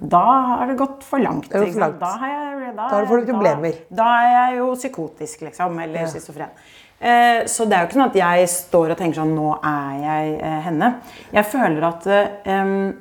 da 0.00 0.24
har 0.50 0.70
det 0.70 0.78
gått 0.80 1.04
for 1.04 1.20
langt. 1.20 1.50
Ikke 1.50 1.72
for 1.72 1.84
langt. 1.84 2.00
Da, 2.00 2.12
har 2.22 2.32
jeg, 2.32 2.72
da, 2.76 2.88
Da 2.88 3.04
får 3.04 3.20
du 3.20 3.26
da- 3.26 3.32
problemer. 3.32 3.78
Da, 3.90 4.08
er 4.22 4.32
jeg 4.32 4.58
jo 4.58 4.70
psykotisk, 4.74 5.44
liksom. 5.48 5.78
Eller 5.84 6.06
schizofren. 6.06 6.50
Eh, 7.00 7.44
så 7.50 7.66
det 7.68 7.76
er 7.76 7.82
jo 7.82 7.88
ikke 7.90 7.98
sånn 7.98 8.08
at 8.08 8.16
jeg 8.16 8.48
står 8.48 8.94
og 8.94 8.96
tenker 8.96 9.18
sånn 9.18 9.34
Nå 9.36 9.48
er 9.60 9.96
jeg 10.00 10.36
eh, 10.40 10.60
henne. 10.68 10.94
Jeg 11.34 11.44
føler 11.50 11.88
at 11.90 12.06
eh, 12.06 12.94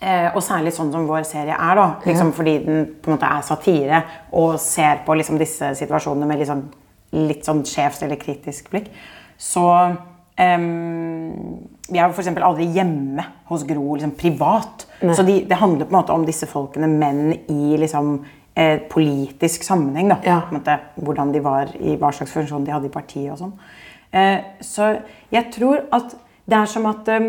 Eh, 0.00 0.30
og 0.32 0.40
særlig 0.40 0.72
sånn 0.72 0.88
som 0.94 1.06
vår 1.08 1.24
serie 1.28 1.52
er, 1.52 1.76
da, 1.76 1.86
liksom, 2.06 2.30
fordi 2.32 2.54
den 2.64 2.84
på 3.02 3.10
en 3.10 3.16
måte 3.18 3.28
er 3.28 3.42
satire 3.44 3.98
og 4.38 4.54
ser 4.62 5.02
på 5.04 5.16
liksom, 5.18 5.36
disse 5.40 5.74
situasjonene 5.76 6.28
med 6.30 6.44
sånn, 6.48 6.62
litt 7.26 7.44
sånn 7.44 7.60
skjevt 7.68 8.06
eller 8.06 8.20
kritisk 8.20 8.70
blikk. 8.72 8.88
Så 9.40 9.66
em, 10.40 11.66
Vi 11.90 11.98
er 11.98 12.10
f.eks. 12.12 12.28
aldri 12.36 12.68
hjemme 12.74 13.24
hos 13.50 13.64
Gro 13.68 13.94
liksom, 13.96 14.12
privat. 14.18 14.86
Så 15.00 15.24
de, 15.26 15.40
det 15.48 15.58
handler 15.58 15.88
på 15.88 15.94
en 15.94 15.98
måte 16.00 16.14
om 16.14 16.26
disse 16.26 16.46
folkene, 16.50 16.86
men 16.88 17.32
i 17.50 17.76
liksom, 17.80 18.18
eh, 18.54 18.78
politisk 18.90 19.64
sammenheng. 19.66 20.10
Da. 20.12 20.18
Ja. 20.26 20.40
Måte, 20.54 20.78
hvordan 21.00 21.32
de 21.34 21.42
var, 21.44 21.72
i 21.80 21.96
hva 22.00 22.12
slags 22.14 22.34
funksjon 22.36 22.66
de 22.66 22.74
hadde 22.74 22.90
i 22.90 22.94
partiet 22.94 23.32
og 23.34 23.40
sånn. 23.40 23.54
Eh, 24.12 24.38
så 24.66 24.92
jeg 25.30 25.52
tror 25.54 25.84
at 25.94 26.16
det 26.50 26.58
er 26.58 26.66
som 26.66 26.86
at 26.90 27.08
em, 27.14 27.28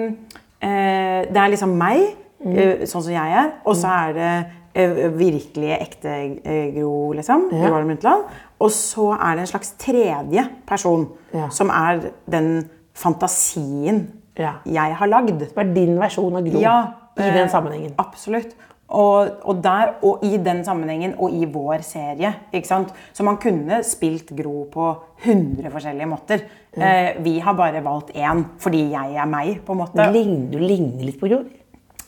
eh, 0.62 1.28
Det 1.30 1.38
er 1.38 1.52
liksom 1.54 1.76
meg, 1.78 2.16
eh, 2.46 2.86
sånn 2.90 3.04
som 3.04 3.12
jeg 3.14 3.38
er, 3.38 3.52
og 3.66 3.76
så 3.78 3.92
er 4.08 4.14
det 4.18 4.32
eh, 4.74 5.10
virkelige, 5.14 5.78
ekte 5.78 6.16
eh, 6.44 6.72
Gro, 6.74 7.12
liksom. 7.14 7.50
Gro 7.52 8.16
Og 8.60 8.72
så 8.72 9.12
er 9.14 9.36
det 9.36 9.42
en 9.42 9.48
slags 9.54 9.72
tredje 9.78 10.48
person, 10.66 11.08
Ja. 11.34 11.50
som 11.50 11.70
er 11.70 12.12
den 12.30 12.70
fantasien 12.94 14.21
Ja. 14.42 14.58
jeg 14.66 14.98
har 15.00 15.12
lagd. 15.12 15.38
Det 15.40 15.54
var 15.56 15.72
din 15.76 15.96
versjon 16.02 16.36
av 16.40 16.50
Gro 16.50 16.62
Ja, 16.64 16.76
i 17.18 17.28
eh, 17.28 17.34
den 17.38 17.50
sammenhengen. 17.54 17.96
Absolutt. 18.02 18.56
Og, 18.92 19.38
og 19.48 19.62
der, 19.64 19.94
og 20.04 20.24
i 20.28 20.36
den 20.44 20.66
sammenhengen, 20.68 21.14
og 21.16 21.32
i 21.32 21.46
vår 21.48 21.84
serie. 21.88 22.34
ikke 22.52 22.68
sant? 22.68 22.92
Så 23.16 23.24
man 23.24 23.40
kunne 23.40 23.80
spilt 23.88 24.34
Gro 24.36 24.66
på 24.74 24.90
100 25.24 25.72
forskjellige 25.72 26.10
måter. 26.12 26.44
Eh, 26.76 27.16
vi 27.24 27.38
har 27.40 27.56
bare 27.56 27.84
valgt 27.84 28.12
én 28.16 28.44
fordi 28.60 28.90
jeg 28.92 29.16
er 29.16 29.30
meg, 29.32 29.62
på 29.66 29.76
en 29.76 29.84
måte. 29.86 30.12
Ligner, 30.12 30.52
du 30.52 30.60
ligner 30.60 31.08
litt 31.08 31.20
på 31.22 31.32
Gro. 31.32 31.44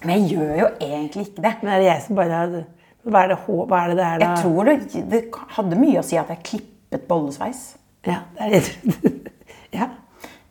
Men 0.03 0.17
jeg 0.17 0.35
gjør 0.35 0.53
jo 0.59 0.69
egentlig 0.83 1.29
ikke 1.29 1.45
det. 1.45 1.53
Men 1.61 1.73
er 1.73 1.83
det 1.83 1.89
jeg 1.89 2.05
som 2.07 2.19
bare 2.19 2.41
Hva 3.03 3.23
er 3.25 3.33
det, 3.33 3.37
hva 3.47 3.79
er 3.79 3.89
det 3.91 3.97
der, 3.99 4.19
da? 4.19 4.27
Jeg 4.27 4.43
tror 4.43 4.69
det, 4.69 5.05
det 5.11 5.23
hadde 5.57 5.79
mye 5.79 5.99
å 5.99 6.05
si 6.07 6.19
at 6.19 6.29
jeg 6.31 6.43
klippet 6.51 7.07
bollesveis. 7.07 7.63
Ja, 8.07 8.21
det 8.35 8.47
er 8.47 8.53
det. 8.55 9.13
ja. 9.79 9.87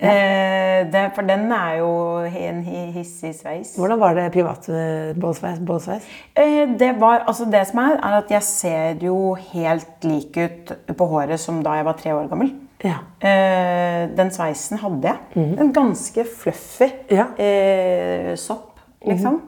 Eh, 0.03 0.71
det, 0.92 1.05
for 1.14 1.23
den 1.29 1.53
er 1.53 1.77
jo 1.79 1.90
en 2.27 2.62
hissig 2.95 3.35
sveis. 3.38 3.75
Hvordan 3.79 4.01
var 4.01 4.14
det 4.18 4.33
privat 4.35 4.68
eh? 4.68 5.12
Eh, 6.35 6.68
Det, 6.79 6.90
var, 7.01 7.25
altså 7.27 7.45
det 7.53 7.66
som 7.68 7.79
er, 7.85 7.97
er 8.01 8.18
at 8.18 8.31
jeg 8.31 8.42
ser 8.42 9.05
jo 9.07 9.35
helt 9.53 10.05
lik 10.05 10.37
ut 10.37 10.73
på 10.99 11.07
håret 11.12 11.40
som 11.40 11.62
da 11.62 11.77
jeg 11.79 11.85
var 11.85 11.99
tre 12.01 12.14
år 12.14 12.29
gammel. 12.33 12.53
Ja. 12.83 12.99
Eh, 13.23 14.09
den 14.16 14.31
sveisen 14.35 14.79
hadde 14.83 15.12
jeg. 15.12 15.47
En 15.61 15.73
ganske 15.73 16.25
fluffy 16.27 16.90
Ja. 17.11 17.29
sopp, 18.37 18.81
liksom. 19.07 19.40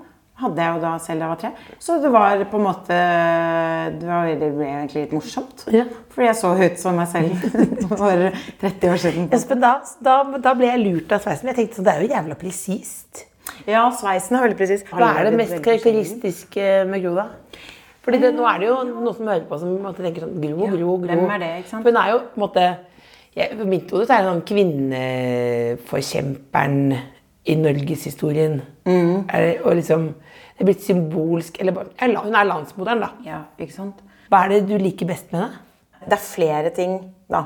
Hadde 0.45 0.65
jeg 0.65 0.77
jo 0.77 0.83
da 0.85 0.93
selv 1.03 1.19
da 1.23 1.27
jeg 1.27 1.33
var 1.33 1.41
tre. 1.43 1.51
Så 1.83 1.91
det 2.03 2.13
var 2.15 2.45
på 2.53 2.61
en 2.61 2.67
måte 2.69 3.01
Det, 3.99 4.09
var, 4.09 4.31
veldig, 4.31 4.51
ble 4.59 4.67
egentlig 4.71 5.01
litt 5.05 5.15
morsomt. 5.17 5.59
Ja. 5.75 5.85
Fordi 6.15 6.27
jeg 6.31 6.39
så 6.41 6.49
ut 6.61 6.77
som 6.81 6.93
meg 7.01 7.09
selv 7.13 7.29
for 7.91 8.17
30 8.65 8.91
år 8.93 8.99
siden. 9.05 9.25
Espen, 9.35 9.61
da, 9.65 9.73
da, 10.05 10.15
da 10.49 10.51
ble 10.59 10.67
jeg 10.71 10.79
lurt 10.85 11.09
av 11.15 11.21
sveisen. 11.25 11.47
Jeg 11.53 11.59
tenkte 11.61 11.75
sånn, 11.81 11.89
det 11.89 11.95
er 11.95 12.01
jo 12.05 12.09
jævla 12.15 12.35
presist. 12.41 13.13
Ja, 13.69 13.83
sveisen 13.93 14.37
er 14.37 14.43
veldig 14.47 14.59
presis. 14.59 14.83
Hva 14.89 15.09
er 15.19 15.23
det 15.29 15.37
mest 15.39 15.63
karakteristiske 15.65 16.65
med 16.89 16.99
Gro, 17.05 17.13
da? 17.19 17.27
Fordi 18.05 18.19
det, 18.21 18.31
Nå 18.37 18.43
er 18.49 18.57
det 18.61 18.67
jo 18.69 18.77
noen 18.89 19.15
som 19.17 19.29
hører 19.31 19.47
på 19.49 19.55
som 19.61 19.69
måtte, 19.81 20.01
en 20.03 20.07
tenker 20.11 20.23
sånn 20.27 20.41
Gro, 20.43 20.57
Gro, 20.69 20.77
Gro. 20.77 20.91
hvem 21.09 21.31
er 21.37 21.41
det, 21.41 21.53
ikke 21.63 21.73
sant? 21.73 21.85
For 21.87 21.91
Hun 21.93 22.01
er 22.03 22.09
jo 22.13 22.19
på 22.21 22.27
en 22.37 22.45
måte 22.45 22.65
jeg, 23.35 23.47
For 23.57 23.67
mitt 23.67 23.91
hode 23.91 24.05
er 24.07 24.21
det 24.21 24.31
sånn 24.31 24.49
kvinneforkjemperen 24.51 26.79
i 27.45 27.55
norgeshistorien. 27.61 28.55
Mm. 28.89 29.17
Og 29.65 29.73
liksom 29.81 30.03
Det 30.55 30.63
er 30.63 30.69
blitt 30.71 30.85
symbolsk 30.87 31.57
eller, 31.61 31.73
bare- 31.73 31.93
eller, 32.03 32.21
Hun 32.29 32.35
er 32.39 32.45
landsmoderen, 32.47 33.01
da. 33.03 33.09
Ja, 33.27 33.41
ikke 33.59 33.75
sant? 33.75 34.03
Hva 34.31 34.45
er 34.45 34.49
det 34.55 34.61
du 34.69 34.77
liker 34.79 35.07
best 35.07 35.33
med 35.33 35.41
henne? 35.43 35.59
Det 36.05 36.13
er 36.13 36.23
flere 36.23 36.71
ting, 36.71 36.99
da. 37.31 37.45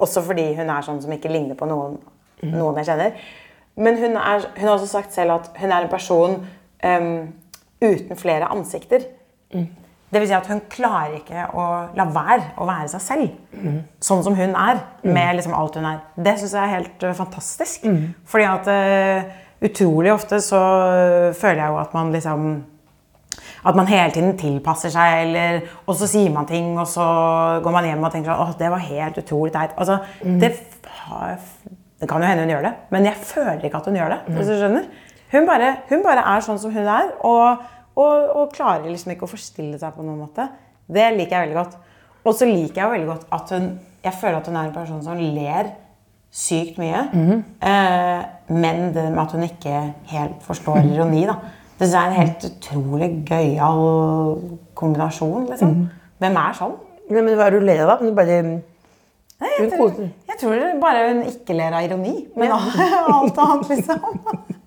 Også 0.00 0.22
fordi 0.24 0.54
hun 0.56 0.70
er 0.70 0.82
sånn 0.86 1.00
som 1.02 1.12
ikke 1.12 1.30
ligner 1.30 1.54
på 1.58 1.66
noen, 1.68 1.98
noen 2.42 2.76
jeg 2.80 2.86
kjenner. 2.86 3.12
Men 3.76 3.96
hun, 3.98 4.16
er, 4.16 4.44
hun 4.56 4.66
har 4.68 4.74
også 4.76 4.86
sagt 4.90 5.12
selv 5.14 5.36
at 5.36 5.50
hun 5.60 5.70
er 5.72 5.84
en 5.86 5.90
person 5.92 6.38
um, 6.84 7.32
uten 7.82 8.16
flere 8.18 8.48
ansikter. 8.50 9.04
Det 10.08 10.20
vil 10.22 10.26
si 10.30 10.34
at 10.34 10.46
hun 10.48 10.62
klarer 10.72 11.18
ikke 11.18 11.44
å 11.54 11.64
la 11.98 12.06
være 12.14 12.52
å 12.58 12.66
være 12.68 12.88
seg 12.94 13.02
selv. 13.04 13.28
Sånn 14.00 14.22
som 14.24 14.34
hun 14.38 14.54
er, 14.56 14.80
med 15.04 15.36
liksom 15.36 15.54
alt 15.54 15.76
hun 15.76 15.84
er. 15.90 15.98
Det 16.16 16.38
syns 16.40 16.54
jeg 16.56 16.62
er 16.64 16.74
helt 16.78 17.04
ø, 17.04 17.12
fantastisk. 17.18 17.84
Fordi 18.26 18.46
at 18.48 18.70
ø, 18.72 18.78
utrolig 19.64 20.12
ofte 20.12 20.40
så 20.44 20.60
føler 21.36 21.62
jeg 21.64 21.72
jo 21.72 21.78
at 21.80 21.94
man 21.96 22.12
liksom 22.14 22.50
at 23.66 23.76
man 23.76 23.88
hele 23.90 24.12
tiden 24.14 24.36
tilpasser 24.38 24.92
seg, 24.92 25.24
eller, 25.26 25.58
og 25.86 25.96
så 25.98 26.06
sier 26.10 26.30
man 26.34 26.46
ting, 26.48 26.70
og 26.78 26.86
så 26.88 27.04
går 27.64 27.74
man 27.74 27.88
hjem 27.88 28.04
og 28.06 28.12
tenker 28.14 28.30
sånn, 28.30 28.42
åh, 28.44 28.52
det 28.58 28.70
var 28.72 28.84
helt 28.86 29.18
utrolig 29.20 29.52
teit. 29.54 29.74
Altså, 29.80 29.98
det, 30.22 30.52
det 31.98 32.08
kan 32.08 32.22
jo 32.22 32.30
hende 32.30 32.46
hun 32.46 32.54
gjør 32.54 32.68
det, 32.68 32.72
men 32.94 33.08
jeg 33.10 33.18
føler 33.32 33.66
ikke 33.66 33.80
at 33.80 33.90
hun 33.90 33.98
gjør 33.98 34.14
det. 34.14 34.20
hvis 34.36 34.50
du 34.52 34.54
skjønner. 34.60 34.86
Hun 35.32 35.48
bare, 35.48 35.72
hun 35.90 36.04
bare 36.06 36.24
er 36.32 36.46
sånn 36.46 36.60
som 36.62 36.72
hun 36.72 36.86
er, 36.88 37.10
og, 37.26 37.66
og, 37.98 38.30
og 38.38 38.54
klarer 38.54 38.88
liksom 38.88 39.12
ikke 39.12 39.26
å 39.26 39.34
forstille 39.34 39.80
seg 39.80 39.96
på 39.96 40.06
noen 40.06 40.22
måte. 40.22 40.48
Det 40.88 41.10
liker 41.18 41.36
jeg 41.36 41.48
veldig 41.48 41.58
godt. 41.58 41.76
Og 42.24 42.34
så 42.38 42.48
liker 42.48 42.82
jeg 42.82 42.94
veldig 42.94 43.10
godt 43.10 43.28
at 43.36 43.52
hun, 43.56 43.68
jeg 44.06 44.16
føler 44.22 44.38
at 44.38 44.48
hun 44.48 44.56
er 44.56 44.70
en 44.70 44.78
person 44.78 45.04
som 45.04 45.20
ler 45.20 45.74
sykt 46.30 46.78
mye, 46.78 47.04
eh, 47.62 48.24
men 48.52 48.92
det 48.94 49.04
med 49.12 49.22
at 49.22 49.32
hun 49.32 49.42
ikke 49.46 49.78
helt 50.12 50.42
forstår 50.44 50.82
ironi, 50.84 51.24
da. 51.26 51.34
Det 51.78 51.88
er 51.94 52.08
en 52.10 52.16
helt 52.18 52.44
utrolig 52.44 53.08
gøyal 53.28 53.82
kombinasjon, 54.74 55.46
liksom. 55.52 55.76
Hvem 56.18 56.36
er 56.42 56.56
sånn? 56.58 56.74
Nei, 57.08 57.22
men 57.22 57.36
Hva 57.38 57.46
er 57.46 57.54
det 57.54 57.60
du 57.62 57.66
ler 57.66 57.82
av, 57.84 57.92
da? 57.92 58.04
Men 58.04 58.14
bare 58.18 58.38
Nei, 59.38 59.50
Hun 59.60 59.68
jeg, 59.68 59.70
tror, 59.78 59.92
jeg 60.28 60.38
tror 60.40 60.54
det 60.58 60.80
bare 60.82 61.04
hun 61.12 61.20
ikke 61.30 61.54
ler 61.54 61.76
av 61.78 61.84
ironi, 61.86 62.14
men 62.36 62.50
alt 62.56 63.38
annet, 63.38 63.68
liksom. 63.70 64.00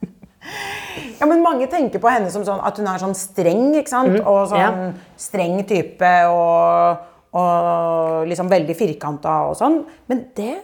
Ja, 1.21 1.27
men 1.29 1.43
Mange 1.43 1.67
tenker 1.69 2.01
på 2.01 2.09
henne 2.09 2.31
som 2.33 2.41
sånn 2.47 2.63
at 2.65 2.79
hun 2.79 2.87
er 2.89 3.01
sånn 3.03 3.13
streng, 3.17 3.67
ikke 3.77 3.91
sant? 3.91 4.15
og 4.25 4.47
sånn 4.49 4.61
Ja. 4.63 4.71
streng 5.19 5.59
type 5.69 6.09
og, 6.31 7.03
og 7.37 8.25
liksom 8.31 8.49
veldig 8.49 8.73
firkanta 8.79 9.35
og 9.51 9.57
sånn. 9.59 9.81
Men 10.09 10.23
det, 10.39 10.55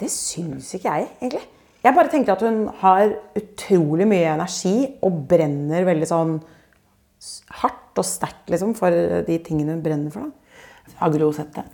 det 0.00 0.10
syns 0.12 0.74
ikke 0.76 0.92
jeg, 0.92 1.10
egentlig. 1.20 1.46
Jeg 1.80 1.96
bare 1.96 2.12
tenker 2.12 2.34
at 2.34 2.42
hun 2.44 2.66
har 2.82 3.14
utrolig 3.38 4.06
mye 4.08 4.34
energi 4.34 4.74
og 5.06 5.22
brenner 5.30 5.86
veldig 5.88 6.08
sånn 6.08 6.34
hardt 7.62 8.00
og 8.00 8.06
sterkt 8.06 8.52
liksom, 8.52 8.74
for 8.76 8.92
de 9.24 9.38
tingene 9.44 9.76
hun 9.76 9.84
brenner 9.84 10.12
for. 10.12 10.28
Da. 10.28 10.94
Har 11.00 11.14
Gro 11.14 11.30
sett 11.32 11.54
det? 11.56 11.64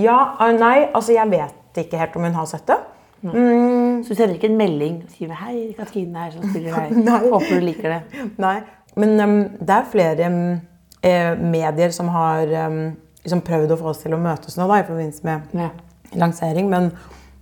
Ja, 0.00 0.16
ah, 0.40 0.50
nei, 0.56 0.88
altså 0.90 1.14
jeg 1.14 1.30
vet 1.30 1.80
ikke 1.84 2.00
helt 2.00 2.16
om 2.18 2.26
hun 2.26 2.36
har 2.38 2.50
sett 2.50 2.66
det. 2.70 2.80
Så 3.24 4.12
du 4.12 4.18
sender 4.18 4.34
ikke 4.34 4.50
en 4.50 4.58
melding 4.58 4.96
og 5.04 5.10
skriver 5.10 5.34
'Hei, 5.34 5.72
Katrine 5.78 6.18
her 6.18 6.30
som 6.30 6.50
spiller 6.50 6.72
her'. 6.72 7.30
Håper 7.32 7.54
du 7.54 7.60
liker 7.60 7.88
det. 7.88 8.28
Nei, 8.38 8.60
men 8.96 9.20
um, 9.20 9.38
det 9.60 9.70
er 9.70 9.90
flere 9.90 10.26
um, 10.26 10.60
eh, 11.02 11.38
medier 11.38 11.90
som 11.90 12.08
har 12.08 12.66
um, 12.66 12.96
liksom 13.24 13.40
prøvd 13.40 13.72
å 13.72 13.78
få 13.80 13.88
oss 13.94 14.02
til 14.04 14.14
å 14.14 14.20
møtes 14.20 14.58
nå 14.58 14.68
da, 14.68 14.82
i 14.82 14.86
forbindelse 14.88 15.24
med 15.24 15.40
Ja. 15.54 15.70
Lansering, 16.20 16.70
men 16.70 16.92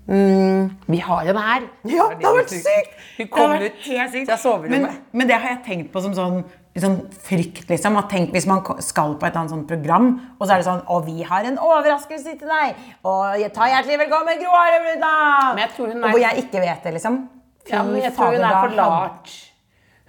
mm, 0.06 0.70
Vi 0.86 0.98
har 0.98 1.28
henne 1.28 1.44
her. 1.44 1.68
Ja, 1.88 2.08
det 2.18 2.26
har 2.26 2.38
vært 2.38 2.54
sykt! 2.54 2.96
Hun 3.18 3.30
kom 3.32 3.54
ut 3.60 3.86
helt 3.86 4.16
sykt. 4.16 4.68
Men, 4.68 4.88
men 5.12 5.30
det 5.30 5.38
har 5.38 5.56
jeg 5.56 5.62
tenkt 5.66 5.92
på 5.92 6.02
som 6.04 6.14
sånn, 6.16 6.40
sånn 6.78 6.98
frykt, 7.26 7.68
liksom. 7.70 7.98
Tenk 8.10 8.32
hvis 8.34 8.48
man 8.50 8.64
skal 8.84 9.14
på 9.20 9.28
et 9.28 9.36
annet 9.38 9.54
sånt 9.54 9.68
program, 9.70 10.08
og 10.38 10.46
så 10.46 10.56
er 10.56 10.62
det 10.62 10.68
sånn 10.70 10.82
Og 10.88 11.06
vi 11.06 11.22
har 11.28 11.46
en 11.48 11.60
overraskelse 11.60 12.36
til 12.40 12.50
deg! 12.50 12.82
Og 13.04 13.38
jeg 13.42 13.52
tar 13.54 13.72
hjertelig 13.74 14.00
velkommen, 14.06 14.40
Gro 14.42 14.56
Harlem 14.56 14.88
Brundtland! 14.88 15.62
Og 16.02 16.10
hvor 16.16 16.24
jeg 16.24 16.46
ikke 16.46 16.64
vet 16.64 16.84
det, 16.88 16.96
liksom. 16.98 17.22
Ja, 17.70 17.84
men 17.86 18.02
jeg 18.02 18.14
tror 18.16 18.34
hun 18.34 18.42
er 18.42 18.58
for 18.58 18.76
large. 18.76 19.38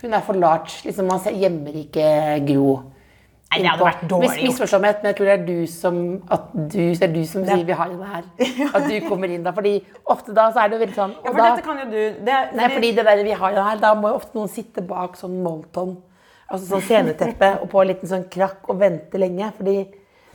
Hun 0.03 0.13
er 0.17 0.23
for 0.25 0.33
large. 0.35 0.81
Liksom, 0.87 1.07
man 1.07 1.21
gjemmer 1.43 1.75
ikke 1.83 2.07
Gro. 2.47 2.92
Nei, 3.53 3.61
det 3.61 3.69
hadde 3.69 3.85
vært 3.85 4.03
dårlig 4.09 4.29
gjort. 4.29 4.43
Misforstå 4.49 4.79
meg, 4.81 4.95
men 5.03 5.09
jeg 5.11 5.17
tror 5.19 5.27
det 5.29 5.33
er 5.33 5.43
du 5.45 5.67
som, 5.69 5.97
at 6.33 6.47
du, 6.53 6.79
er 6.93 7.11
du 7.13 7.19
som 7.29 7.45
sier 7.45 7.63
'vi 7.67 7.75
har 7.79 7.89
henne 7.91 8.07
her'. 8.13 8.29
At 8.75 8.87
du 8.89 8.95
kommer 9.07 9.29
inn 9.29 9.43
da. 9.45 9.51
Fordi 9.53 9.73
ofte 10.05 10.33
da 10.33 10.47
så 10.51 10.63
er 10.63 10.67
det 10.71 10.79
jo 10.79 10.83
veldig 10.85 10.95
sånn 10.97 11.13
Ja, 11.19 11.29
for 11.31 11.37
da, 11.37 11.49
dette 11.51 11.65
kan 11.67 11.77
jo 11.83 11.85
du 11.91 12.25
det, 12.25 12.39
Nei, 12.57 12.69
fordi 12.73 12.91
det 12.97 13.05
der 13.05 13.23
vi 13.23 13.31
har 13.31 13.49
henne 13.51 13.65
her, 13.69 13.77
da 13.83 13.93
må 13.93 14.09
jo 14.09 14.15
ofte 14.15 14.37
noen 14.37 14.49
sitte 14.49 14.81
bak 14.81 15.15
sånn 15.19 15.37
molton, 15.43 15.97
altså 16.49 16.65
sånn 16.75 16.81
sceneteppe, 16.87 17.51
og 17.61 17.69
på 17.69 17.81
en 17.81 17.87
liten 17.93 18.09
sånn 18.09 18.25
krakk 18.29 18.67
og 18.69 18.79
vente 18.79 19.17
lenge. 19.21 19.51
Fordi 19.57 19.77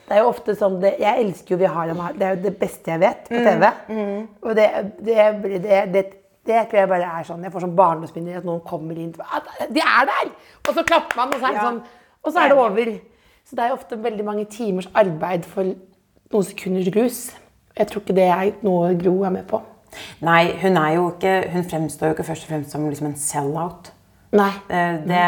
det 0.08 0.16
er 0.16 0.22
jo 0.22 0.28
ofte 0.30 0.54
sånn 0.56 0.78
det, 0.80 0.94
Jeg 1.00 1.24
elsker 1.26 1.52
jo 1.54 1.58
Vi 1.58 1.66
har 1.66 1.88
henne 1.90 2.02
her. 2.06 2.14
Det 2.16 2.26
er 2.26 2.36
jo 2.36 2.42
det 2.46 2.54
beste 2.58 2.90
jeg 2.94 3.00
vet 3.00 3.28
på 3.28 3.42
TV. 3.44 3.66
Og 4.42 4.54
det, 4.56 4.68
det, 5.00 5.16
det, 5.66 5.82
det, 5.92 6.04
Det 6.48 6.62
tror 6.70 6.78
jeg 6.80 6.88
bare 6.88 7.08
er 7.18 7.24
sånn, 7.28 7.42
Jeg 7.44 7.52
får 7.52 7.60
sånn 7.66 7.74
barndomsminner 7.76 8.38
at 8.38 8.44
noen 8.48 8.62
kommer 8.64 8.96
inn 8.96 9.12
«Ah, 9.20 9.42
De 9.68 9.80
er 9.84 10.06
der! 10.08 10.30
Og 10.68 10.74
så 10.74 10.82
klapper 10.84 11.16
man, 11.16 11.28
og 11.34 11.40
så 11.42 11.46
er 11.46 11.52
det 11.52 11.60
Ja. 11.60 11.66
sånn 11.70 11.82
Og 12.24 12.32
så 12.32 12.42
er 12.42 12.52
det 12.52 12.58
over. 12.58 12.92
Så 13.48 13.56
det 13.56 13.64
er 13.64 13.72
ofte 13.72 13.96
veldig 14.02 14.24
mange 14.26 14.44
timers 14.52 14.88
arbeid 14.94 15.46
for 15.48 15.64
noen 16.32 16.44
sekunders 16.44 16.90
grus. 16.92 17.20
Jeg 17.78 17.88
tror 17.88 18.02
ikke 18.02 18.16
det 18.18 18.26
er 18.28 18.50
noe 18.66 18.90
Gro 18.98 19.14
er 19.24 19.32
med 19.32 19.46
på. 19.48 19.60
Nei, 20.20 20.50
hun 20.60 20.76
er 20.76 20.90
jo 20.98 21.06
ikke 21.14 21.30
Hun 21.48 21.64
fremstår 21.64 22.10
jo 22.10 22.16
ikke 22.16 22.26
først 22.28 22.44
og 22.44 22.50
fremst 22.52 22.74
som 22.74 22.84
liksom 22.88 23.08
en 23.08 23.16
sell-out. 23.16 23.92
Nei. 24.36 24.50
Det, 24.68 25.22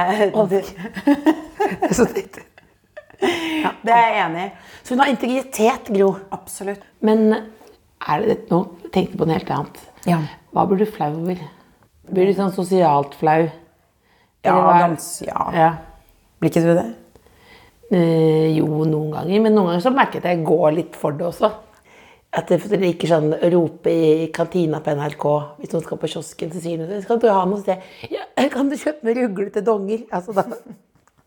Det, 0.50 0.60
det, 2.14 2.24
det, 2.36 2.44
det 3.86 3.94
er 3.94 4.10
jeg 4.10 4.18
enig 4.26 4.44
i. 4.44 4.50
så 4.82 4.94
hun 4.94 5.00
har 5.00 5.12
integritet, 5.14 5.88
Gro. 5.96 6.10
Absolutt. 6.36 6.84
Men 7.00 7.32
er 7.32 8.26
det 8.26 8.36
nå 8.50 8.60
tenkte 8.92 9.14
jeg 9.14 9.20
på 9.20 9.28
noe 9.28 9.38
helt 9.38 9.54
annet. 9.56 9.80
Ja. 10.08 10.20
Hva 10.52 10.66
blir 10.68 10.84
du 10.84 10.90
flau 10.90 11.10
over? 11.14 11.40
Blir 12.10 12.28
du 12.28 12.36
sånn 12.36 12.52
sosialt 12.52 13.14
flau? 13.20 13.48
Ja, 14.44 14.56
dans, 14.80 15.08
ja. 15.24 15.46
ja. 15.54 15.70
Blir 16.40 16.52
ikke 16.52 16.64
du 16.64 16.72
det? 16.72 16.88
Eh, 17.90 18.52
jo, 18.54 18.84
noen 18.86 19.10
ganger. 19.12 19.42
Men 19.42 19.56
noen 19.56 19.72
ganger 19.72 19.82
så 19.84 19.92
merker 19.94 20.20
jeg 20.20 20.24
at 20.24 20.30
jeg 20.32 20.46
går 20.46 20.76
litt 20.76 20.98
for 20.98 21.16
det 21.16 21.26
også. 21.26 21.50
At 22.38 22.52
det, 22.52 22.60
liker 22.78 23.10
sånn 23.10 23.32
å 23.34 23.48
rope 23.50 23.90
i 23.90 24.28
kantina 24.34 24.78
på 24.84 24.92
NRK 24.94 25.24
hvis 25.58 25.72
noen 25.72 25.82
skal 25.82 25.98
på 25.98 26.10
kiosken, 26.12 26.52
så 26.54 26.62
sier 26.62 26.84
de 26.86 27.00
skal 27.02 27.18
du 27.18 27.26
ha 27.26 27.42
noe 27.42 27.58
sted. 27.64 27.82
Ja, 28.12 28.28
kan 28.52 28.70
du 28.70 28.76
kjøpe 28.78 29.08
med 29.08 29.18
ruglete 29.18 29.64
donger? 29.66 30.04
Altså 30.14 30.36
da 30.36 30.44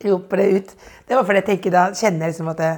roper 0.07 0.39
det 0.39 0.45
ut. 0.47 0.71
Det 1.07 1.17
var 1.17 1.27
fordi 1.27 1.41
jeg 1.41 1.49
tenker 1.51 1.75
da 1.75 1.83
kjenner 1.91 2.25
jeg 2.25 2.35
liksom 2.35 2.53
at 2.53 2.63
det, 2.63 2.71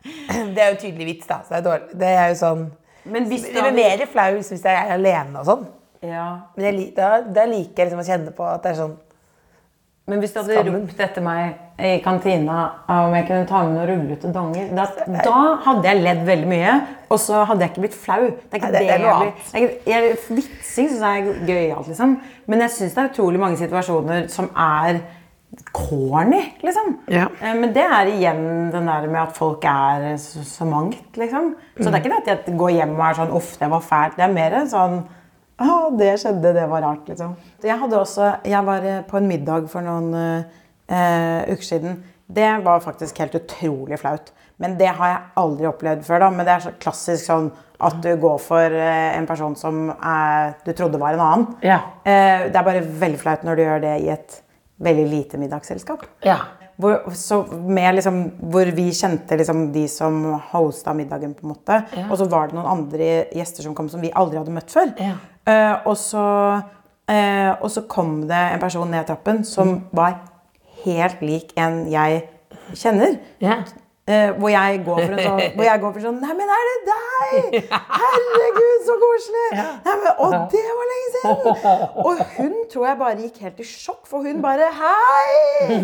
det 0.56 0.64
er 0.64 0.72
jo 0.72 0.80
tydelig 0.82 1.08
vits, 1.12 1.30
da. 1.30 1.40
Så 1.46 1.54
det 1.54 1.60
er 1.60 1.68
dårlig. 1.68 2.00
Det 2.02 2.12
er 2.16 2.32
jo 2.32 2.40
sånn 2.42 2.66
Men 3.14 3.30
hvis 3.30 3.46
Det 3.46 3.62
blir 3.62 3.78
mer 3.78 4.04
flau 4.10 4.28
hvis 4.34 4.50
jeg 4.56 4.74
er 4.74 4.94
alene 4.96 5.38
og 5.38 5.46
sånn. 5.52 5.64
Ja. 6.10 6.26
Men 6.56 6.66
jeg, 6.66 6.90
da, 6.96 7.20
da 7.22 7.46
liker 7.46 7.84
jeg 7.84 7.90
liksom 7.92 8.02
å 8.02 8.10
kjenne 8.10 8.34
på 8.34 8.50
at 8.50 8.64
det 8.64 8.74
er 8.74 8.80
sånn 8.82 8.94
Men 10.10 10.22
hvis 10.22 10.34
du 10.34 10.40
hadde 10.40 10.62
ropt 10.72 11.02
etter 11.06 11.22
meg 11.22 11.69
i 11.82 12.00
kantina 12.04 12.56
om 12.88 13.14
jeg 13.14 13.26
kunne 13.28 13.46
ta 13.48 13.62
med 13.64 13.76
noen 13.76 13.88
rullete 13.90 14.32
donger, 14.34 14.68
da, 14.76 14.86
da 15.24 15.56
hadde 15.64 15.84
jeg 15.88 16.02
ledd 16.02 16.24
veldig 16.26 16.48
mye, 16.50 16.74
og 17.10 17.18
så 17.18 17.44
hadde 17.48 17.60
jeg 17.64 17.70
ikke 17.72 17.84
blitt 17.86 17.96
flau. 17.96 18.26
Det 18.30 18.52
er 18.52 18.58
ikke 18.60 18.72
det- 18.72 18.80
det 18.80 18.90
er 18.90 18.98
jeg 18.98 19.16
blir. 19.20 19.32
Ikke- 19.60 19.90
jeg, 19.90 20.18
vitsing 20.28 20.90
syns 20.90 21.00
jeg 21.00 21.28
er 21.28 21.46
gøyalt, 21.46 21.88
liksom. 21.88 22.20
Men 22.46 22.60
jeg 22.60 22.70
syns 22.70 22.94
det 22.94 23.04
er 23.04 23.08
utrolig 23.14 23.40
mange 23.40 23.56
situasjoner 23.58 24.28
som 24.30 24.50
er 24.56 25.00
corny, 25.72 26.42
liksom. 26.62 26.98
Ja. 27.08 27.26
Eh, 27.42 27.54
Men 27.54 27.72
det 27.74 27.82
er 27.84 28.06
igjen 28.06 28.70
den 28.72 28.86
der 28.86 29.06
med 29.08 29.20
at 29.22 29.36
folk 29.36 29.64
er 29.64 30.14
så, 30.16 30.44
så 30.46 30.64
mangt, 30.68 31.16
liksom. 31.16 31.54
Så 31.78 31.84
det 31.90 31.94
er 31.94 32.00
ikke 32.04 32.12
det 32.26 32.28
at 32.38 32.46
jeg 32.46 32.56
går 32.58 32.70
hjem 32.76 32.94
og 32.98 33.06
er 33.08 33.14
sånn 33.18 33.34
uff, 33.34 33.56
det 33.58 33.70
var 33.70 33.80
fælt. 33.80 34.16
Det 34.16 34.24
er 34.28 34.32
mer 34.32 34.50
sånn 34.70 35.02
å, 35.60 35.90
det 35.98 36.14
skjedde, 36.22 36.54
det 36.56 36.68
var 36.70 36.82
rart, 36.86 37.06
liksom. 37.10 37.34
Jeg 37.62 37.78
også 37.78 38.30
Jeg 38.46 38.64
var 38.64 38.86
eh, 38.86 39.02
på 39.02 39.16
en 39.18 39.28
middag 39.28 39.68
for 39.68 39.80
noen 39.84 40.14
eh, 40.14 40.42
uker 40.90 41.62
siden. 41.64 42.00
Det 42.30 42.50
var 42.64 42.82
faktisk 42.82 43.18
helt 43.22 43.34
utrolig 43.38 43.98
flaut. 44.00 44.32
Men 44.60 44.76
det 44.76 44.90
har 44.92 45.08
jeg 45.08 45.26
aldri 45.40 45.66
opplevd 45.70 46.04
før. 46.04 46.20
da, 46.20 46.30
Men 46.30 46.46
det 46.46 46.52
er 46.52 46.64
så 46.66 46.72
klassisk 46.82 47.24
sånn 47.24 47.48
at 47.80 47.96
du 48.04 48.10
går 48.20 48.38
for 48.44 48.76
eh, 48.76 49.16
en 49.16 49.26
person 49.28 49.56
som 49.56 49.88
er, 49.88 50.54
du 50.66 50.72
trodde 50.76 51.00
var 51.00 51.16
en 51.16 51.24
annen. 51.24 51.46
Ja. 51.64 51.80
Eh, 52.04 52.50
det 52.52 52.60
er 52.60 52.66
bare 52.66 52.84
veldig 52.84 53.20
flaut 53.22 53.46
når 53.46 53.56
du 53.56 53.62
gjør 53.64 53.84
det 53.86 53.94
i 54.04 54.10
et 54.12 54.40
veldig 54.84 55.06
lite 55.08 55.40
middagsselskap. 55.40 56.04
Ja. 56.26 56.36
Hvor, 56.80 57.08
så 57.16 57.42
med 57.52 57.98
liksom, 57.98 58.20
hvor 58.52 58.68
vi 58.76 58.86
kjente 58.96 59.36
liksom 59.36 59.66
de 59.72 59.86
som 59.92 60.20
hosta 60.52 60.94
middagen, 60.96 61.34
på 61.36 61.44
en 61.44 61.54
måte. 61.54 61.80
Og 62.06 62.14
så 62.20 62.28
var 62.32 62.48
det 62.48 62.56
noen 62.56 62.70
andre 62.72 63.10
gjester 63.36 63.64
som 63.64 63.74
kom 63.76 63.88
som 63.92 64.00
vi 64.04 64.12
aldri 64.16 64.40
hadde 64.40 64.54
møtt 64.54 64.72
før. 64.72 64.92
Ja. 65.00 65.16
Eh, 65.48 65.74
og, 65.88 65.96
så, 66.00 66.24
eh, 67.08 67.50
og 67.56 67.68
så 67.72 67.84
kom 67.88 68.22
det 68.28 68.44
en 68.54 68.62
person 68.62 68.92
ned 68.92 69.08
trappen 69.08 69.44
som 69.48 69.78
var 69.96 70.20
helt 70.86 71.22
lik 71.24 71.54
en 71.60 71.84
jeg 71.90 72.24
kjenner. 72.76 73.20
Ja. 73.42 73.62
Uh, 74.10 74.30
hvor 74.40 74.48
jeg 74.50 74.78
går 74.82 74.96
for 75.04 75.12
en 75.12 75.20
sånn 75.22 75.40
Hvor 75.54 75.66
jeg 75.68 75.80
går 75.82 75.90
for 75.92 76.02
sånn 76.02 76.16
Nei, 76.18 76.32
men 76.34 76.48
er 76.50 76.62
det 76.66 76.76
deg? 76.88 77.66
Herregud, 78.00 78.80
så 78.88 78.94
koselig! 78.98 79.42
Nei, 79.84 79.94
men, 80.00 80.08
å, 80.24 80.30
det 80.50 80.62
var 80.64 80.88
lenge 80.90 81.10
siden! 81.12 81.74
Og 82.08 82.22
hun 82.38 82.56
tror 82.72 82.86
jeg 82.88 82.98
bare 83.04 83.20
gikk 83.20 83.38
helt 83.44 83.60
i 83.62 83.66
sjokk, 83.68 84.00
for 84.10 84.26
hun 84.26 84.40
bare 84.42 84.70
Hei! 84.80 85.76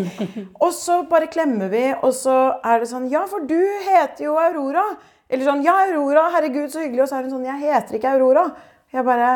Og 0.65 0.73
så 0.75 0.97
bare 1.07 1.29
klemmer 1.31 1.71
vi, 1.71 1.85
og 2.01 2.11
så 2.17 2.35
er 2.65 2.83
det 2.83 2.89
sånn 2.91 3.07
Ja, 3.13 3.23
for 3.31 3.47
du 3.47 3.55
heter 3.85 4.25
jo 4.25 4.35
Aurora. 4.41 4.89
Eller 5.29 5.47
sånn 5.47 5.63
Ja, 5.63 5.77
Aurora, 5.85 6.27
herregud, 6.35 6.67
så 6.73 6.83
hyggelig. 6.83 7.05
Og 7.05 7.11
så 7.13 7.21
er 7.21 7.29
hun 7.29 7.37
sånn 7.37 7.47
Jeg 7.47 7.63
heter 7.63 8.01
ikke 8.01 8.17
Aurora. 8.17 8.49
Jeg 8.91 9.07
bare 9.07 9.31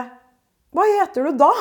Hva 0.75 0.89
heter 0.97 1.29
du 1.29 1.39
da? 1.45 1.53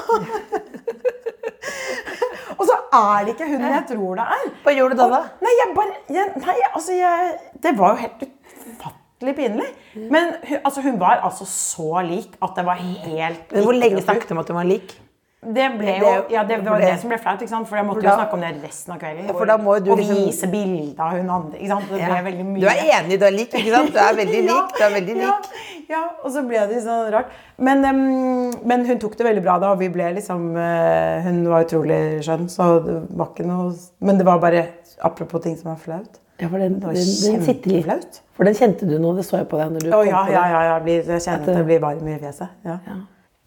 Og 2.60 2.68
så 2.68 2.76
er 2.92 3.26
det 3.26 3.34
ikke 3.34 3.48
hun 3.48 3.62
jeg 3.64 3.84
tror 3.88 4.18
det 4.20 4.24
er. 4.36 4.48
Hva 4.64 4.74
gjorde 4.76 4.96
du 4.96 5.00
da, 5.00 5.06
da? 5.14 5.20
Nei, 5.46 5.52
jeg 5.58 5.76
bare 5.76 6.16
jeg, 6.16 6.32
Nei, 6.44 6.56
altså 6.70 6.96
jeg 6.98 7.30
Det 7.64 7.72
var 7.78 7.94
jo 7.94 8.02
helt 8.04 8.24
ufattelig 8.70 9.34
pinlig. 9.38 9.68
Men 9.96 10.34
hun, 10.48 10.58
altså, 10.64 10.82
hun 10.84 10.98
var 11.00 11.22
altså 11.24 11.46
så 11.48 12.02
lik 12.06 12.36
at 12.44 12.58
det 12.58 12.66
var 12.68 12.82
helt 12.82 13.54
Men 13.54 13.64
hvor 13.64 13.76
lenge 13.76 14.02
snakket 14.04 14.28
du 14.28 14.36
om 14.36 14.42
at 14.44 14.52
hun 14.52 14.60
var 14.60 14.68
lik? 14.68 14.96
Det 15.40 15.66
ble 15.78 15.92
jo 15.96 16.08
Ja, 16.28 16.42
det 16.44 16.58
var 16.66 16.78
det- 16.80 17.00
som 17.00 17.08
ble 17.08 17.16
flaut, 17.18 17.40
ikke 17.40 17.48
sant? 17.48 17.66
For 17.68 17.76
jeg 17.76 17.86
måtte 17.86 18.02
jo 18.04 18.10
snakke 18.12 18.34
om 18.34 18.40
det 18.40 18.62
resten 18.62 18.92
av 18.92 18.98
kvelden. 19.00 19.26
Ja, 19.26 19.32
for 19.32 19.46
da 19.46 19.56
må 19.56 19.78
du 19.82 19.90
og 19.92 19.98
liksom- 19.98 20.26
vise 20.26 20.46
bilde 20.52 21.00
av 21.00 21.12
hun 21.16 21.30
andre. 21.30 21.56
Ikke 21.58 21.68
sant? 21.68 21.88
Det 21.88 21.96
ble 21.96 22.22
veldig 22.30 22.44
mye. 22.44 22.60
Du 22.60 22.66
er 22.66 22.80
enig, 23.00 23.18
du 23.18 23.24
er 23.24 23.30
lik, 23.30 23.50
ikke 23.54 23.74
sant? 23.74 23.92
Du 23.92 23.98
er 23.98 24.14
veldig 24.18 24.42
lik. 24.50 24.76
Du 24.76 24.84
er 24.84 24.90
veldig 25.00 25.16
Ja, 25.16 25.38
lik. 25.40 25.88
ja, 25.88 26.02
og 26.22 26.30
så 26.30 26.46
ble 26.46 26.66
det 26.68 26.82
sånn 26.84 27.10
rart. 27.10 27.26
Men, 27.58 27.84
um, 27.86 28.52
men 28.66 28.84
hun 28.84 28.98
tok 28.98 29.16
det 29.16 29.24
veldig 29.26 29.42
bra 29.42 29.58
da, 29.58 29.70
og 29.72 29.78
vi 29.78 29.88
ble 29.88 30.12
liksom 30.14 30.54
uh, 30.56 31.22
Hun 31.22 31.48
var 31.48 31.64
utrolig 31.64 32.20
skjønn, 32.22 32.44
så 32.48 32.84
det 32.84 33.16
var 33.16 33.26
ikke 33.32 33.46
noe 33.46 33.72
Men 34.00 34.18
det 34.18 34.26
var 34.26 34.38
bare 34.38 34.66
Apropos 35.02 35.40
ting 35.42 35.56
som 35.56 35.70
var 35.72 35.78
flaut. 35.78 36.18
Ja, 36.38 36.48
for 36.48 36.58
den, 36.58 36.78
den, 36.80 36.92
den 36.92 36.96
sitter 36.96 37.70
litt. 37.70 37.86
kjempeflaut. 37.86 38.20
For 38.36 38.44
den 38.44 38.54
kjente 38.54 38.86
du 38.88 38.98
nå, 38.98 39.14
det 39.16 39.24
så 39.24 39.38
jeg 39.38 39.48
på 39.48 39.56
deg 39.56 39.72
når 39.72 39.80
du 39.80 39.88
oh, 39.88 40.02
kom 40.04 40.06
ja, 40.06 40.24
på 40.26 40.32
ja, 40.32 40.42
det. 40.42 40.50
ja, 40.52 40.62
ja. 40.62 40.74
Jeg, 40.74 40.82
blir, 40.82 41.02
jeg 41.14 41.20
kjenner 41.22 41.40
At 41.40 41.46
det- 41.46 41.56
jeg 41.56 41.64
blir 41.66 41.80
varm 41.80 42.08
i 42.08 42.18
fjeset. 42.18 42.48
Ja. 42.64 42.78
Ja. 42.86 42.96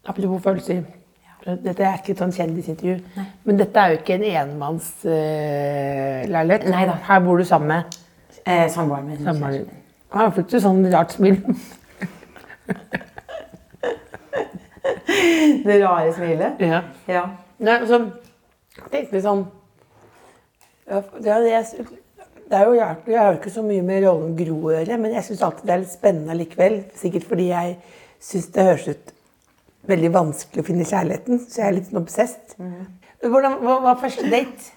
Apropos 0.08 0.42
følelser. 0.42 0.82
Dette 1.44 1.84
er 1.84 1.98
ikke 1.98 2.12
et 2.14 2.20
sånn 2.22 2.32
kjendisintervju. 2.32 2.96
Men 3.44 3.58
dette 3.60 3.76
er 3.80 3.88
jo 3.92 3.98
ikke 4.00 4.14
en 4.16 4.24
enmannsleilighet. 4.30 6.62
Uh. 6.64 6.70
Her 7.08 7.18
bor 7.24 7.36
du 7.38 7.44
sammen 7.44 7.68
med 7.68 7.82
Eh, 8.46 8.68
Samboeren 8.70 9.06
min. 9.08 9.24
samboeren. 9.24 9.68
Han 10.12 10.20
har 10.20 10.38
et 10.38 10.50
sånn 10.62 10.92
rart 10.92 11.12
smil. 11.16 11.36
Det 15.64 15.78
rare 15.80 16.12
smilet. 16.12 16.60
Ja. 16.60 16.82
Ja. 17.08 17.22
Nei, 17.64 17.78
så 17.88 17.96
tenkte 18.90 19.14
vi 19.14 19.20
sånn 19.24 19.46
ja, 20.84 20.98
det, 21.16 21.30
er, 21.32 21.40
jeg, 21.48 21.64
det 22.50 22.56
er 22.58 22.64
jo 22.68 22.74
Jeg 22.76 23.16
har 23.16 23.30
jo 23.32 23.38
ikke 23.38 23.54
så 23.54 23.62
mye 23.64 23.80
med 23.86 24.04
rollen 24.04 24.34
Gro 24.36 24.58
å 24.68 24.74
gjøre, 24.74 24.98
men 25.00 25.14
jeg 25.16 25.24
syns 25.30 25.44
alltid 25.46 25.64
det 25.64 25.72
er 25.74 25.80
litt 25.80 25.94
spennende 25.94 26.34
likevel. 26.36 26.74
Sikkert 26.98 27.24
fordi 27.30 27.46
jeg 27.48 27.68
syns 28.20 28.50
det 28.52 28.66
høres 28.68 28.88
ut 28.92 29.04
veldig 29.88 30.10
vanskelig 30.14 30.62
å 30.62 30.66
finne 30.66 30.86
kjærligheten, 30.88 31.42
så 31.48 31.60
jeg 31.60 31.68
er 31.68 31.76
litt 31.78 31.90
sånn 31.90 32.00
obsessed. 32.00 32.56
Hvordan, 33.24 33.58
hva 33.64 33.78
var 33.84 34.00
første 34.00 34.28
date? 34.32 34.72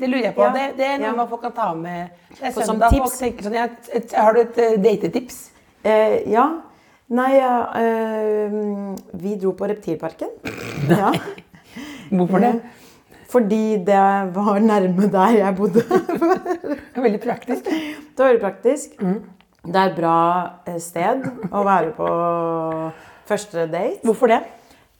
Det 0.00 0.08
lurer 0.08 0.30
jeg 0.30 0.34
på. 0.36 0.46
Ja, 0.46 0.52
Det, 0.54 0.66
det 0.78 0.86
er 0.86 0.98
noe 1.00 1.10
ja. 1.10 1.16
man 1.18 1.28
folk 1.28 1.44
kan 1.44 1.54
ta 1.56 1.68
med. 1.76 2.16
Det 2.32 2.48
er 2.48 2.56
søndag. 2.56 2.94
Folk 2.96 3.16
tenker 3.20 3.46
sånn, 3.46 3.56
ja, 3.58 3.66
et, 3.92 4.14
har 4.16 4.36
du 4.36 4.42
et 4.42 4.60
uh, 4.60 4.76
datetips? 4.80 5.40
Eh, 5.84 6.16
ja. 6.32 6.46
Nei, 7.10 7.30
ja, 7.34 7.54
eh, 7.74 8.54
vi 9.20 9.34
dro 9.40 9.54
på 9.58 9.68
Reptilparken. 9.70 10.36
Ja. 10.90 11.12
Hvorfor 12.10 12.40
det? 12.42 12.54
Fordi 13.30 13.76
det 13.86 13.98
var 14.34 14.56
nærme 14.58 15.06
der 15.12 15.36
jeg 15.36 15.56
bodde. 15.58 15.84
Veldig 17.04 17.20
praktisk. 17.22 17.68
Det 17.68 18.18
var 18.18 18.32
veldig 18.32 18.40
praktisk. 18.42 18.96
Det 18.98 19.76
er 19.76 19.92
et 19.92 19.94
bra 19.98 20.16
eh, 20.66 20.80
sted 20.82 21.28
å 21.52 21.62
være 21.66 21.92
på 21.94 22.08
første 23.30 23.66
date. 23.72 24.00
Hvorfor 24.06 24.30
det? 24.34 24.40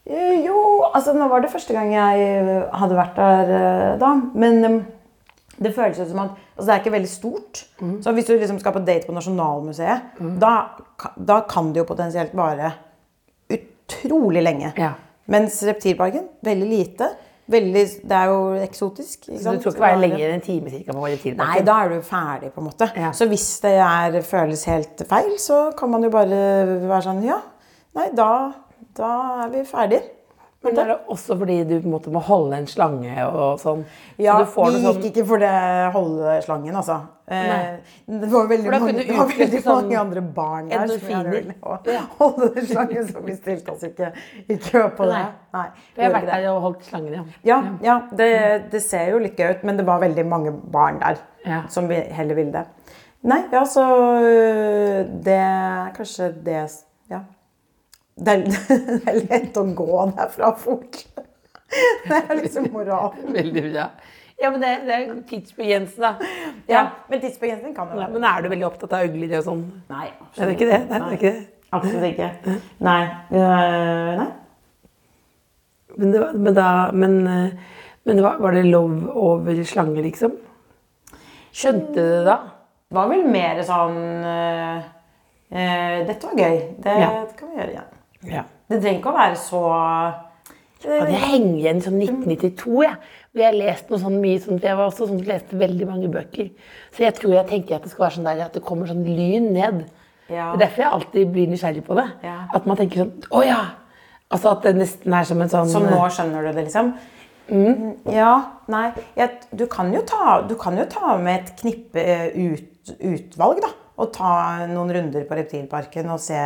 Eh, 0.07 0.39
Jo, 0.45 0.57
altså 0.93 1.13
nå 1.13 1.27
var 1.29 1.43
det 1.43 1.51
første 1.53 1.75
gang 1.77 1.91
jeg 1.93 2.23
eh, 2.31 2.63
hadde 2.81 2.97
vært 2.97 3.19
der 3.19 3.51
eh, 3.57 3.99
da. 4.01 4.13
Men 4.33 4.63
eh, 4.65 4.79
det 5.61 5.75
føles 5.75 5.99
jo 6.01 6.07
som 6.09 6.23
at 6.23 6.31
altså 6.55 6.67
Det 6.67 6.73
er 6.73 6.79
ikke 6.81 6.93
veldig 6.95 7.09
stort. 7.11 7.59
Så 8.01 8.11
hvis 8.17 8.25
du 8.29 8.33
liksom 8.37 8.57
skal 8.61 8.73
på 8.75 8.81
date 8.85 9.05
på 9.07 9.13
Nasjonalmuseet, 9.13 10.15
da, 10.41 10.51
da 11.17 11.39
kan 11.49 11.69
det 11.73 11.81
jo 11.83 11.87
potensielt 11.89 12.33
vare 12.37 12.71
utrolig 13.49 14.41
lenge. 14.45 14.71
Ja. 14.77 14.93
Mens 15.31 15.59
Reptilparken, 15.67 16.27
veldig 16.45 16.67
lite. 16.69 17.07
Veldig, 17.51 17.83
det 18.07 18.15
er 18.15 18.29
jo 18.31 18.41
eksotisk. 18.63 19.25
Ikke 19.27 19.37
Så 19.39 19.43
sant? 19.43 19.57
du 19.59 19.63
tror 19.65 19.73
ikke 19.73 19.83
det 19.83 19.91
er 19.91 20.01
lenger 20.05 20.21
enn 20.27 20.35
en 20.37 20.43
time 20.45 20.71
cirka, 20.71 20.93
på 20.95 21.03
reptilparken? 21.07 21.49
Nei, 21.51 21.63
da 21.67 21.77
er 21.83 21.89
du 21.91 22.05
ferdig, 22.07 22.51
på 22.55 22.61
en 22.61 22.67
måte. 22.69 22.87
Ja. 22.95 23.09
Så 23.17 23.27
hvis 23.31 23.47
det 23.65 23.73
er, 23.83 24.19
føles 24.27 24.63
helt 24.69 25.03
feil, 25.09 25.33
så 25.41 25.57
kan 25.77 25.91
man 25.91 26.05
jo 26.05 26.11
bare 26.13 26.37
være 26.85 27.01
sånn 27.09 27.23
Ja, 27.27 27.41
nei, 27.97 28.09
da, 28.17 28.31
da 28.97 29.11
er 29.45 29.53
vi 29.53 29.63
ferdige. 29.67 30.09
Men 30.61 30.77
er 30.77 30.91
det 30.91 30.95
også 31.09 31.33
fordi 31.39 31.55
du 31.65 31.71
på 31.79 31.87
en 31.89 31.93
måte 31.95 32.11
må 32.13 32.21
holde 32.21 32.53
en 32.61 32.67
slange 32.69 33.23
og 33.25 33.55
sånn? 33.57 33.79
Ja, 34.21 34.35
så 34.35 34.43
du 34.43 34.51
får 34.53 34.67
vi 34.67 34.75
gikk 34.75 34.83
sånn 34.85 35.07
ikke 35.09 35.23
for 35.31 35.41
det 35.41 35.53
holdeslangen, 35.95 36.75
altså. 36.77 36.97
Eh, 37.31 37.47
Nei. 37.47 38.19
det 38.21 38.29
var 38.29 38.45
veldig, 38.51 38.67
det 38.67 38.81
mange, 38.83 38.93
det 38.99 39.15
var 39.15 39.31
veldig 39.31 39.61
sånn 39.63 39.79
mange 39.79 39.97
andre 40.03 40.23
barn 40.35 40.69
der 40.69 40.91
som 40.91 41.31
ville 41.31 41.55
holde 41.63 41.95
slangen, 41.95 42.11
holdeslangen, 42.19 43.09
så 43.09 43.23
vi 43.25 43.37
stilte 43.39 43.73
oss 43.73 43.87
ikke 43.87 44.11
i 44.45 44.59
kø 44.67 44.83
på 44.99 45.09
det. 45.09 45.23
Nei. 45.57 45.65
Jeg 45.97 46.05
har 46.05 46.15
vært 46.19 46.29
der 46.29 46.47
og 46.51 46.61
holdt 46.67 46.85
slangen, 46.91 47.17
ja. 47.17 47.25
Ja, 47.47 47.59
ja 47.87 47.97
det, 48.21 48.29
det 48.75 48.83
ser 48.85 49.15
jo 49.15 49.23
litt 49.25 49.41
gøy 49.41 49.55
ut, 49.55 49.65
men 49.65 49.81
det 49.81 49.87
var 49.89 50.03
veldig 50.05 50.27
mange 50.29 50.53
barn 50.77 51.01
der 51.01 51.25
Ja. 51.41 51.63
som 51.73 51.89
vi 51.89 51.97
heller 52.13 52.37
ville 52.37 52.53
det. 52.53 52.67
Nei, 53.25 53.41
ja, 53.49 53.65
så 53.65 53.81
øh, 54.21 55.09
Det 55.25 55.41
er 55.41 55.89
kanskje 55.97 56.29
det. 56.45 56.69
Det 58.15 58.33
er, 58.33 58.41
det 59.05 59.07
er 59.07 59.19
lett 59.29 59.57
å 59.57 59.63
gå 59.77 60.05
derfra 60.17 60.51
fort. 60.59 61.03
Det 62.07 62.17
er 62.27 62.35
liksom 62.41 62.65
moralen. 62.73 63.29
Veldig 63.37 63.61
bra. 63.71 63.85
Ja, 64.41 64.49
men 64.51 64.59
det, 64.63 64.69
det 64.87 64.95
er 64.97 65.11
tidsbegrensende, 65.29 66.09
da. 66.17 66.29
Ja, 66.67 66.81
men 67.07 67.21
tidsbegrensning 67.21 67.75
kan 67.77 67.91
jo 67.93 67.99
Ja, 67.99 68.07
være. 68.07 68.13
men 68.17 68.23
er 68.27 68.41
du 68.41 68.47
veldig 68.49 68.65
opptatt 68.67 68.95
av 68.97 69.05
øgler 69.05 69.35
og 69.37 69.43
sånn? 69.45 69.61
Nei, 69.91 70.07
Er 70.35 70.49
det 70.49 70.55
ikke 70.57 70.67
det? 70.71 70.79
Nei, 70.89 70.99
Nei. 71.03 71.11
ikke 71.15 71.31
det. 71.35 71.43
Absolutt 71.77 72.07
ikke. 72.09 72.29
Nei. 72.83 73.01
øh, 73.31 74.09
nei. 74.17 74.25
Men, 75.97 76.11
det 76.15 76.23
var, 76.23 76.33
men 76.33 76.57
da 76.57 76.67
Men, 76.91 77.15
men 78.03 78.17
det 78.19 78.23
var, 78.25 78.41
var 78.41 78.57
det 78.57 78.65
lov 78.65 78.97
over 79.13 79.61
slange, 79.69 80.01
liksom? 80.09 80.33
Skjønte 81.53 81.93
du 81.95 82.01
det 82.01 82.25
da? 82.27 82.37
Det 82.91 82.97
var 82.97 83.07
vel 83.13 83.23
mer 83.31 83.61
sånn 83.67 83.97
øh, 84.25 84.83
øh, 85.53 85.97
Dette 86.09 86.27
var 86.33 86.41
gøy. 86.41 86.59
Det 86.83 86.97
Ja. 87.05 87.11
kan 87.37 87.53
vi 87.53 87.61
gjøre 87.61 87.73
igjen. 87.77 87.89
Ja. 87.93 88.00
Det 88.71 88.81
trenger 88.81 88.99
ikke 88.99 89.11
å 89.11 89.17
være 89.17 89.39
så 89.39 89.61
Ja, 90.81 91.05
det 91.05 91.17
henger 91.21 91.57
igjen 91.59 91.81
sånn 91.85 91.99
1992, 92.01 92.77
jeg. 92.85 92.95
Hvor 93.31 93.43
jeg 93.45 93.57
leste 93.59 93.93
noe 93.93 94.01
sånn 94.01 94.21
mye 94.21 94.39
sånn, 94.41 94.61
Jeg 94.63 94.77
var 94.77 94.89
også 94.89 95.05
sånn 95.05 95.19
som 95.19 95.27
leste 95.27 95.59
veldig 95.59 95.87
mange 95.87 96.09
bøker. 96.11 96.49
Så 96.95 97.03
jeg 97.05 97.15
tror 97.19 97.35
jeg 97.35 97.49
tenker 97.51 97.75
at 97.77 97.85
det 97.85 97.91
skal 97.91 98.07
være 98.07 98.15
sånn 98.17 98.29
der 98.29 98.41
at 98.47 98.57
det 98.57 98.63
kommer 98.65 98.89
sånn 98.89 99.03
lyn 99.05 99.51
ned. 99.53 99.83
Ja. 100.31 100.51
Det 100.55 100.57
er 100.57 100.63
derfor 100.65 100.83
jeg 100.83 100.95
alltid 100.97 101.31
blir 101.35 101.51
nysgjerrig 101.51 101.83
på 101.85 101.97
det. 101.99 102.07
Ja. 102.25 102.37
At 102.55 102.65
man 102.69 102.79
tenker 102.79 103.03
sånn 103.03 103.13
Å 103.29 103.43
ja! 103.45 103.61
Altså 104.31 104.53
at 104.53 104.63
det 104.63 104.77
nesten 104.79 105.13
er 105.13 105.25
som 105.27 105.41
en 105.43 105.49
sånn 105.51 105.67
Som 105.67 105.89
nå 105.91 105.99
skjønner 106.15 106.45
du 106.47 106.53
det, 106.55 106.63
liksom? 106.69 106.93
Mm, 107.51 107.87
Ja, 108.15 108.31
nei 108.71 108.85
jeg, 109.17 109.41
du, 109.51 109.65
kan 109.67 109.89
jo 109.91 109.99
ta, 110.07 110.37
du 110.47 110.53
kan 110.59 110.77
jo 110.79 110.85
ta 110.87 111.17
med 111.19 111.41
et 111.41 111.49
knippe 111.59 111.99
eh, 111.99 112.29
ut, 112.31 112.93
utvalg, 112.95 113.59
da. 113.65 113.73
Og 113.99 114.13
ta 114.15 114.31
noen 114.71 114.93
runder 114.95 115.25
på 115.27 115.35
Reptilparken 115.35 116.13
og 116.13 116.21
se 116.23 116.39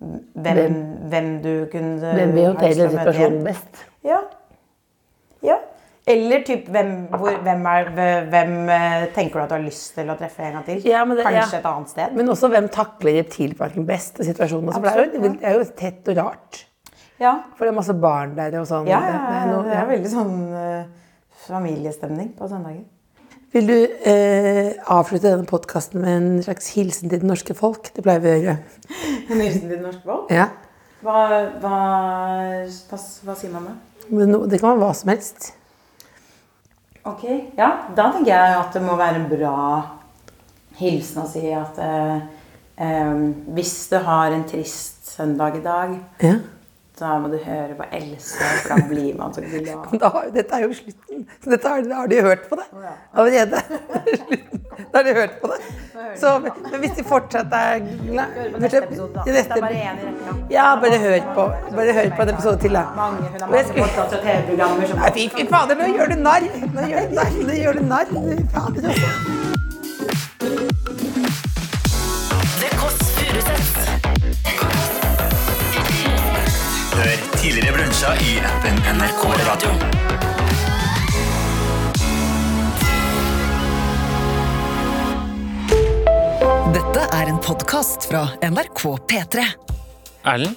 hvem, 0.00 0.74
hvem, 1.10 1.28
du 1.42 1.52
kunne 1.72 2.14
Hvem 2.16 2.32
vil 2.34 2.46
håndtere 2.50 2.90
situasjonen 2.90 3.44
best. 3.46 3.84
Ja. 4.04 4.18
ja. 5.42 5.56
Eller 6.06 6.42
typ, 6.44 6.66
hvem, 6.68 6.90
hvor, 7.14 7.38
hvem, 7.46 7.62
er, 7.70 7.86
hvem 8.28 8.52
eh, 8.68 9.06
tenker 9.14 9.38
du 9.38 9.42
at 9.44 9.48
du 9.48 9.54
har 9.56 9.62
lyst 9.64 9.94
til 9.96 10.10
å 10.12 10.16
treffe 10.20 10.44
en 10.44 10.58
gang 10.58 10.66
til? 10.66 10.82
Ja, 10.84 11.04
det- 11.08 11.24
Kanskje 11.24 11.56
ja. 11.56 11.60
et 11.62 11.68
annet 11.70 11.88
sted? 11.94 12.12
Men 12.18 12.28
også 12.28 12.50
hvem 12.52 12.68
takler 12.68 13.16
reptilparken 13.22 13.86
best 13.88 14.20
situasjonen. 14.20 14.68
også, 14.68 14.80
for 14.82 14.90
det, 14.90 14.92
er 14.98 15.04
jo, 15.06 15.32
det 15.32 15.48
er 15.48 15.56
jo 15.56 15.64
tett 15.78 16.08
og 16.12 16.16
rart. 16.20 16.64
Ja. 17.22 17.38
For 17.56 17.64
det 17.64 17.72
er 17.72 17.78
masse 17.78 17.94
barn 17.94 18.34
der 18.36 18.58
og 18.60 18.66
sånn. 18.68 18.86
Ja, 18.90 19.00
Det- 19.00 19.14
ja, 19.14 19.22
det 19.30 19.36
er 19.38 19.40
ja, 19.40 19.52
noe- 19.54 19.64
det 19.70 19.78
er 19.80 19.86
veldig 19.94 20.12
sånn 20.12 20.52
uh, 20.52 20.84
familiestemning 21.46 22.34
på 22.36 22.48
søndager. 22.50 22.84
Vil 23.54 23.68
du 23.70 23.76
eh, 24.10 24.72
avslutte 24.90 25.30
denne 25.30 25.46
podkasten 25.46 26.02
med 26.02 26.16
en 26.16 26.30
slags 26.42 26.72
hilsen 26.74 27.06
til 27.06 27.20
det 27.22 27.28
norske 27.28 27.54
folk? 27.54 27.86
Det 27.94 28.02
pleier 28.02 28.22
vi 28.24 28.32
å 28.32 28.38
gjøre. 28.48 28.56
En 29.30 29.40
hilsen 29.40 29.68
til 29.68 29.76
det 29.76 29.82
norske 29.84 30.02
folk? 30.08 30.32
Ja. 30.34 30.48
Hva, 31.04 31.20
hva, 31.62 31.76
hva, 32.90 32.98
hva 32.98 33.36
sier 33.38 33.52
man 33.52 33.68
da? 33.68 33.76
Det 34.50 34.58
kan 34.58 34.72
være 34.72 34.80
hva 34.80 34.88
som 34.98 35.12
helst. 35.12 35.52
Ok, 37.06 37.22
ja, 37.54 37.68
da 37.94 38.08
tenker 38.10 38.32
jeg 38.32 38.56
at 38.58 38.74
det 38.74 38.82
må 38.82 38.96
være 38.98 39.20
en 39.20 39.28
bra 39.30 39.54
hilsen 40.80 41.22
å 41.22 41.28
si 41.30 41.44
at 41.54 41.78
eh, 41.84 42.14
eh, 42.82 43.14
hvis 43.54 43.74
du 43.92 43.98
har 44.02 44.34
en 44.34 44.46
trist 44.50 45.12
søndag 45.14 45.60
i 45.60 45.64
dag, 45.64 45.94
Ja. 46.24 46.38
Da 47.00 47.16
må 47.18 47.26
du 47.26 47.38
høre 47.42 47.74
på 47.74 47.86
Else, 47.96 48.36
for 48.38 48.68
da 48.70 48.86
blir 48.86 49.16
man 49.18 49.32
så 49.34 49.42
glad. 49.42 49.94
Da, 50.02 50.10
dette 50.34 50.54
er 50.54 50.62
jo 50.62 50.74
slutten. 50.78 51.24
Så 51.42 51.50
dette 51.50 51.72
har, 51.72 51.88
har 51.94 52.10
de 52.10 52.20
hørt 52.22 52.44
på 52.50 52.58
det 52.60 52.66
allerede. 53.14 53.62
Slutten. 54.26 54.60
Da 54.92 55.00
har 55.00 55.08
de 55.08 55.14
hørt 55.16 55.34
på 55.40 55.50
det. 55.50 55.58
Så, 56.20 56.36
men 56.38 56.78
hvis 56.84 56.94
de 56.98 57.04
fortsatt 57.06 57.54
er 57.58 57.82
glad 57.82 58.60
Neste 58.62 58.82
episode, 58.84 59.10
da. 59.14 59.24
Det 59.26 59.42
er 59.42 59.60
bare 59.60 59.80
én 59.80 59.98
i 60.02 60.06
rekka. 60.06 60.36
Ja, 60.54 60.66
bare 60.84 61.00
hør 61.02 61.18
på, 61.34 61.48
bare 61.76 61.96
hør 61.98 62.12
på 62.16 62.26
en 62.26 62.34
episode 62.34 62.62
til, 62.62 62.78
da. 62.78 62.84
Mange, 62.96 63.30
hun 63.32 63.40
har 63.40 63.50
mange 63.50 64.04
og 64.04 64.14
TV-programmer 64.14 64.92
som 64.92 65.02
fy, 65.18 65.26
fader, 65.50 65.80
nå 65.82 65.90
gjør 65.96 66.14
du 66.14 66.20
narr! 66.22 66.46
Nå 66.76 66.86
gjør 66.92 67.10
du 67.10 67.18
narr! 67.18 67.40
Nå 67.50 67.58
gjør 67.62 67.80
du 67.80 67.88
narr. 67.90 68.14
Fader, 68.54 68.88
altså. 68.94 70.32
Tidligere 78.04 78.16
i 78.20 78.38
appen 78.38 78.76
NRK 78.96 79.22
Radio. 79.46 79.70
Dette 86.74 87.06
er 87.12 87.30
en 87.30 87.38
podkast 87.40 88.08
fra 88.10 88.26
NRK 88.42 88.82
P3. 89.08 89.46
Erlend, 90.24 90.56